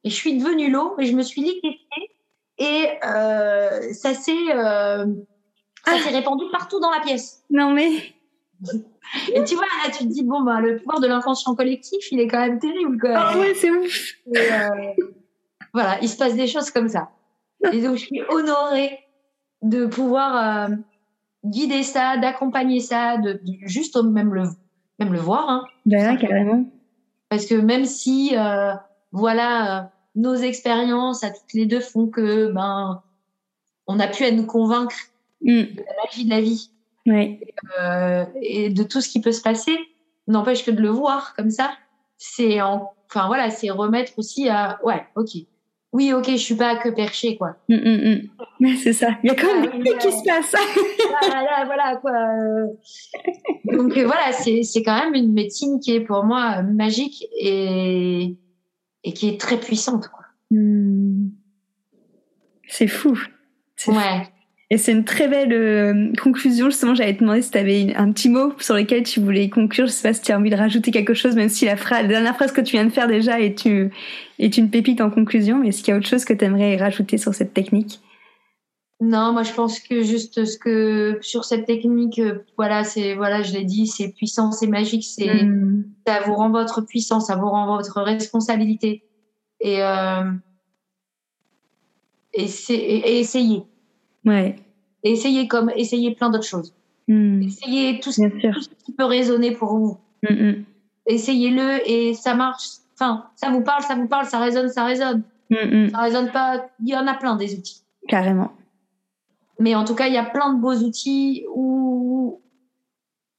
et 0.04 0.10
je 0.10 0.16
suis 0.16 0.36
devenue 0.36 0.72
l'eau 0.72 0.96
et 0.98 1.06
je 1.06 1.16
me 1.16 1.22
suis 1.22 1.42
liquéfiée 1.42 2.10
et 2.58 2.88
ça 3.94 4.16
s'est 4.16 4.48
ça 4.48 5.06
Ah. 5.86 6.00
s'est 6.00 6.10
répandu 6.10 6.46
partout 6.52 6.80
dans 6.80 6.90
la 6.90 7.02
pièce. 7.02 7.44
Non 7.52 7.70
mais. 7.70 8.17
Et 9.34 9.44
tu 9.44 9.56
vois, 9.56 9.66
là, 9.84 9.92
tu 9.92 10.06
te 10.06 10.12
dis, 10.12 10.24
bon, 10.24 10.42
bah, 10.42 10.60
le 10.60 10.78
pouvoir 10.78 11.00
de 11.00 11.08
l'inconscient 11.08 11.56
collectif, 11.56 12.12
il 12.12 12.20
est 12.20 12.28
quand 12.28 12.40
même 12.40 12.60
terrible. 12.60 13.00
Quoi. 13.00 13.12
Ah 13.16 13.38
ouais, 13.38 13.54
c'est 13.54 13.72
ouf. 13.72 14.14
Et, 14.34 14.38
euh, 14.38 14.68
voilà, 15.74 15.98
il 16.02 16.10
se 16.10 16.18
passe 16.18 16.36
des 16.36 16.48
choses 16.48 16.72
comme 16.72 16.90
ça. 16.90 17.10
Et 17.72 17.82
donc, 17.82 17.96
je 17.96 18.06
suis 18.06 18.22
honorée 18.30 19.00
de 19.62 19.86
pouvoir 19.86 20.70
euh, 20.70 20.76
guider 21.46 21.84
ça, 21.84 22.18
d'accompagner 22.18 22.80
ça, 22.80 23.18
de, 23.18 23.34
de 23.34 23.54
juste 23.64 23.96
même 24.04 24.34
le, 24.34 24.44
même 25.00 25.14
le 25.14 25.20
voir. 25.20 25.50
Hein. 25.50 25.66
Ben 25.86 26.18
carrément. 26.18 26.66
Parce 27.30 27.46
que 27.46 27.56
même 27.56 27.86
si, 27.86 28.36
euh, 28.36 28.74
voilà, 29.12 29.92
nos 30.16 30.36
expériences 30.36 31.24
à 31.24 31.30
toutes 31.30 31.54
les 31.54 31.66
deux 31.66 31.80
font 31.80 32.08
que, 32.08 32.52
ben, 32.52 33.02
on 33.88 34.00
a 34.00 34.08
pu 34.08 34.24
à 34.26 34.32
nous 34.32 34.46
convaincre 34.46 34.96
Mm. 35.42 35.62
de 35.76 35.84
la 35.84 36.04
magie 36.04 36.26
de 36.26 36.30
la 36.30 36.42
vie 36.42 36.72
Ouais. 37.08 37.40
euh, 37.80 38.26
et 38.42 38.70
de 38.70 38.84
tout 38.84 39.02
ce 39.02 39.10
qui 39.10 39.22
peut 39.22 39.32
se 39.32 39.42
passer, 39.42 39.76
n'empêche 40.28 40.64
que 40.66 40.72
de 40.72 40.82
le 40.82 40.90
voir 40.90 41.34
comme 41.36 41.50
ça, 41.50 41.72
c'est 42.18 42.62
en, 42.62 42.92
enfin 43.10 43.28
voilà, 43.28 43.50
c'est 43.50 43.70
remettre 43.70 44.12
aussi 44.18 44.50
à, 44.50 44.80
ouais, 44.84 45.04
ok, 45.16 45.30
oui, 45.94 46.12
ok, 46.12 46.26
je 46.32 46.36
suis 46.36 46.56
pas 46.56 46.76
que 46.76 46.90
perché 46.90 47.38
quoi. 47.38 47.56
Mm, 47.70 47.76
mm, 47.76 48.14
mm. 48.14 48.30
Ouais, 48.66 48.76
c'est 48.76 48.92
ça. 48.94 49.08
Il 49.24 49.28
y 49.28 49.32
a 49.32 49.36
quand 49.36 49.48
même 49.62 49.72
Ah, 49.74 49.78
des 49.78 49.84
trucs 49.92 50.00
qui 50.02 50.08
ouais. 50.08 50.12
se 50.12 50.24
passent. 50.26 50.56
voilà, 51.30 51.66
voilà 51.66 51.96
quoi. 51.96 52.12
Donc 53.74 53.98
euh, 53.98 54.06
voilà, 54.06 54.32
c'est 54.34 54.84
quand 54.84 55.00
même 55.00 55.14
une 55.16 55.32
médecine 55.34 55.80
qui 55.80 55.96
est 55.96 56.02
pour 56.02 56.24
moi 56.26 56.58
euh, 56.60 56.64
magique 56.64 57.26
et 57.40 58.36
et 59.04 59.14
qui 59.14 59.30
est 59.30 59.40
très 59.40 59.58
puissante 59.58 60.10
quoi. 60.10 60.26
Mm. 60.52 61.30
C'est 62.68 62.88
fou. 62.88 63.18
Fou. 63.78 63.94
Et 64.70 64.78
c'est 64.78 64.92
une 64.92 65.06
très 65.06 65.30
belle 65.30 65.54
euh, 65.54 66.12
conclusion. 66.22 66.66
Justement, 66.70 66.94
j'allais 66.94 67.14
te 67.16 67.22
demander 67.22 67.42
si 67.42 67.52
tu 67.52 67.58
avais 67.58 67.96
un 67.96 68.12
petit 68.12 68.28
mot 68.28 68.52
sur 68.60 68.76
lequel 68.76 69.04
tu 69.04 69.22
voulais 69.22 69.48
conclure. 69.50 69.88
Je 69.88 69.92
sais 69.94 70.06
pas 70.10 70.14
si 70.14 70.22
tu 70.22 70.32
as 70.34 70.38
envie 70.38 70.50
de 70.50 70.58
rajouter 70.58 70.92
quelque 70.92 71.14
chose, 71.14 71.36
même 71.36 71.48
si 71.48 71.64
la, 71.64 71.78
phrase, 71.78 72.02
la 72.02 72.08
dernière 72.10 72.36
phrase 72.36 72.52
que 72.52 72.60
tu 72.60 72.74
viens 72.74 72.84
de 72.84 72.90
faire 72.90 73.08
déjà 73.08 73.40
est, 73.40 73.64
une- 73.64 73.90
est 74.40 74.58
une 74.58 74.70
pépite 74.70 75.00
en 75.00 75.10
conclusion. 75.10 75.64
Est-ce 75.64 75.84
qu'il 75.84 75.94
y 75.94 75.96
a 75.96 75.98
autre 75.98 76.08
chose 76.08 76.26
que 76.26 76.34
tu 76.34 76.44
aimerais 76.44 76.76
rajouter 76.76 77.18
sur 77.18 77.34
cette 77.34 77.54
technique? 77.54 78.02
Non, 79.00 79.32
moi 79.32 79.44
je 79.44 79.54
pense 79.54 79.80
que 79.80 80.02
juste 80.02 80.44
ce 80.44 80.58
que 80.58 81.20
sur 81.22 81.46
cette 81.46 81.66
technique, 81.68 82.18
euh, 82.18 82.40
voilà, 82.58 82.84
c'est 82.84 83.14
voilà, 83.14 83.44
je 83.44 83.54
l'ai 83.54 83.64
dit, 83.64 83.86
c'est 83.86 84.10
puissant, 84.10 84.52
c'est 84.52 84.66
magique, 84.68 85.04
c'est 85.06 85.44
Mm. 85.44 85.84
ça 86.08 86.22
vous 86.26 86.34
rend 86.34 86.50
votre 86.50 86.82
puissance, 86.82 87.28
ça 87.28 87.36
vous 87.36 87.48
rend 87.48 87.68
votre 87.78 88.02
responsabilité. 88.02 89.04
Et, 89.62 89.84
euh, 89.84 90.24
et, 92.34 92.46
et 92.74 93.20
essayez. 93.20 93.62
Ouais. 94.28 94.56
Et 95.04 95.12
essayez 95.12 95.48
comme 95.48 95.72
essayez 95.76 96.14
plein 96.14 96.30
d'autres 96.30 96.48
choses. 96.48 96.74
Mm. 97.08 97.42
Essayez 97.42 98.00
tout 98.00 98.12
ce, 98.12 98.22
tout 98.28 98.70
qui 98.86 98.92
peut 98.92 99.06
résonner 99.06 99.52
pour 99.52 99.76
vous. 99.78 99.98
Mm, 100.30 100.34
mm. 100.34 100.66
Essayez-le 101.08 101.90
et 101.90 102.14
ça 102.14 102.36
marche. 102.36 102.68
Enfin, 102.96 103.26
ça 103.36 103.50
vous 103.50 103.62
parle, 103.62 103.84
ça 103.84 103.96
vous 103.96 104.08
parle, 104.08 104.26
ça 104.26 104.40
résonne, 104.40 104.70
ça 104.70 104.84
résonne. 104.84 105.24
Mm, 105.50 105.56
mm. 105.56 105.90
Ça 105.92 106.00
résonne 106.00 106.32
pas. 106.32 106.68
Il 106.84 106.90
y 106.90 106.96
en 106.96 107.08
a 107.08 107.14
plein 107.14 107.36
des 107.36 107.56
outils. 107.56 107.82
Carrément. 108.08 108.52
Mais 109.60 109.74
en 109.74 109.86
tout 109.86 109.96
cas, 109.96 110.08
il 110.08 110.14
y 110.14 110.18
a 110.18 110.24
plein 110.24 110.54
de 110.54 110.60
beaux 110.60 110.76
outils 110.76 111.46
où, 111.56 112.42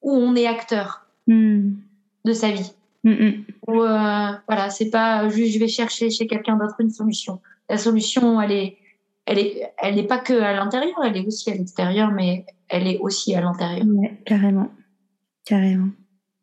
où 0.03 0.13
on 0.13 0.35
est 0.35 0.47
acteur 0.47 1.07
de 1.29 2.33
sa 2.33 2.51
vie. 2.51 2.73
Où, 3.05 3.83
euh, 3.83 4.33
voilà, 4.49 4.71
c'est 4.71 4.91
pas 4.91 5.29
juste 5.29 5.55
je 5.55 5.59
vais 5.59 5.69
chercher 5.69 6.11
chez 6.11 6.27
quelqu'un 6.27 6.57
d'autre 6.57 6.77
une 6.81 6.91
solution. 6.91 7.41
La 7.69 7.79
solution, 7.79 8.41
elle 8.41 8.53
est, 8.53 8.79
elle 9.29 9.39
est, 9.39 9.73
elle 9.77 9.97
n'est 9.97 10.07
pas 10.07 10.19
que 10.19 10.33
à 10.33 10.55
l'intérieur, 10.55 10.97
elle 11.05 11.17
est 11.19 11.27
aussi 11.27 11.51
à 11.51 11.55
l'extérieur, 11.55 12.11
mais 12.11 12.47
elle 12.69 12.87
est 12.87 12.99
aussi 12.99 13.35
à 13.35 13.43
l'intérieur. 13.43 13.87
Ouais, 13.87 14.19
carrément. 14.25 14.71
Carrément. 15.45 15.89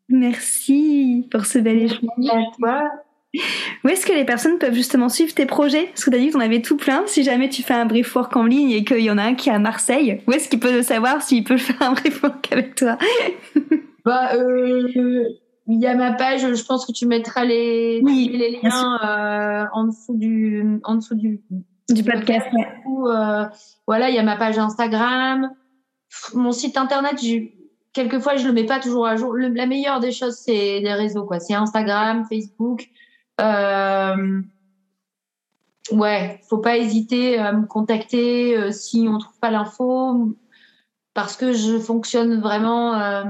Merci 0.07 1.27
pour 1.31 1.45
ce 1.45 1.57
bel 1.57 1.79
échange. 1.79 2.01
À 2.29 2.43
toi. 2.57 2.91
Où 3.83 3.89
est-ce 3.89 4.05
que 4.05 4.13
les 4.13 4.23
personnes 4.23 4.59
peuvent 4.59 4.75
justement 4.75 5.09
suivre 5.09 5.33
tes 5.33 5.47
projets? 5.47 5.87
Parce 5.87 6.05
que 6.05 6.11
tu 6.11 6.15
as 6.15 6.19
dit 6.19 6.27
que 6.27 6.31
tu 6.33 6.37
en 6.37 6.41
avais 6.41 6.61
tout 6.61 6.77
plein. 6.77 7.03
Si 7.07 7.23
jamais 7.23 7.49
tu 7.49 7.63
fais 7.63 7.73
un 7.73 7.85
brief 7.85 8.15
work 8.15 8.35
en 8.37 8.45
ligne 8.45 8.69
et 8.69 8.83
qu'il 8.85 9.01
y 9.01 9.09
en 9.09 9.17
a 9.17 9.23
un 9.23 9.33
qui 9.33 9.49
est 9.49 9.53
à 9.53 9.59
Marseille, 9.59 10.21
où 10.27 10.31
est-ce 10.31 10.47
qu'ils 10.47 10.59
peuvent 10.59 10.83
savoir 10.83 11.23
s'ils 11.23 11.43
peuvent 11.43 11.57
faire 11.57 11.81
un 11.81 11.93
brief 11.93 12.21
work 12.21 12.47
avec 12.51 12.75
toi? 12.75 12.97
Bah, 14.05 14.35
euh, 14.35 14.87
il 15.67 15.81
y 15.81 15.87
a 15.87 15.95
ma 15.95 16.13
page, 16.13 16.41
je 16.41 16.63
pense 16.63 16.85
que 16.85 16.91
tu 16.91 17.07
mettras 17.07 17.43
les, 17.43 17.99
Oui, 18.03 18.29
les 18.31 18.59
bien 18.59 18.69
liens 18.69 18.99
euh, 19.03 19.65
en 19.73 19.85
dessous 19.85 20.15
du, 20.15 20.79
en 20.83 20.93
dessous 20.93 21.15
du, 21.15 21.41
Du 21.89 22.03
podcast, 22.03 22.47
ouais. 22.53 22.67
euh, 23.07 23.45
voilà, 23.85 24.09
il 24.09 24.15
y 24.15 24.19
a 24.19 24.23
ma 24.23 24.37
page 24.37 24.57
Instagram, 24.57 25.51
mon 26.33 26.51
site 26.51 26.77
internet. 26.77 27.19
Quelquefois, 27.93 28.35
je 28.37 28.47
le 28.47 28.53
mets 28.53 28.65
pas 28.65 28.79
toujours 28.79 29.05
à 29.07 29.15
jour. 29.15 29.33
Le- 29.33 29.49
la 29.49 29.65
meilleure 29.67 29.99
des 29.99 30.11
choses, 30.11 30.35
c'est 30.37 30.79
les 30.79 30.93
réseaux, 30.93 31.25
quoi. 31.25 31.39
C'est 31.39 31.53
Instagram, 31.53 32.25
Facebook. 32.27 32.87
Euh, 33.39 34.41
ouais, 35.91 36.41
faut 36.49 36.57
pas 36.57 36.77
hésiter 36.77 37.37
à 37.37 37.51
me 37.53 37.65
contacter 37.67 38.57
euh, 38.57 38.71
si 38.71 39.05
on 39.09 39.17
trouve 39.19 39.39
pas 39.39 39.51
l'info, 39.51 40.35
parce 41.13 41.37
que 41.37 41.53
je 41.53 41.77
fonctionne 41.79 42.41
vraiment 42.41 42.95
euh, 42.99 43.23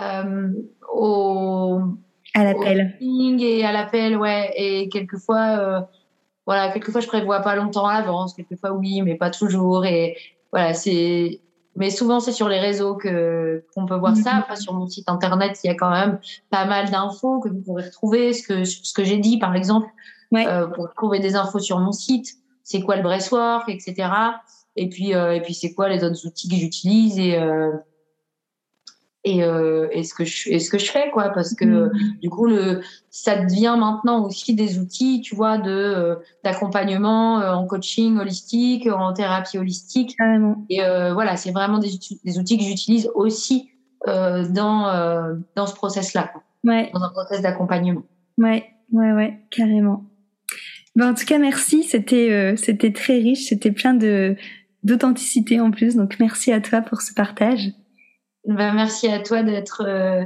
euh, 0.00 0.52
au 0.92 1.80
À 2.34 2.44
l'appel. 2.44 2.96
et 3.00 3.64
à 3.64 3.72
l'appel, 3.72 4.16
ouais. 4.16 4.52
Et 4.56 4.88
quelquefois, 4.88 5.58
euh, 5.58 5.80
voilà, 6.46 6.72
quelquefois 6.72 7.00
je 7.00 7.06
prévois 7.06 7.40
pas 7.40 7.54
longtemps 7.56 7.86
à 7.86 7.94
l'avance, 8.00 8.34
quelquefois 8.34 8.72
oui, 8.72 9.02
mais 9.02 9.14
pas 9.14 9.30
toujours. 9.30 9.84
Et 9.86 10.16
voilà, 10.52 10.74
c'est. 10.74 11.40
Mais 11.74 11.88
souvent 11.88 12.20
c'est 12.20 12.32
sur 12.32 12.48
les 12.48 12.58
réseaux 12.60 12.96
que 12.96 13.64
qu'on 13.74 13.86
peut 13.86 13.96
voir 13.96 14.14
ça. 14.16 14.32
Mhm. 14.34 14.38
Après 14.40 14.56
sur 14.56 14.74
mon 14.74 14.86
site 14.88 15.08
internet, 15.08 15.58
il 15.64 15.68
y 15.68 15.70
a 15.70 15.74
quand 15.74 15.90
même 15.90 16.18
pas 16.50 16.66
mal 16.66 16.90
d'infos 16.90 17.40
que 17.40 17.48
vous 17.48 17.60
pourrez 17.62 17.84
retrouver. 17.84 18.32
Ce 18.34 18.46
que 18.46 18.64
ce 18.64 18.92
que 18.92 19.04
j'ai 19.04 19.18
dit, 19.18 19.38
par 19.38 19.54
exemple, 19.54 19.88
Ouais. 20.32 20.46
euh, 20.46 20.66
pour 20.66 20.92
trouver 20.94 21.18
des 21.20 21.34
infos 21.36 21.58
sur 21.58 21.78
mon 21.78 21.92
site. 21.92 22.28
C'est 22.64 22.80
quoi 22.80 22.96
le 22.96 23.02
breastwork, 23.02 23.68
etc. 23.68 24.08
Et 24.76 24.88
puis 24.88 25.14
euh, 25.14 25.32
et 25.34 25.40
puis 25.42 25.52
c'est 25.54 25.74
quoi 25.74 25.88
les 25.88 26.04
autres 26.04 26.26
outils 26.26 26.48
que 26.48 26.56
j'utilise 26.56 27.18
et 27.18 27.36
euh, 27.38 27.70
et, 29.24 29.44
euh, 29.44 29.86
et 29.92 30.02
ce 30.02 30.14
que 30.14 30.24
je 30.24 30.50
et 30.50 30.58
ce 30.58 30.68
que 30.68 30.78
je 30.78 30.90
fais 30.90 31.10
quoi 31.12 31.30
parce 31.30 31.54
que 31.54 31.64
Mm. 31.64 31.92
du 32.20 32.28
coup 32.28 32.46
le 32.46 32.80
ça 33.10 33.36
devient 33.36 33.76
maintenant 33.78 34.24
aussi 34.24 34.54
des 34.54 34.78
outils 34.80 35.20
tu 35.20 35.36
vois 35.36 35.58
de 35.58 35.70
euh, 35.70 36.16
d'accompagnement 36.44 37.40
euh, 37.40 37.52
en 37.52 37.66
coaching 37.66 38.18
holistique 38.18 38.86
en 38.88 39.12
thérapie 39.12 39.58
holistique 39.58 40.16
Carrément. 40.18 40.64
et 40.70 40.82
euh, 40.82 41.12
voilà 41.14 41.36
c'est 41.36 41.52
vraiment 41.52 41.78
des, 41.78 41.94
outils- 41.94 42.20
des 42.24 42.38
outils 42.38 42.58
que 42.58 42.64
j'utilise 42.64 43.08
aussi 43.14 43.70
euh, 44.08 44.48
dans 44.48 44.88
euh, 44.88 45.34
dans 45.54 45.66
ce 45.66 45.74
process 45.74 46.14
là 46.14 46.32
Ouais, 46.64 46.90
dans 46.94 47.02
un 47.02 47.10
process 47.10 47.42
d'accompagnement 47.42 48.02
ouais, 48.38 48.64
ouais, 48.92 49.12
ouais, 49.12 49.40
carrément. 49.50 50.04
Ben, 50.94 51.10
en 51.10 51.14
tout 51.14 51.24
cas, 51.24 51.38
merci. 51.38 51.82
C'était, 51.84 52.30
euh, 52.30 52.54
c'était 52.56 52.92
très 52.92 53.14
riche. 53.18 53.48
C'était 53.48 53.72
plein 53.72 53.94
de 53.94 54.36
d'authenticité 54.84 55.58
en 55.60 55.70
plus. 55.70 55.96
Donc, 55.96 56.16
merci 56.20 56.52
à 56.52 56.60
toi 56.60 56.82
pour 56.82 57.00
ce 57.00 57.14
partage. 57.14 57.72
Ben, 58.46 58.74
merci 58.74 59.08
à 59.08 59.20
toi 59.20 59.42
d'être 59.42 59.84
euh, 59.86 60.24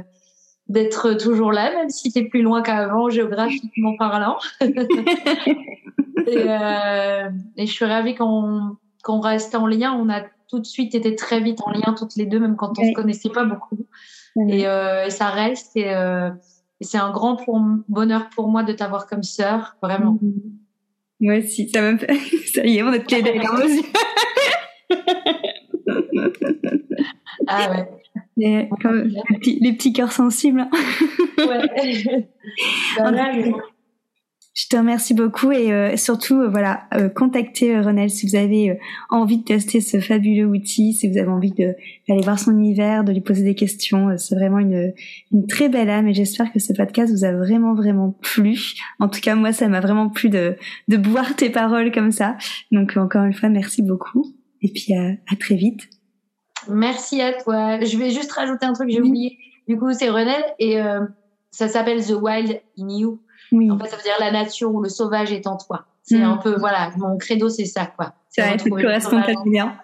d'être 0.67 1.13
toujours 1.13 1.51
là 1.51 1.71
même 1.73 1.89
si 1.89 2.11
tu 2.11 2.19
es 2.19 2.23
plus 2.25 2.41
loin 2.41 2.61
qu'avant 2.61 3.09
géographiquement 3.09 3.95
parlant 3.97 4.37
et, 4.61 4.67
euh, 6.27 7.29
et 7.55 7.65
je 7.65 7.71
suis 7.71 7.85
ravie 7.85 8.15
qu'on 8.15 9.19
reste 9.21 9.55
en 9.55 9.65
lien. 9.67 9.93
On 9.93 10.09
a 10.09 10.23
tout 10.49 10.59
de 10.59 10.65
suite 10.65 10.95
été 10.95 11.15
très 11.15 11.39
vite 11.39 11.61
en 11.61 11.71
lien 11.71 11.93
toutes 11.97 12.15
les 12.15 12.25
deux, 12.25 12.39
même 12.39 12.55
quand 12.55 12.77
on 12.77 12.81
Ouais. 12.81 12.89
se 12.89 12.93
connaissait 12.93 13.29
pas 13.29 13.45
beaucoup. 13.45 13.85
Et, 14.49 14.67
euh, 14.67 15.05
et 15.05 15.09
ça 15.09 15.27
reste. 15.29 15.75
Et, 15.75 15.91
et 16.79 16.83
c'est 16.83 16.97
un 16.97 17.11
grand 17.11 17.35
pour, 17.37 17.59
bonheur 17.87 18.29
pour 18.29 18.49
moi 18.49 18.63
de 18.63 18.73
t'avoir 18.73 19.07
comme 19.07 19.23
sœur, 19.23 19.75
vraiment. 19.81 20.19
Mhm. 20.21 20.41
Moi 21.19 21.39
aussi, 21.39 21.67
ça 21.69 21.81
me 21.81 21.97
fait... 21.97 22.13
Ça 22.53 22.63
y 22.65 22.77
est, 22.77 22.83
on 22.83 22.93
est 22.93 23.03
tous 23.03 23.15
les 23.15 23.23
deux 23.23 23.31
Ah 27.47 27.71
ouais. 27.71 27.89
Yeux. 28.37 28.67
Comme 28.81 29.03
les 29.03 29.37
petits, 29.39 29.57
les 29.61 29.73
petits 29.73 29.93
cœurs 29.93 30.11
sensibles. 30.11 30.67
ouais. 31.37 32.27
Bah, 32.97 33.11
là, 33.11 33.31
Je 34.53 34.67
te 34.69 34.75
remercie 34.75 35.13
beaucoup 35.13 35.51
et 35.51 35.71
euh, 35.71 35.95
surtout, 35.97 36.41
euh, 36.41 36.49
voilà, 36.49 36.87
euh, 36.95 37.09
contactez 37.09 37.75
euh, 37.75 37.81
Renelle 37.83 38.09
si 38.09 38.27
vous 38.27 38.35
avez 38.35 38.71
euh, 38.71 38.75
envie 39.11 39.37
de 39.37 39.43
tester 39.43 39.81
ce 39.81 39.99
fabuleux 39.99 40.45
outil, 40.47 40.93
si 40.93 41.07
vous 41.07 41.17
avez 41.19 41.27
envie 41.29 41.51
de- 41.51 41.75
d'aller 42.09 42.21
voir 42.23 42.39
son 42.39 42.51
univers, 42.57 43.03
de 43.03 43.11
lui 43.11 43.21
poser 43.21 43.43
des 43.43 43.53
questions. 43.53 44.17
C'est 44.17 44.33
vraiment 44.33 44.57
une, 44.57 44.93
une 45.31 45.45
très 45.45 45.69
belle 45.69 45.91
âme 45.91 46.07
et 46.07 46.13
j'espère 46.15 46.51
que 46.51 46.57
ce 46.59 46.73
podcast 46.73 47.13
vous 47.13 47.23
a 47.23 47.33
vraiment, 47.33 47.75
vraiment 47.75 48.17
plu. 48.23 48.57
En 48.99 49.09
tout 49.09 49.19
cas, 49.21 49.35
moi, 49.35 49.51
ça 49.53 49.67
m'a 49.67 49.79
vraiment 49.79 50.09
plu 50.09 50.29
de, 50.29 50.55
de 50.87 50.97
boire 50.97 51.35
tes 51.35 51.51
paroles 51.51 51.91
comme 51.91 52.11
ça. 52.11 52.35
Donc, 52.71 52.97
encore 52.97 53.25
une 53.25 53.33
fois, 53.33 53.49
merci 53.49 53.83
beaucoup. 53.83 54.25
Et 54.63 54.69
puis, 54.73 54.95
à 54.95 55.35
très 55.39 55.53
vite. 55.55 55.87
Merci 56.69 57.21
à 57.21 57.33
toi. 57.33 57.79
Je 57.83 57.97
vais 57.97 58.09
juste 58.11 58.31
rajouter 58.31 58.65
un 58.65 58.73
truc, 58.73 58.89
j'ai 58.89 59.01
Oui. 59.01 59.07
oublié. 59.09 59.37
Du 59.67 59.77
coup, 59.77 59.91
c'est 59.93 60.09
Renel 60.09 60.43
et 60.59 60.79
euh, 60.81 61.01
ça 61.51 61.67
s'appelle 61.67 62.05
The 62.05 62.11
Wild 62.21 62.61
in 62.79 62.89
You. 62.89 63.19
Oui, 63.51 63.69
En 63.71 63.77
fait, 63.79 63.87
ça 63.87 63.95
veut 63.97 64.03
dire 64.03 64.13
la 64.19 64.31
nature 64.31 64.73
ou 64.73 64.81
le 64.81 64.89
sauvage 64.89 65.31
est 65.31 65.47
en 65.47 65.57
toi. 65.57 65.85
C'est 66.03 66.19
Mm. 66.19 66.23
un 66.23 66.37
peu, 66.37 66.55
voilà, 66.57 66.91
mon 66.97 67.17
credo, 67.17 67.49
c'est 67.49 67.65
ça, 67.65 67.85
quoi. 67.85 68.13
ça 68.29 68.51
retrouver 68.51 68.81
le 68.83 68.87
correspond 68.87 69.21
tellement 69.21 69.43
bien. 69.45 69.75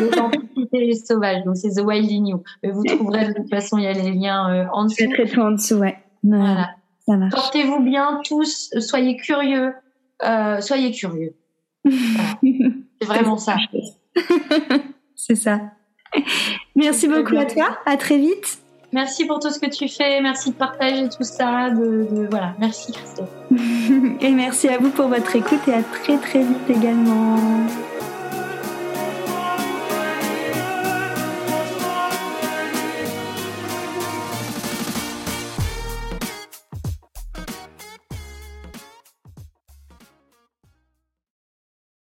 L'authenticité 0.00 0.94
sauvage, 0.94 1.44
donc 1.44 1.56
c'est 1.56 1.70
The 1.70 1.84
Wild 1.84 2.10
in 2.10 2.26
You. 2.26 2.42
Mais 2.62 2.70
vous 2.70 2.84
trouverez 2.84 3.28
de 3.28 3.32
toute 3.34 3.50
façon, 3.50 3.76
il 3.78 3.84
y 3.84 3.86
a 3.86 3.92
les 3.92 4.12
liens 4.12 4.50
euh, 4.50 4.64
en 4.72 4.84
dessous. 4.84 4.96
mettrai 5.08 5.26
tout 5.28 5.40
en 5.40 5.50
dessous, 5.52 5.74
ouais. 5.76 5.98
Voilà. 6.22 6.70
Ça 7.06 7.16
marche. 7.16 7.34
Portez-vous 7.34 7.80
bien 7.80 8.20
tous, 8.24 8.70
soyez 8.80 9.16
curieux, 9.16 9.72
euh, 10.24 10.60
soyez 10.60 10.90
curieux. 10.92 11.34
C'est 11.84 13.06
vraiment 13.06 13.36
ça. 13.38 13.56
C'est 15.16 15.34
ça. 15.34 15.60
Merci 16.76 17.08
beaucoup 17.08 17.36
à 17.36 17.44
toi. 17.44 17.78
À 17.86 17.96
très 17.96 18.18
vite. 18.18 18.58
Merci 18.92 19.26
pour 19.26 19.38
tout 19.38 19.50
ce 19.50 19.58
que 19.58 19.68
tu 19.68 19.88
fais. 19.88 20.20
Merci 20.20 20.50
de 20.50 20.54
partager 20.54 21.08
tout 21.08 21.24
ça. 21.24 21.70
De, 21.70 22.26
voilà. 22.30 22.54
Merci 22.58 22.92
Christophe. 22.92 23.28
et 24.20 24.30
merci 24.30 24.68
à 24.68 24.78
vous 24.78 24.90
pour 24.90 25.08
votre 25.08 25.36
écoute 25.36 25.60
et 25.68 25.74
à 25.74 25.82
très 25.82 26.16
très 26.18 26.40
vite 26.40 26.70
également. 26.70 27.36